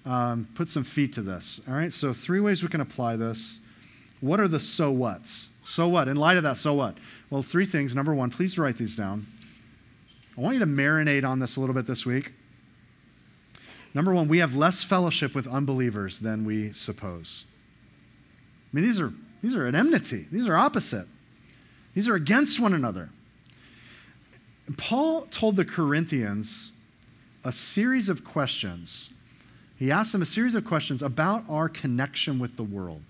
um, 0.05 0.47
put 0.55 0.69
some 0.69 0.83
feet 0.83 1.13
to 1.13 1.21
this. 1.21 1.59
All 1.67 1.73
right, 1.73 1.91
so 1.91 2.13
three 2.13 2.39
ways 2.39 2.63
we 2.63 2.69
can 2.69 2.81
apply 2.81 3.17
this. 3.17 3.59
What 4.21 4.39
are 4.39 4.47
the 4.47 4.59
so 4.59 4.91
whats? 4.91 5.49
So 5.69 5.87
what? 5.87 6.07
In 6.07 6.17
light 6.17 6.35
of 6.35 6.41
that, 6.43 6.57
so 6.57 6.73
what? 6.73 6.97
Well, 7.29 7.43
three 7.43 7.65
things. 7.65 7.93
Number 7.93 8.15
one, 8.15 8.31
please 8.31 8.57
write 8.57 8.77
these 8.77 8.95
down. 8.95 9.27
I 10.35 10.41
want 10.41 10.55
you 10.55 10.59
to 10.61 10.65
marinate 10.65 11.23
on 11.23 11.37
this 11.37 11.57
a 11.57 11.59
little 11.59 11.75
bit 11.75 11.85
this 11.85 12.07
week. 12.07 12.33
Number 13.93 14.11
one, 14.11 14.27
we 14.27 14.39
have 14.39 14.55
less 14.55 14.83
fellowship 14.83 15.35
with 15.35 15.47
unbelievers 15.47 16.21
than 16.21 16.43
we 16.43 16.73
suppose. 16.73 17.45
I 18.73 18.77
mean, 18.77 18.83
these 18.83 18.99
are 18.99 19.13
these 19.43 19.55
are 19.55 19.67
at 19.67 19.75
enmity, 19.75 20.25
these 20.31 20.49
are 20.49 20.57
opposite, 20.57 21.07
these 21.93 22.09
are 22.09 22.15
against 22.15 22.59
one 22.59 22.73
another. 22.73 23.09
Paul 24.75 25.27
told 25.27 25.55
the 25.55 25.65
Corinthians 25.65 26.71
a 27.43 27.51
series 27.51 28.09
of 28.09 28.23
questions. 28.23 29.11
He 29.77 29.91
asked 29.91 30.13
them 30.13 30.21
a 30.23 30.25
series 30.25 30.55
of 30.55 30.65
questions 30.65 31.03
about 31.03 31.43
our 31.47 31.69
connection 31.69 32.39
with 32.39 32.57
the 32.57 32.63
world. 32.63 33.03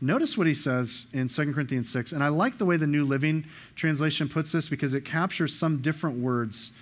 Notice 0.00 0.36
what 0.36 0.46
he 0.46 0.54
says 0.54 1.06
in 1.12 1.28
2 1.28 1.54
Corinthians 1.54 1.88
6, 1.88 2.12
and 2.12 2.22
I 2.22 2.28
like 2.28 2.58
the 2.58 2.66
way 2.66 2.76
the 2.76 2.86
New 2.86 3.04
Living 3.04 3.46
Translation 3.76 4.28
puts 4.28 4.52
this 4.52 4.68
because 4.68 4.92
it 4.92 5.04
captures 5.04 5.54
some 5.54 5.78
different 5.78 6.18
words 6.18 6.72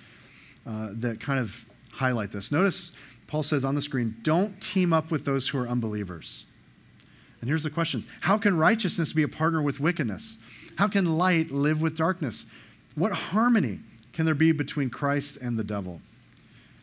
uh, 0.67 0.89
that 0.91 1.21
kind 1.21 1.39
of 1.39 1.65
highlight 1.93 2.31
this. 2.31 2.51
Notice 2.51 2.91
Paul 3.27 3.43
says 3.43 3.63
on 3.63 3.75
the 3.75 3.81
screen, 3.81 4.17
don't 4.21 4.59
team 4.61 4.91
up 4.91 5.11
with 5.11 5.23
those 5.23 5.47
who 5.47 5.57
are 5.57 5.67
unbelievers. 5.67 6.45
And 7.39 7.49
here's 7.49 7.63
the 7.63 7.69
questions 7.69 8.07
How 8.21 8.37
can 8.37 8.57
righteousness 8.57 9.13
be 9.13 9.23
a 9.23 9.27
partner 9.27 9.61
with 9.61 9.79
wickedness? 9.79 10.37
How 10.77 10.87
can 10.87 11.17
light 11.17 11.51
live 11.51 11.81
with 11.81 11.95
darkness? 11.95 12.45
What 12.95 13.13
harmony 13.13 13.79
can 14.11 14.25
there 14.25 14.35
be 14.35 14.51
between 14.51 14.89
Christ 14.89 15.37
and 15.37 15.57
the 15.57 15.63
devil? 15.63 16.01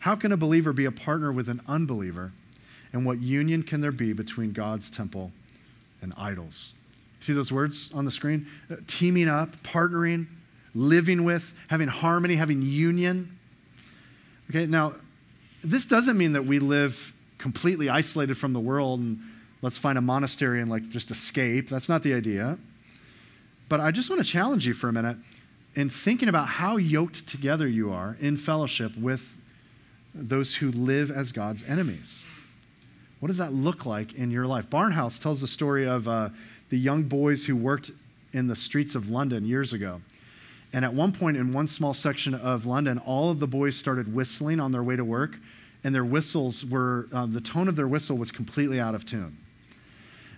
How 0.01 0.17
can 0.17 0.33
a 0.33 0.37
believer 0.37 0.73
be 0.73 0.85
a 0.85 0.93
partner 0.93 1.31
with 1.31 1.49
an 1.49 1.61
unbeliever? 1.67 2.33
And 2.93 3.07
what 3.07 3.21
union 3.21 3.63
can 3.63 3.81
there 3.81 3.93
be 3.93 4.13
between 4.13 4.53
God's 4.53 4.91
temple 4.91 5.33
and 6.03 6.13
idols. 6.17 6.75
See 7.21 7.33
those 7.33 7.53
words 7.53 7.91
on 7.95 8.05
the 8.05 8.11
screen? 8.11 8.47
Uh, 8.71 8.77
teaming 8.87 9.29
up, 9.29 9.57
partnering, 9.63 10.27
living 10.75 11.25
with, 11.25 11.55
having 11.69 11.89
harmony, 11.89 12.35
having 12.35 12.63
union. 12.63 13.39
Okay, 14.51 14.67
now, 14.67 14.95
this 15.63 15.85
doesn't 15.85 16.19
mean 16.19 16.33
that 16.33 16.45
we 16.45 16.59
live 16.59 17.13
completely 17.39 17.89
isolated 17.89 18.37
from 18.37 18.53
the 18.53 18.61
world 18.61 19.01
and 19.01 19.21
let's 19.63 19.79
find 19.79 19.97
a 19.97 20.01
monastery 20.01 20.61
and 20.61 20.71
like 20.71 20.89
just 20.89 21.11
escape. 21.11 21.69
That's 21.69 21.89
not 21.89 22.03
the 22.03 22.15
idea. 22.15 22.59
But 23.69 23.81
I 23.81 23.91
just 23.91 24.11
want 24.11 24.25
to 24.25 24.29
challenge 24.31 24.67
you 24.67 24.75
for 24.75 24.89
a 24.89 24.93
minute 24.93 25.17
in 25.75 25.89
thinking 25.89 26.29
about 26.29 26.49
how 26.49 26.77
yoked 26.77 27.27
together 27.27 27.67
you 27.67 27.93
are 27.93 28.17
in 28.21 28.37
fellowship 28.37 28.97
with 28.97 29.41
those 30.15 30.57
who 30.57 30.71
live 30.71 31.11
as 31.11 31.33
God's 31.33 31.63
enemies. 31.65 32.25
What 33.23 33.29
does 33.29 33.39
that 33.39 33.53
look 33.53 33.87
like 33.87 34.15
in 34.15 34.33
your 34.33 34.47
life? 34.47 34.69
Barnhouse 34.69 35.21
tells 35.21 35.41
the 35.41 35.47
story 35.47 35.87
of 35.87 36.09
uh, 36.09 36.31
the 36.71 36.77
young 36.77 37.05
boys 37.05 37.47
who 37.47 37.55
worked 37.55 37.93
in 38.33 38.49
the 38.49 38.57
streets 38.57 38.97
of 38.97 39.11
London 39.11 39.47
years 39.47 39.73
ago. 39.73 40.01
And 40.73 40.85
at 40.85 40.93
one 40.93 41.13
point 41.13 41.37
in 41.37 41.53
one 41.53 41.69
small 41.69 41.95
section 41.95 42.35
of 42.35 42.67
London, 42.67 42.99
all 42.99 43.31
of 43.31 43.39
the 43.39 43.47
boys 43.47 43.77
started 43.77 44.13
whistling 44.13 44.59
on 44.59 44.73
their 44.73 44.83
way 44.83 44.97
to 44.97 45.05
work, 45.05 45.39
and 45.85 45.95
their 45.95 46.05
whistles 46.05 46.65
were, 46.67 47.07
uh, 47.13 47.27
the 47.27 47.41
tone 47.41 47.69
of 47.69 47.77
their 47.77 47.87
whistle 47.87 48.19
was 48.19 48.33
completely 48.33 48.81
out 48.81 48.97
of 48.97 49.07
tune. 49.07 49.39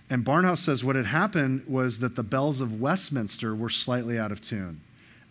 And 0.07 0.23
Barnhouse 0.23 0.59
says 0.59 0.83
what 0.83 0.95
had 0.95 1.07
happened 1.07 1.65
was 1.67 1.97
that 2.01 2.15
the 2.15 2.21
bells 2.21 2.61
of 2.61 2.79
Westminster 2.79 3.55
were 3.55 3.71
slightly 3.71 4.19
out 4.19 4.31
of 4.31 4.41
tune. 4.41 4.79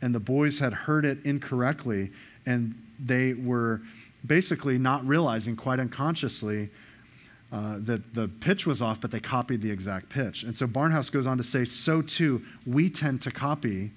And 0.02 0.12
the 0.12 0.18
boys 0.18 0.58
had 0.58 0.72
heard 0.72 1.04
it 1.04 1.24
incorrectly, 1.24 2.10
and 2.44 2.74
they 2.98 3.32
were 3.32 3.80
basically 4.26 4.76
not 4.76 5.06
realizing 5.06 5.54
quite 5.54 5.78
unconsciously 5.78 6.70
uh, 7.54 7.76
that 7.78 8.14
the 8.14 8.26
pitch 8.26 8.66
was 8.66 8.82
off, 8.82 9.00
but 9.00 9.12
they 9.12 9.20
copied 9.20 9.62
the 9.62 9.70
exact 9.70 10.08
pitch. 10.08 10.42
And 10.42 10.56
so 10.56 10.66
Barnhouse 10.66 11.10
goes 11.10 11.24
on 11.24 11.36
to 11.36 11.44
say, 11.44 11.64
so 11.64 12.02
too, 12.02 12.42
we 12.66 12.90
tend 12.90 13.22
to 13.22 13.30
copy 13.30 13.92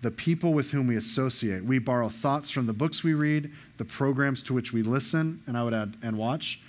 the 0.00 0.10
people 0.10 0.52
with 0.52 0.72
whom 0.72 0.88
we 0.88 0.96
associate. 0.96 1.64
We 1.64 1.78
borrow 1.78 2.08
thoughts 2.08 2.50
from 2.50 2.66
the 2.66 2.72
books 2.72 3.04
we 3.04 3.14
read, 3.14 3.52
the 3.76 3.84
programs 3.84 4.42
to 4.44 4.54
which 4.54 4.72
we 4.72 4.82
listen, 4.82 5.40
and 5.46 5.56
I 5.56 5.62
would 5.62 5.72
add, 5.72 5.98
and 6.02 6.18
watch, 6.18 6.60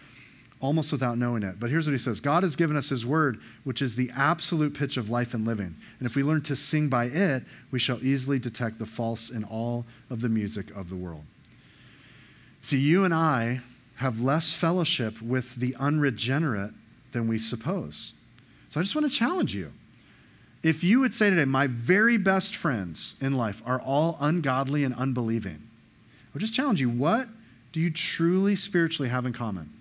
almost 0.60 0.92
without 0.92 1.18
knowing 1.18 1.42
it. 1.42 1.60
But 1.60 1.72
here's 1.72 1.88
what 1.88 1.94
he 1.94 1.98
says 1.98 2.20
God 2.20 2.44
has 2.44 2.56
given 2.56 2.78
us 2.78 2.90
his 2.90 3.04
word, 3.04 3.42
which 3.64 3.82
is 3.82 3.96
the 3.96 4.12
absolute 4.16 4.76
pitch 4.76 4.98
of 4.98 5.10
life 5.10 5.34
and 5.34 5.44
living. 5.44 5.76
And 5.98 6.06
if 6.06 6.16
we 6.16 6.22
learn 6.22 6.42
to 6.44 6.56
sing 6.56 6.88
by 6.88 7.06
it, 7.06 7.46
we 7.72 7.80
shall 7.80 7.98
easily 8.04 8.38
detect 8.38 8.78
the 8.78 8.86
false 8.86 9.32
in 9.32 9.44
all 9.44 9.88
of 10.12 10.22
the 10.22 10.30
music 10.30 10.70
of 10.76 10.92
the 10.92 10.96
world. 10.96 11.24
See, 12.62 12.78
you 12.78 13.06
and 13.06 13.14
I 13.14 13.62
have 13.98 14.22
less 14.22 14.54
fellowship 14.54 15.22
with 15.22 15.56
the 15.56 15.76
unregenerate 15.80 16.72
than 17.12 17.28
we 17.28 17.38
suppose. 17.38 18.14
So 18.70 18.80
I 18.80 18.84
just 18.84 18.96
want 18.96 19.12
to 19.12 19.16
challenge 19.16 19.54
you. 19.54 19.72
If 20.64 20.84
you 20.84 21.00
would 21.00 21.14
say 21.14 21.30
today, 21.30 21.46
my 21.46 21.68
very 21.68 22.18
best 22.18 22.56
friends 22.56 23.16
in 23.20 23.36
life 23.36 23.62
are 23.66 23.82
all 23.82 24.18
ungodly 24.20 24.84
and 24.84 24.94
unbelieving, 24.96 25.62
I 25.62 26.30
would 26.34 26.40
just 26.40 26.54
challenge 26.54 26.80
you, 26.80 26.90
what 26.90 27.28
do 27.74 27.80
you 27.80 27.90
truly 27.90 28.56
spiritually 28.56 29.10
have 29.10 29.26
in 29.26 29.34
common? 29.34 29.72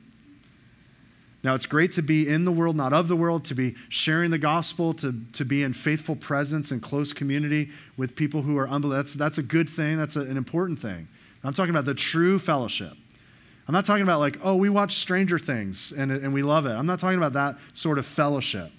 Now, 1.43 1.55
it's 1.55 1.67
great 1.67 1.93
to 1.93 2.03
be 2.03 2.29
in 2.29 2.45
the 2.45 2.53
world, 2.53 2.77
not 2.77 2.93
of 2.93 3.09
the 3.09 3.17
world, 3.17 3.47
to 3.47 3.55
be 3.55 3.75
sharing 3.89 4.31
the 4.31 4.39
gospel, 4.39 4.93
to, 4.95 5.15
to 5.33 5.45
be 5.45 5.63
in 5.63 5.73
faithful 5.73 6.17
presence 6.17 6.71
and 6.71 6.83
close 6.83 7.15
community 7.15 7.71
with 7.97 8.15
people 8.15 8.43
who 8.43 8.59
are 8.59 8.69
unbelievers. 8.69 9.15
That's, 9.15 9.15
that's 9.15 9.39
a 9.39 9.43
good 9.43 9.69
thing, 9.69 9.97
that's 9.97 10.17
a, 10.17 10.21
an 10.21 10.37
important 10.37 10.79
thing. 10.79 11.09
I'm 11.43 11.55
talking 11.55 11.71
about 11.71 11.87
the 11.87 11.95
true 11.95 12.39
fellowship. 12.39 12.93
I'm 13.71 13.75
not 13.75 13.85
talking 13.85 14.03
about 14.03 14.19
like, 14.19 14.37
oh, 14.43 14.57
we 14.57 14.69
watch 14.69 14.97
Stranger 14.97 15.39
Things 15.39 15.93
and, 15.93 16.11
and 16.11 16.35
we 16.35 16.43
love 16.43 16.67
it. 16.67 16.71
I'm 16.71 16.87
not 16.87 16.99
talking 16.99 17.19
about 17.19 17.35
that 17.35 17.57
sort 17.73 17.99
of 17.99 18.05
fellowship. 18.05 18.73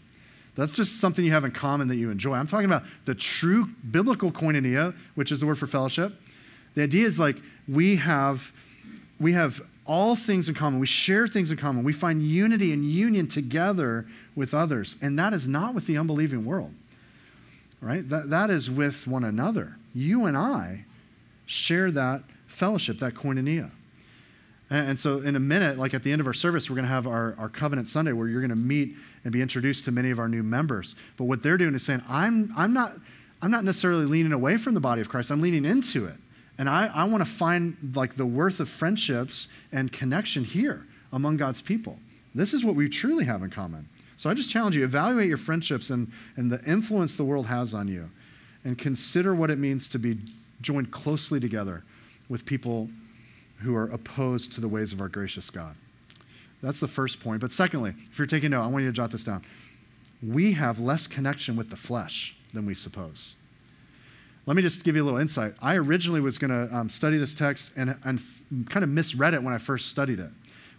That's 0.55 0.73
just 0.73 0.99
something 0.99 1.23
you 1.23 1.31
have 1.31 1.45
in 1.45 1.51
common 1.51 1.87
that 1.87 1.95
you 1.95 2.11
enjoy. 2.11 2.33
I'm 2.33 2.45
talking 2.45 2.65
about 2.65 2.83
the 3.05 3.15
true 3.15 3.69
biblical 3.89 4.33
koinonia, 4.33 4.93
which 5.15 5.31
is 5.31 5.39
the 5.39 5.45
word 5.45 5.57
for 5.57 5.65
fellowship. 5.65 6.13
The 6.75 6.83
idea 6.83 7.05
is 7.05 7.17
like 7.17 7.37
we 7.69 7.95
have, 7.95 8.51
we 9.17 9.31
have 9.31 9.61
all 9.85 10.17
things 10.17 10.49
in 10.49 10.55
common. 10.55 10.81
We 10.81 10.87
share 10.87 11.25
things 11.25 11.51
in 11.51 11.55
common. 11.55 11.85
We 11.85 11.93
find 11.93 12.21
unity 12.21 12.73
and 12.73 12.83
union 12.83 13.27
together 13.27 14.07
with 14.35 14.53
others. 14.53 14.97
And 15.01 15.17
that 15.17 15.31
is 15.31 15.47
not 15.47 15.73
with 15.73 15.87
the 15.87 15.97
unbelieving 15.97 16.43
world, 16.43 16.73
right? 17.79 18.09
That, 18.09 18.29
that 18.29 18.49
is 18.49 18.69
with 18.69 19.07
one 19.07 19.23
another. 19.23 19.77
You 19.95 20.25
and 20.25 20.37
I 20.37 20.83
share 21.45 21.91
that 21.91 22.23
fellowship, 22.45 22.99
that 22.99 23.13
koinonia. 23.13 23.71
And, 24.71 24.97
so, 24.97 25.19
in 25.19 25.35
a 25.35 25.39
minute, 25.39 25.77
like 25.77 25.93
at 25.93 26.01
the 26.01 26.13
end 26.13 26.21
of 26.21 26.27
our 26.27 26.33
service, 26.33 26.69
we're 26.69 26.77
going 26.77 26.87
to 26.87 26.93
have 26.93 27.05
our, 27.05 27.35
our 27.37 27.49
Covenant 27.49 27.89
Sunday 27.89 28.13
where 28.13 28.29
you're 28.29 28.39
going 28.39 28.51
to 28.51 28.55
meet 28.55 28.95
and 29.25 29.33
be 29.33 29.41
introduced 29.41 29.83
to 29.85 29.91
many 29.91 30.11
of 30.11 30.19
our 30.19 30.29
new 30.29 30.43
members. 30.43 30.95
But 31.17 31.25
what 31.25 31.43
they're 31.43 31.57
doing 31.57 31.75
is 31.75 31.83
saying, 31.83 32.01
I'm, 32.07 32.53
I'm, 32.55 32.71
not, 32.71 32.93
I'm 33.41 33.51
not 33.51 33.65
necessarily 33.65 34.05
leaning 34.05 34.31
away 34.31 34.55
from 34.55 34.73
the 34.73 34.79
body 34.79 35.01
of 35.01 35.09
Christ, 35.09 35.29
I'm 35.29 35.41
leaning 35.41 35.65
into 35.65 36.05
it. 36.05 36.15
And 36.57 36.69
I, 36.69 36.85
I 36.87 37.03
want 37.03 37.21
to 37.21 37.29
find 37.29 37.75
like 37.95 38.15
the 38.15 38.25
worth 38.25 38.61
of 38.61 38.69
friendships 38.69 39.49
and 39.73 39.91
connection 39.91 40.45
here 40.45 40.85
among 41.11 41.35
God's 41.35 41.61
people. 41.61 41.99
This 42.33 42.53
is 42.53 42.63
what 42.63 42.75
we 42.75 42.87
truly 42.87 43.25
have 43.25 43.43
in 43.43 43.49
common. 43.49 43.89
So 44.15 44.29
I 44.29 44.33
just 44.33 44.49
challenge 44.49 44.77
you 44.77 44.85
evaluate 44.85 45.27
your 45.27 45.35
friendships 45.37 45.89
and, 45.89 46.09
and 46.37 46.49
the 46.49 46.63
influence 46.63 47.17
the 47.17 47.25
world 47.25 47.47
has 47.47 47.73
on 47.73 47.89
you, 47.89 48.09
and 48.63 48.77
consider 48.77 49.35
what 49.35 49.49
it 49.49 49.57
means 49.57 49.89
to 49.89 49.99
be 49.99 50.19
joined 50.61 50.91
closely 50.91 51.41
together 51.41 51.83
with 52.29 52.45
people 52.45 52.87
who 53.63 53.75
are 53.75 53.85
opposed 53.85 54.53
to 54.53 54.61
the 54.61 54.67
ways 54.67 54.93
of 54.93 55.01
our 55.01 55.09
gracious 55.09 55.49
God. 55.49 55.75
That's 56.61 56.79
the 56.79 56.87
first 56.87 57.19
point. 57.19 57.41
But 57.41 57.51
secondly, 57.51 57.93
if 58.11 58.19
you're 58.19 58.27
taking 58.27 58.51
note, 58.51 58.63
I 58.63 58.67
want 58.67 58.83
you 58.83 58.89
to 58.89 58.95
jot 58.95 59.11
this 59.11 59.23
down. 59.23 59.43
We 60.21 60.53
have 60.53 60.79
less 60.79 61.07
connection 61.07 61.55
with 61.55 61.69
the 61.69 61.75
flesh 61.75 62.35
than 62.53 62.65
we 62.65 62.75
suppose. 62.75 63.35
Let 64.45 64.55
me 64.55 64.61
just 64.61 64.83
give 64.83 64.95
you 64.95 65.03
a 65.03 65.05
little 65.05 65.19
insight. 65.19 65.53
I 65.61 65.75
originally 65.75 66.19
was 66.19 66.37
going 66.37 66.49
to 66.51 66.75
um, 66.75 66.89
study 66.89 67.17
this 67.17 67.33
text 67.33 67.71
and, 67.75 67.95
and 68.03 68.19
f- 68.19 68.43
kind 68.69 68.83
of 68.83 68.89
misread 68.89 69.33
it 69.33 69.43
when 69.43 69.53
I 69.53 69.57
first 69.57 69.89
studied 69.89 70.19
it. 70.19 70.29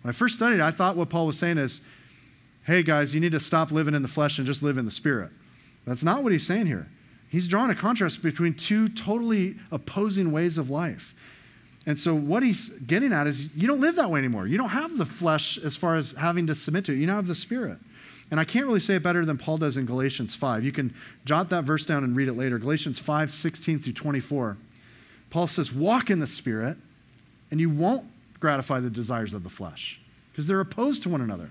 When 0.03 0.09
I 0.09 0.13
first 0.13 0.35
studied 0.35 0.57
it, 0.57 0.63
I 0.63 0.73
thought 0.73 0.97
what 0.97 1.09
Paul 1.09 1.27
was 1.27 1.39
saying 1.39 1.59
is, 1.59 1.81
hey 2.65 2.83
guys, 2.83 3.15
you 3.15 3.21
need 3.21 3.33
to 3.33 3.41
stop 3.41 3.71
living 3.71 3.95
in 3.95 4.03
the 4.03 4.09
flesh 4.09 4.39
and 4.39 4.47
just 4.47 4.63
live 4.63 4.79
in 4.79 4.85
the 4.85 4.91
spirit. 4.91 5.31
That's 5.87 6.05
not 6.05 6.23
what 6.23 6.33
he's 6.33 6.47
saying 6.47 6.67
here. 6.67 6.89
He's 7.29 7.49
drawing 7.49 7.71
a 7.71 7.75
contrast 7.75 8.23
between 8.23 8.55
two 8.55 8.89
totally 8.89 9.57
opposing 9.71 10.33
ways 10.33 10.59
of 10.59 10.69
life. 10.69 11.15
And 11.85 11.99
so, 11.99 12.15
what 12.15 12.43
he's 12.43 12.69
getting 12.69 13.13
at 13.13 13.27
is 13.27 13.55
you 13.57 13.67
don't 13.67 13.81
live 13.81 13.97
that 13.97 14.11
way 14.11 14.19
anymore. 14.19 14.47
You 14.47 14.57
don't 14.57 14.69
have 14.69 14.97
the 14.99 15.07
flesh 15.07 15.59
as 15.59 15.75
far 15.75 15.97
as 15.97 16.13
having 16.13 16.47
to 16.47 16.55
submit 16.55 16.85
to 16.87 16.93
it, 16.93 16.97
you 16.97 17.07
now 17.07 17.17
have 17.17 17.27
the 17.27 17.35
spirit. 17.35 17.79
And 18.31 18.41
I 18.41 18.45
can't 18.45 18.65
really 18.67 18.81
say 18.81 18.95
it 18.95 19.03
better 19.03 19.27
than 19.27 19.37
Paul 19.37 19.59
does 19.59 19.77
in 19.77 19.85
Galatians 19.85 20.35
5. 20.35 20.65
You 20.65 20.73
can 20.73 20.95
jot 21.27 21.51
that 21.51 21.65
verse 21.65 21.85
down 21.85 22.03
and 22.03 22.17
read 22.17 22.29
it 22.29 22.33
later. 22.33 22.59
Galatians 22.59 22.99
5, 22.99 23.31
16 23.31 23.81
through 23.81 23.93
24. 23.93 24.57
Paul 25.29 25.47
says, 25.47 25.73
Walk 25.73 26.09
in 26.09 26.19
the 26.19 26.27
Spirit, 26.27 26.79
and 27.51 27.61
you 27.61 27.69
won't 27.69 28.07
gratify 28.41 28.81
the 28.81 28.89
desires 28.89 29.35
of 29.35 29.43
the 29.43 29.51
flesh, 29.51 30.01
because 30.31 30.47
they're 30.47 30.61
opposed 30.61 31.03
to 31.03 31.11
one 31.11 31.21
another. 31.21 31.51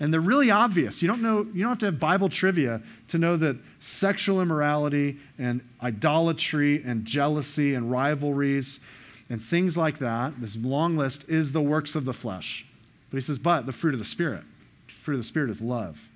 And 0.00 0.12
they're 0.12 0.20
really 0.20 0.50
obvious. 0.50 1.02
You 1.02 1.08
don't 1.08 1.22
know, 1.22 1.46
you 1.52 1.62
don't 1.62 1.70
have 1.70 1.78
to 1.78 1.86
have 1.86 2.00
Bible 2.00 2.28
trivia 2.28 2.82
to 3.08 3.18
know 3.18 3.36
that 3.36 3.56
sexual 3.80 4.40
immorality 4.40 5.18
and 5.38 5.60
idolatry 5.82 6.82
and 6.82 7.04
jealousy 7.04 7.74
and 7.74 7.90
rivalries 7.90 8.80
and 9.28 9.42
things 9.42 9.76
like 9.76 9.98
that, 9.98 10.40
this 10.40 10.56
long 10.56 10.96
list, 10.96 11.28
is 11.28 11.52
the 11.52 11.62
works 11.62 11.94
of 11.94 12.04
the 12.04 12.12
flesh. 12.12 12.66
But 13.10 13.16
he 13.16 13.20
says, 13.22 13.38
but 13.38 13.66
the 13.66 13.72
fruit 13.72 13.94
of 13.94 13.98
the 13.98 14.04
Spirit 14.04 14.44
The 14.86 14.92
fruit 14.92 15.14
of 15.14 15.20
the 15.20 15.24
Spirit 15.24 15.50
is 15.50 15.60
love. 15.60 16.08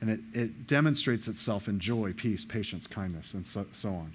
And 0.00 0.10
it, 0.10 0.20
it 0.34 0.66
demonstrates 0.66 1.26
itself 1.28 1.68
in 1.68 1.80
joy, 1.80 2.12
peace, 2.12 2.44
patience, 2.44 2.86
kindness, 2.86 3.32
and 3.32 3.46
so, 3.46 3.66
so 3.72 3.88
on. 3.88 4.12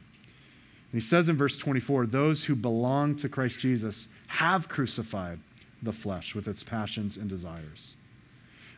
And 0.92 1.00
he 1.00 1.00
says 1.00 1.30
in 1.30 1.38
verse 1.38 1.58
24, 1.58 2.06
those 2.06 2.44
who 2.44 2.56
belong 2.56 3.16
to 3.18 3.30
Christ 3.30 3.60
Jesus 3.60 4.08
have 4.28 4.70
crucified 4.70 5.40
the 5.82 5.92
flesh 5.92 6.36
with 6.36 6.48
its 6.48 6.64
passions 6.64 7.18
and 7.18 7.30
desires. 7.30 7.96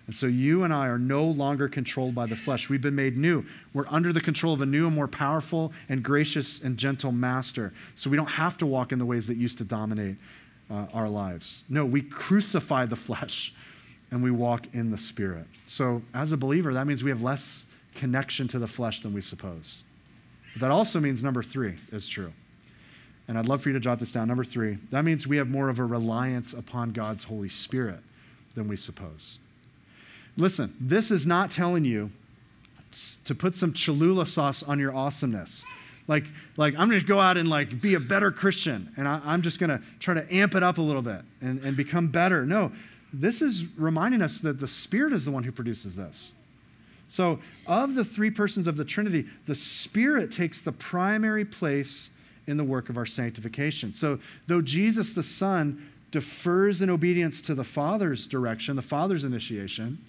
And 0.06 0.16
so 0.16 0.26
you 0.26 0.64
and 0.64 0.74
I 0.74 0.88
are 0.88 1.00
no 1.00 1.24
longer 1.24 1.70
controlled 1.70 2.14
by 2.14 2.26
the 2.26 2.36
flesh. 2.36 2.70
We've 2.70 2.82
been 2.82 2.96
made 2.96 3.16
new. 3.16 3.46
We're 3.74 3.88
under 3.88 4.12
the 4.12 4.20
control 4.20 4.54
of 4.54 4.62
a 4.62 4.66
new 4.66 4.86
and 4.86 4.96
more 4.96 5.08
powerful 5.08 5.72
and 5.88 6.04
gracious 6.04 6.62
and 6.62 6.78
gentle 6.78 7.14
master. 7.14 7.74
So 7.96 8.10
we 8.10 8.18
don't 8.18 8.28
have 8.28 8.58
to 8.58 8.66
walk 8.66 8.92
in 8.92 9.00
the 9.00 9.06
ways 9.06 9.28
that 9.28 9.38
used 9.38 9.58
to 9.60 9.64
dominate 9.64 10.18
uh, 10.70 10.88
our 10.94 11.08
lives. 11.08 11.64
No, 11.70 11.86
we 11.86 12.02
crucify 12.02 12.86
the 12.86 12.96
flesh 12.96 13.54
and 14.12 14.22
we 14.22 14.30
walk 14.30 14.68
in 14.74 14.92
the 14.92 14.98
Spirit. 14.98 15.46
So, 15.66 16.04
as 16.14 16.32
a 16.32 16.38
believer, 16.38 16.74
that 16.74 16.86
means 16.86 17.04
we 17.04 17.10
have 17.10 17.24
less 17.24 17.66
connection 17.96 18.48
to 18.50 18.60
the 18.60 18.68
flesh 18.68 19.02
than 19.02 19.14
we 19.14 19.22
suppose. 19.22 19.84
That 20.58 20.70
also 20.70 21.00
means 21.00 21.24
number 21.24 21.42
three 21.42 21.76
is 21.92 22.08
true. 22.08 22.32
And 23.28 23.38
I'd 23.38 23.48
love 23.48 23.64
for 23.64 23.70
you 23.70 23.74
to 23.74 23.80
jot 23.80 24.00
this 24.00 24.12
down. 24.12 24.28
Number 24.28 24.44
three, 24.44 24.78
that 24.90 25.04
means 25.04 25.26
we 25.26 25.38
have 25.38 25.50
more 25.50 25.70
of 25.70 25.80
a 25.80 25.86
reliance 25.86 26.54
upon 26.54 26.92
God's 26.92 27.24
Holy 27.24 27.50
Spirit 27.50 28.02
than 28.54 28.68
we 28.68 28.76
suppose. 28.76 29.40
Listen, 30.36 30.76
this 30.80 31.12
is 31.12 31.26
not 31.26 31.52
telling 31.52 31.86
you 31.86 32.12
to 33.26 33.36
put 33.36 33.56
some 33.56 33.74
Cholula 33.74 34.26
sauce 34.26 34.64
on 34.64 34.80
your 34.80 34.94
awesomeness. 34.94 35.66
Like, 36.08 36.26
like 36.58 36.74
I'm 36.78 36.90
going 36.90 37.00
to 37.00 37.06
go 37.06 37.20
out 37.20 37.38
and 37.38 37.50
like 37.50 37.82
be 37.82 37.94
a 37.94 38.00
better 38.00 38.32
Christian, 38.32 38.92
and 38.98 39.08
I, 39.08 39.34
am 39.34 39.42
just 39.42 39.60
going 39.60 39.70
to 39.70 39.82
try 40.00 40.14
to 40.14 40.34
amp 40.34 40.56
it 40.56 40.64
up 40.64 40.78
a 40.78 40.82
little 40.82 41.02
bit 41.02 41.22
and, 41.42 41.64
and 41.64 41.78
become 41.78 42.08
better. 42.08 42.46
No, 42.46 42.72
this 43.12 43.42
is 43.42 43.66
reminding 43.78 44.22
us 44.22 44.40
that 44.40 44.60
the 44.60 44.68
Spirit 44.68 45.14
is 45.14 45.26
the 45.26 45.32
one 45.32 45.44
who 45.44 45.52
produces 45.52 45.96
this. 45.96 46.34
So, 47.08 47.40
of 47.68 47.96
the 47.96 48.04
three 48.04 48.32
persons 48.32 48.66
of 48.66 48.76
the 48.76 48.86
Trinity, 48.86 49.28
the 49.46 49.56
Spirit 49.56 50.32
takes 50.32 50.60
the 50.62 50.72
primary 50.72 51.46
place 51.46 52.10
in 52.48 52.58
the 52.58 52.64
work 52.64 52.90
of 52.90 52.98
our 52.98 53.06
sanctification. 53.06 53.94
So, 53.94 54.20
though 54.48 54.62
Jesus 54.62 55.14
the 55.14 55.24
Son 55.24 55.92
defers 56.12 56.82
in 56.82 56.90
obedience 56.90 57.42
to 57.42 57.56
the 57.56 57.64
Father's 57.64 58.28
direction, 58.28 58.76
the 58.76 58.82
Father's 58.82 59.24
initiation, 59.24 60.00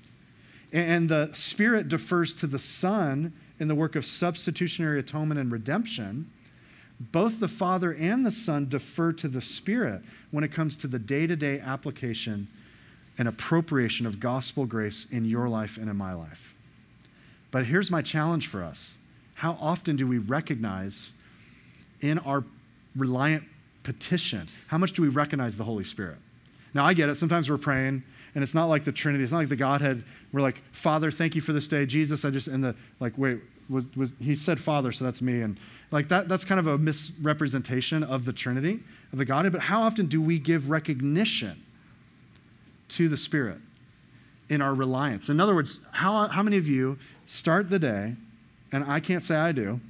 and 0.75 1.09
the 1.09 1.31
Spirit 1.33 1.89
defers 1.89 2.35
to 2.35 2.49
the 2.49 2.59
Son 2.59 3.33
in 3.61 3.69
the 3.69 3.75
work 3.77 3.95
of 3.95 4.05
substitutionary 4.05 4.99
atonement 4.99 5.39
and 5.39 5.53
redemption, 5.53 6.29
both 6.99 7.39
the 7.39 7.49
Father 7.49 7.95
and 7.95 8.27
the 8.27 8.33
Son 8.33 8.69
defer 8.69 9.13
to 9.13 9.29
the 9.29 9.41
Spirit 9.41 10.03
when 10.33 10.43
it 10.43 10.53
comes 10.53 10.77
to 10.79 10.89
the 10.89 10.99
day 10.99 11.29
to 11.29 11.37
day 11.37 11.61
application 11.61 12.49
and 13.17 13.29
appropriation 13.29 14.05
of 14.05 14.19
gospel 14.19 14.67
grace 14.67 15.07
in 15.13 15.25
your 15.25 15.49
life 15.49 15.77
and 15.77 15.89
in 15.89 15.97
my 15.97 16.13
life. 16.13 16.55
But 17.53 17.67
here's 17.67 17.89
my 17.89 18.03
challenge 18.03 18.49
for 18.49 18.63
us 18.63 18.99
How 19.35 19.57
often 19.61 19.95
do 19.95 20.09
we 20.09 20.19
recognize 20.19 21.15
in 22.01 22.19
our 22.19 22.45
reliant 22.97 23.45
petition, 23.85 24.49
how 24.67 24.79
much 24.79 24.93
do 24.93 25.03
we 25.03 25.09
recognize 25.09 25.57
the 25.57 25.65
Holy 25.65 25.85
Spirit? 25.85 26.17
Now, 26.75 26.85
I 26.85 26.95
get 26.95 27.09
it. 27.09 27.15
Sometimes 27.15 27.49
we're 27.49 27.59
praying, 27.59 28.03
and 28.35 28.43
it's 28.43 28.55
not 28.55 28.67
like 28.67 28.85
the 28.85 28.93
Trinity. 28.93 29.23
It's 29.23 29.33
not 29.33 29.39
like 29.39 29.49
the 29.49 29.57
Godhead. 29.57 30.05
We're 30.33 30.41
like, 30.41 30.61
Father, 30.73 31.11
thank 31.11 31.35
you 31.35 31.41
for 31.41 31.53
this 31.53 31.69
day. 31.69 31.87
Jesus, 31.87 32.25
I 32.25 32.31
just, 32.31 32.49
and 32.49 32.65
the, 32.65 32.75
like, 33.01 33.13
wait, 33.17 33.41
was, 33.69 33.87
was 33.97 34.13
he 34.21 34.35
said 34.35 34.61
Father, 34.61 34.93
so 34.93 35.05
that's 35.05 35.23
me. 35.23 35.41
And 35.41 35.59
like 35.91 36.09
that, 36.09 36.29
that's 36.29 36.45
kind 36.45 36.59
of 36.59 36.67
a 36.67 36.77
misrepresentation 36.77 38.03
of 38.03 38.25
the 38.25 38.33
Trinity, 38.33 38.81
of 39.13 39.19
the 39.19 39.25
Godhead. 39.25 39.53
But 39.53 39.63
how 39.63 39.83
often 39.83 40.07
do 40.07 40.21
we 40.21 40.39
give 40.39 40.69
recognition 40.69 41.63
to 42.91 43.09
the 43.09 43.17
Spirit 43.17 43.59
in 44.49 44.61
our 44.61 44.75
reliance? 44.75 45.29
In 45.29 45.41
other 45.41 45.55
words, 45.55 45.81
how, 45.93 46.27
how 46.29 46.43
many 46.43 46.57
of 46.57 46.69
you 46.69 46.99
start 47.27 47.71
the 47.71 47.79
day, 47.79 48.17
and 48.73 48.85
I 48.85 49.01
can't 49.01 49.23
say 49.23 49.37
I 49.37 49.53
do, 49.53 49.81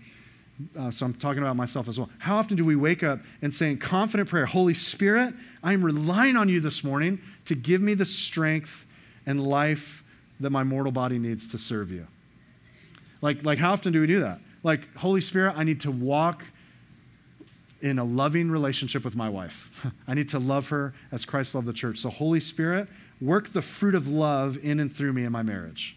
uh, 0.78 0.90
so 0.90 1.07
I'm 1.07 1.14
talking 1.14 1.42
about 1.42 1.57
myself 1.57 1.88
as 1.88 1.99
well. 1.99 2.09
How 2.18 2.36
often 2.36 2.57
do 2.57 2.64
we 2.64 2.76
wake 2.76 3.03
up 3.03 3.18
and 3.42 3.53
say 3.53 3.72
in 3.72 3.78
confident 3.78 4.28
prayer, 4.28 4.47
Holy 4.47 4.74
Spirit, 4.74 5.34
I'm 5.64 5.84
relying 5.84 6.36
on 6.36 6.49
you 6.49 6.61
this 6.61 6.84
morning 6.84 7.20
to 7.47 7.55
give 7.55 7.80
me 7.80 7.95
the 7.95 8.07
strength 8.07 8.86
and 9.26 9.45
life 9.45 10.03
that 10.40 10.51
my 10.51 10.64
mortal 10.64 10.92
body 10.92 11.18
needs 11.18 11.47
to 11.49 11.59
serve 11.59 11.90
you? 11.90 12.07
Like, 13.20 13.45
like 13.45 13.59
how 13.59 13.72
often 13.72 13.92
do 13.92 14.01
we 14.01 14.07
do 14.07 14.20
that? 14.20 14.40
Like, 14.62 14.95
Holy 14.97 15.20
Spirit, 15.20 15.55
I 15.57 15.64
need 15.64 15.80
to 15.80 15.90
walk 15.90 16.42
in 17.80 17.99
a 17.99 18.05
loving 18.05 18.51
relationship 18.51 19.05
with 19.05 19.14
my 19.14 19.28
wife. 19.28 19.86
I 20.09 20.14
need 20.14 20.30
to 20.30 20.38
love 20.38 20.68
her 20.68 20.95
as 21.12 21.24
Christ 21.24 21.55
loved 21.55 21.66
the 21.66 21.72
church. 21.72 21.99
So, 21.99 22.09
Holy 22.09 22.40
Spirit, 22.40 22.88
work 23.20 23.51
the 23.51 23.62
fruit 23.62 23.95
of 23.95 24.09
love 24.09 24.59
in 24.62 24.80
and 24.80 24.90
through 24.90 25.12
me 25.12 25.24
in 25.24 25.32
my 25.32 25.42
marriage. 25.42 25.97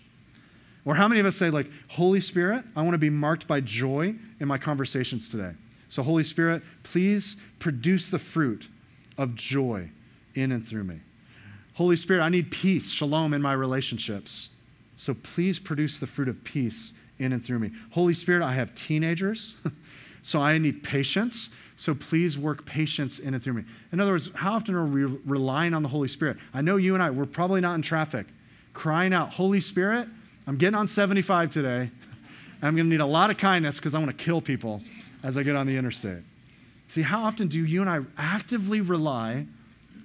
Or 0.84 0.96
how 0.96 1.08
many 1.08 1.20
of 1.20 1.26
us 1.26 1.36
say, 1.36 1.50
like, 1.50 1.70
Holy 1.90 2.22
Spirit, 2.22 2.64
I 2.76 2.82
want 2.82 2.94
to 2.94 2.98
be 2.98 3.10
marked 3.10 3.48
by 3.48 3.62
joy 3.62 4.16
in 4.40 4.48
my 4.48 4.58
conversations 4.58 5.30
today? 5.30 5.52
So, 5.88 6.04
Holy 6.04 6.24
Spirit, 6.24 6.62
please 6.84 7.38
produce 7.60 8.10
the 8.10 8.20
fruit 8.20 8.68
of 9.18 9.36
joy 9.36 9.90
in 10.36 10.52
and 10.52 10.66
through 10.66 10.84
me. 10.84 11.00
Holy 11.78 11.96
Spirit, 11.96 12.24
I 12.24 12.30
need 12.30 12.50
peace, 12.50 12.90
shalom 12.90 13.36
in 13.36 13.42
my 13.42 13.54
relationships. 13.54 14.50
So 14.96 15.14
please 15.14 15.60
produce 15.60 16.00
the 16.00 16.08
fruit 16.08 16.28
of 16.28 16.44
peace 16.44 16.92
in 17.20 17.32
and 17.32 17.46
through 17.46 17.60
me. 17.60 17.72
Holy 17.92 18.16
Spirit, 18.16 18.44
I 18.44 18.54
have 18.54 18.74
teenagers, 18.74 19.58
so 20.24 20.42
I 20.42 20.58
need 20.58 20.84
patience. 20.84 21.52
So 21.76 21.94
please 21.94 22.36
work 22.36 22.66
patience 22.66 23.20
in 23.20 23.36
and 23.36 23.44
through 23.44 23.54
me. 23.54 23.64
In 23.92 24.00
other 24.00 24.14
words, 24.14 24.32
how 24.34 24.54
often 24.54 24.74
are 24.74 24.88
we 24.88 25.04
relying 25.04 25.76
on 25.76 25.84
the 25.84 25.90
Holy 25.90 26.08
Spirit? 26.08 26.38
I 26.52 26.62
know 26.62 26.78
you 26.78 26.96
and 26.96 27.04
I, 27.04 27.12
we're 27.12 27.28
probably 27.28 27.62
not 27.62 27.76
in 27.76 27.84
traffic, 27.84 28.26
crying 28.74 29.14
out, 29.14 29.34
Holy 29.34 29.62
Spirit, 29.62 30.08
I'm 30.48 30.58
getting 30.58 30.74
on 30.74 30.88
75 30.88 31.52
today. 31.52 31.92
I'm 32.64 32.76
going 32.76 32.88
to 32.88 32.90
need 32.90 33.02
a 33.02 33.06
lot 33.06 33.30
of 33.30 33.38
kindness 33.38 33.78
because 33.78 33.94
I 33.94 34.00
want 34.00 34.18
to 34.18 34.24
kill 34.26 34.42
people 34.42 34.82
as 35.22 35.38
I 35.38 35.44
get 35.44 35.56
on 35.56 35.68
the 35.68 35.78
interstate. 35.78 36.24
See, 36.88 37.04
how 37.04 37.24
often 37.24 37.50
do 37.50 37.64
you 37.64 37.82
and 37.82 37.90
I 37.90 38.00
actively 38.18 38.82
rely 38.82 39.46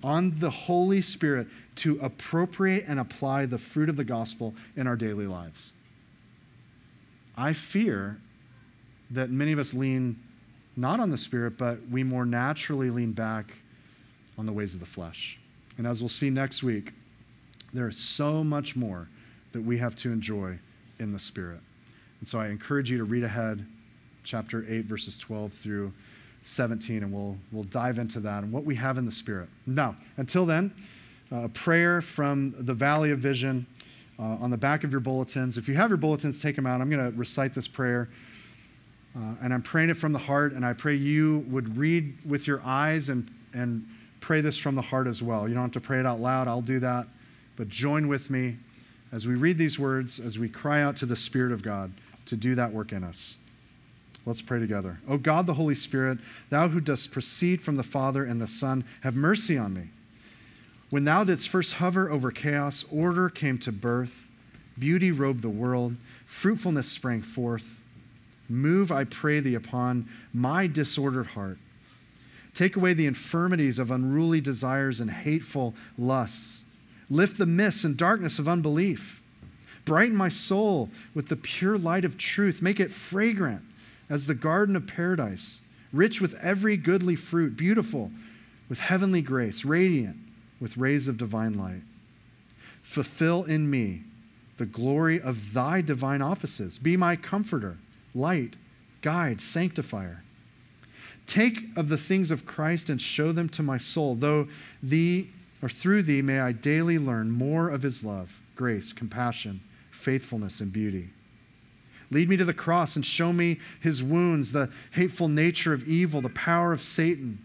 on 0.02 0.38
the 0.38 0.50
Holy 0.50 1.00
Spirit 1.00 1.46
to 1.76 1.98
appropriate 2.00 2.84
and 2.86 2.98
apply 2.98 3.46
the 3.46 3.58
fruit 3.58 3.88
of 3.88 3.96
the 3.96 4.04
gospel 4.04 4.54
in 4.76 4.86
our 4.86 4.96
daily 4.96 5.26
lives? 5.26 5.72
I 7.36 7.52
fear 7.52 8.18
that 9.10 9.30
many 9.30 9.52
of 9.52 9.58
us 9.58 9.74
lean 9.74 10.18
not 10.76 11.00
on 11.00 11.10
the 11.10 11.18
Spirit, 11.18 11.58
but 11.58 11.88
we 11.90 12.02
more 12.02 12.24
naturally 12.24 12.90
lean 12.90 13.12
back 13.12 13.52
on 14.38 14.46
the 14.46 14.52
ways 14.52 14.74
of 14.74 14.80
the 14.80 14.86
flesh. 14.86 15.38
And 15.78 15.86
as 15.86 16.00
we'll 16.00 16.08
see 16.08 16.30
next 16.30 16.62
week, 16.62 16.92
there 17.72 17.88
is 17.88 17.96
so 17.96 18.42
much 18.42 18.76
more 18.76 19.08
that 19.52 19.62
we 19.62 19.78
have 19.78 19.94
to 19.96 20.10
enjoy 20.10 20.58
in 20.98 21.12
the 21.12 21.18
Spirit. 21.18 21.60
And 22.20 22.28
so 22.28 22.38
I 22.38 22.48
encourage 22.48 22.90
you 22.90 22.98
to 22.98 23.04
read 23.04 23.24
ahead, 23.24 23.66
chapter 24.24 24.64
8, 24.68 24.84
verses 24.84 25.18
12 25.18 25.52
through 25.52 25.92
17, 26.42 27.02
and 27.02 27.12
we'll, 27.12 27.36
we'll 27.50 27.64
dive 27.64 27.98
into 27.98 28.20
that 28.20 28.42
and 28.42 28.52
what 28.52 28.64
we 28.64 28.74
have 28.76 28.98
in 28.98 29.06
the 29.06 29.12
Spirit. 29.12 29.48
Now, 29.66 29.96
until 30.16 30.44
then, 30.44 30.72
a 31.30 31.48
prayer 31.48 32.00
from 32.00 32.54
the 32.58 32.74
Valley 32.74 33.10
of 33.10 33.18
Vision 33.18 33.66
uh, 34.18 34.22
on 34.22 34.50
the 34.50 34.56
back 34.56 34.84
of 34.84 34.90
your 34.90 35.00
bulletins. 35.00 35.56
If 35.56 35.68
you 35.68 35.74
have 35.74 35.90
your 35.90 35.96
bulletins, 35.96 36.42
take 36.42 36.56
them 36.56 36.66
out. 36.66 36.80
I'm 36.80 36.90
going 36.90 37.10
to 37.10 37.16
recite 37.16 37.54
this 37.54 37.68
prayer. 37.68 38.08
Uh, 39.16 39.34
and 39.42 39.52
I'm 39.52 39.62
praying 39.62 39.90
it 39.90 39.96
from 39.96 40.12
the 40.12 40.18
heart, 40.18 40.52
and 40.52 40.64
I 40.64 40.72
pray 40.72 40.94
you 40.94 41.44
would 41.48 41.76
read 41.76 42.18
with 42.24 42.46
your 42.46 42.62
eyes 42.64 43.08
and, 43.08 43.30
and 43.52 43.86
pray 44.20 44.40
this 44.40 44.56
from 44.56 44.74
the 44.74 44.82
heart 44.82 45.06
as 45.06 45.22
well. 45.22 45.48
You 45.48 45.54
don't 45.54 45.64
have 45.64 45.72
to 45.72 45.80
pray 45.80 46.00
it 46.00 46.06
out 46.06 46.20
loud, 46.20 46.48
I'll 46.48 46.62
do 46.62 46.78
that. 46.80 47.06
But 47.56 47.68
join 47.68 48.08
with 48.08 48.30
me 48.30 48.56
as 49.12 49.26
we 49.26 49.34
read 49.34 49.58
these 49.58 49.78
words, 49.78 50.18
as 50.18 50.38
we 50.38 50.48
cry 50.48 50.80
out 50.80 50.96
to 50.96 51.06
the 51.06 51.16
Spirit 51.16 51.52
of 51.52 51.62
God 51.62 51.92
to 52.26 52.36
do 52.36 52.54
that 52.54 52.72
work 52.72 52.92
in 52.92 53.04
us. 53.04 53.36
Let's 54.24 54.42
pray 54.42 54.60
together. 54.60 55.00
O 55.08 55.18
God, 55.18 55.46
the 55.46 55.54
Holy 55.54 55.74
Spirit, 55.74 56.18
thou 56.48 56.68
who 56.68 56.80
dost 56.80 57.10
proceed 57.10 57.60
from 57.60 57.76
the 57.76 57.82
Father 57.82 58.24
and 58.24 58.40
the 58.40 58.46
Son, 58.46 58.84
have 59.00 59.16
mercy 59.16 59.58
on 59.58 59.74
me. 59.74 59.88
When 60.90 61.04
thou 61.04 61.24
didst 61.24 61.48
first 61.48 61.74
hover 61.74 62.10
over 62.10 62.30
chaos, 62.30 62.84
order 62.90 63.28
came 63.28 63.58
to 63.58 63.72
birth, 63.72 64.28
beauty 64.78 65.10
robed 65.10 65.42
the 65.42 65.48
world, 65.48 65.96
fruitfulness 66.26 66.88
sprang 66.88 67.22
forth. 67.22 67.82
Move, 68.48 68.92
I 68.92 69.04
pray 69.04 69.40
thee, 69.40 69.54
upon 69.54 70.08
my 70.32 70.66
disordered 70.66 71.28
heart. 71.28 71.58
Take 72.54 72.76
away 72.76 72.92
the 72.92 73.06
infirmities 73.06 73.78
of 73.78 73.90
unruly 73.90 74.40
desires 74.40 75.00
and 75.00 75.10
hateful 75.10 75.74
lusts. 75.96 76.64
Lift 77.08 77.38
the 77.38 77.46
mists 77.46 77.84
and 77.84 77.96
darkness 77.96 78.38
of 78.38 78.46
unbelief. 78.46 79.22
Brighten 79.84 80.16
my 80.16 80.28
soul 80.28 80.90
with 81.14 81.28
the 81.28 81.36
pure 81.36 81.78
light 81.78 82.04
of 82.04 82.18
truth. 82.18 82.62
Make 82.62 82.78
it 82.78 82.92
fragrant 82.92 83.62
as 84.12 84.26
the 84.26 84.34
garden 84.34 84.76
of 84.76 84.86
paradise, 84.86 85.62
rich 85.90 86.20
with 86.20 86.34
every 86.34 86.76
goodly 86.76 87.16
fruit, 87.16 87.56
beautiful 87.56 88.10
with 88.68 88.78
heavenly 88.78 89.22
grace, 89.22 89.64
radiant 89.64 90.18
with 90.60 90.76
rays 90.76 91.08
of 91.08 91.16
divine 91.16 91.54
light. 91.54 91.80
Fulfill 92.82 93.42
in 93.44 93.70
me 93.70 94.02
the 94.58 94.66
glory 94.66 95.18
of 95.18 95.54
thy 95.54 95.80
divine 95.80 96.20
offices. 96.20 96.76
Be 96.76 96.94
my 96.94 97.16
comforter, 97.16 97.78
light, 98.14 98.56
guide, 99.00 99.40
sanctifier. 99.40 100.22
Take 101.26 101.74
of 101.74 101.88
the 101.88 101.96
things 101.96 102.30
of 102.30 102.44
Christ 102.44 102.90
and 102.90 103.00
show 103.00 103.32
them 103.32 103.48
to 103.48 103.62
my 103.62 103.78
soul, 103.78 104.14
though 104.14 104.46
thee 104.82 105.30
or 105.62 105.70
through 105.70 106.02
thee 106.02 106.20
may 106.20 106.38
I 106.38 106.52
daily 106.52 106.98
learn 106.98 107.30
more 107.30 107.70
of 107.70 107.80
his 107.80 108.04
love, 108.04 108.42
grace, 108.56 108.92
compassion, 108.92 109.62
faithfulness, 109.90 110.60
and 110.60 110.70
beauty. 110.70 111.12
Lead 112.12 112.28
me 112.28 112.36
to 112.36 112.44
the 112.44 112.54
cross 112.54 112.94
and 112.94 113.04
show 113.04 113.32
me 113.32 113.58
his 113.80 114.02
wounds, 114.02 114.52
the 114.52 114.70
hateful 114.92 115.28
nature 115.28 115.72
of 115.72 115.88
evil, 115.88 116.20
the 116.20 116.28
power 116.28 116.72
of 116.72 116.82
Satan 116.82 117.38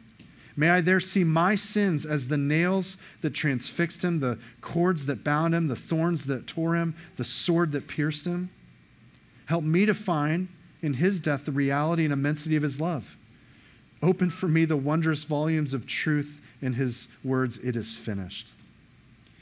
May 0.60 0.72
I 0.72 0.82
there 0.82 1.00
see 1.00 1.24
my 1.24 1.54
sins 1.54 2.04
as 2.04 2.28
the 2.28 2.38
nails 2.38 2.98
that 3.22 3.36
transfixed 3.36 4.04
him, 4.04 4.20
the 4.20 4.40
cords 4.60 5.06
that 5.06 5.24
bound 5.24 5.54
him, 5.54 5.68
the 5.68 5.76
thorns 5.76 6.26
that 6.26 6.48
tore 6.48 6.76
him, 6.76 6.96
the 7.16 7.24
sword 7.24 7.72
that 7.74 7.88
pierced 7.88 8.26
him. 8.26 8.50
Help 9.46 9.64
me 9.64 9.86
to 9.86 9.94
find 9.94 10.48
in 10.82 10.96
his 10.96 11.20
death 11.20 11.46
the 11.46 11.52
reality 11.52 12.04
and 12.04 12.12
immensity 12.12 12.56
of 12.56 12.64
his 12.64 12.82
love. 12.82 13.16
Open 14.02 14.32
for 14.32 14.48
me 14.48 14.66
the 14.66 14.76
wondrous 14.76 15.26
volumes 15.26 15.76
of 15.76 15.86
truth 15.86 16.42
in 16.60 16.74
his 16.74 17.08
words, 17.24 17.60
It 17.60 17.76
is 17.76 17.96
finished. 17.96 18.50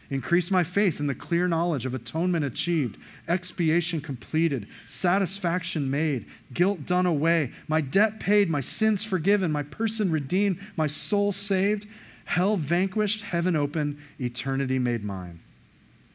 Increase 0.10 0.52
my 0.52 0.64
faith 0.64 1.00
in 1.00 1.08
the 1.08 1.16
clear 1.16 1.48
knowledge 1.48 1.86
of 1.86 1.96
atonement 1.96 2.46
achieved, 2.46 2.98
expiation 3.28 4.02
completed, 4.02 4.68
satisfaction 4.86 5.90
made, 5.90 6.28
guilt 6.54 6.86
done 6.86 7.08
away, 7.08 7.52
my 7.68 7.82
debt 7.82 8.20
paid, 8.20 8.50
my 8.50 8.62
sins 8.62 9.04
forgiven, 9.04 9.52
my 9.52 9.64
person 9.64 10.12
redeemed, 10.12 10.60
my 10.78 10.86
soul 10.86 11.32
saved, 11.32 11.88
hell 12.26 12.56
vanquished, 12.56 13.24
heaven 13.24 13.56
open, 13.56 14.00
eternity 14.20 14.78
made 14.78 15.04
mine. 15.04 15.40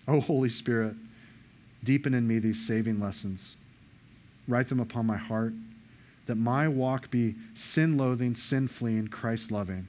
Oh, 0.07 0.21
Holy 0.21 0.51
Spirit, 0.51 0.95
deepen 1.83 2.15
in 2.15 2.29
me 2.29 2.39
these 2.39 2.65
saving 2.65 3.01
lessons. 3.01 3.57
Write 4.47 4.69
them 4.69 4.81
upon 4.81 5.07
my 5.07 5.17
heart, 5.17 5.53
that 6.27 6.37
my 6.37 6.69
walk 6.69 7.11
be 7.11 7.35
sin 7.55 7.97
loathing, 7.97 8.37
sin 8.37 8.69
fleeing, 8.69 9.09
Christ 9.09 9.51
loving, 9.51 9.89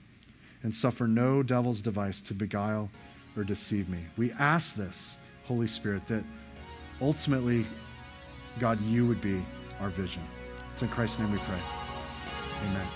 and 0.64 0.74
suffer 0.74 1.08
no 1.08 1.44
devil's 1.44 1.84
device 1.84 2.20
to 2.22 2.34
beguile 2.34 2.90
or 3.38 3.44
deceive 3.44 3.90
me. 3.90 4.00
We 4.18 4.32
ask 4.34 4.76
this, 4.76 5.18
Holy 5.46 5.68
Spirit, 5.68 6.06
that 6.08 6.24
ultimately 7.02 7.66
God, 8.60 8.82
you 8.82 9.06
would 9.08 9.22
be 9.22 9.44
our 9.80 9.90
vision. 9.90 10.22
It's 10.74 10.82
in 10.82 10.90
Christ's 10.90 11.20
name 11.20 11.32
we 11.32 11.38
pray. 11.40 11.60
Amen. 12.66 12.88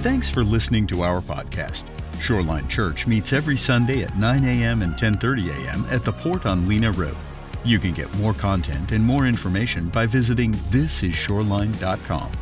Thanks 0.00 0.30
for 0.30 0.44
listening 0.44 0.86
to 0.88 1.02
our 1.02 1.20
podcast. 1.20 1.84
Shoreline 2.20 2.68
Church 2.68 3.06
meets 3.06 3.32
every 3.32 3.56
Sunday 3.56 4.02
at 4.02 4.16
9 4.16 4.44
a.m. 4.44 4.82
and 4.82 4.94
10:30 4.94 5.50
a.m. 5.50 5.86
at 5.90 6.04
the 6.04 6.12
Port 6.12 6.46
on 6.46 6.68
Lena 6.68 6.92
Road. 6.92 7.16
You 7.68 7.78
can 7.78 7.92
get 7.92 8.12
more 8.16 8.32
content 8.32 8.92
and 8.92 9.04
more 9.04 9.26
information 9.26 9.90
by 9.90 10.06
visiting 10.06 10.54
thisisshoreline.com. 10.72 12.32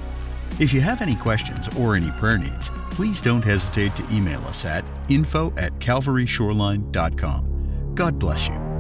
If 0.61 0.73
you 0.73 0.81
have 0.81 1.03
any 1.03 1.17
questions 1.17 1.69
or 1.77 1.97
any 1.97 2.13
prayer 2.13 2.39
needs, 2.39 2.71
please 2.93 3.21
don't 3.21 3.45
hesitate 3.45 3.97
to 3.97 4.07
email 4.13 4.47
us 4.47 4.65
at 4.65 4.85
info 5.09 5.53
at 5.57 5.73
calvaryshoreline.com. 5.81 7.93
God 7.97 8.21
bless 8.21 8.49
you. 8.49 8.76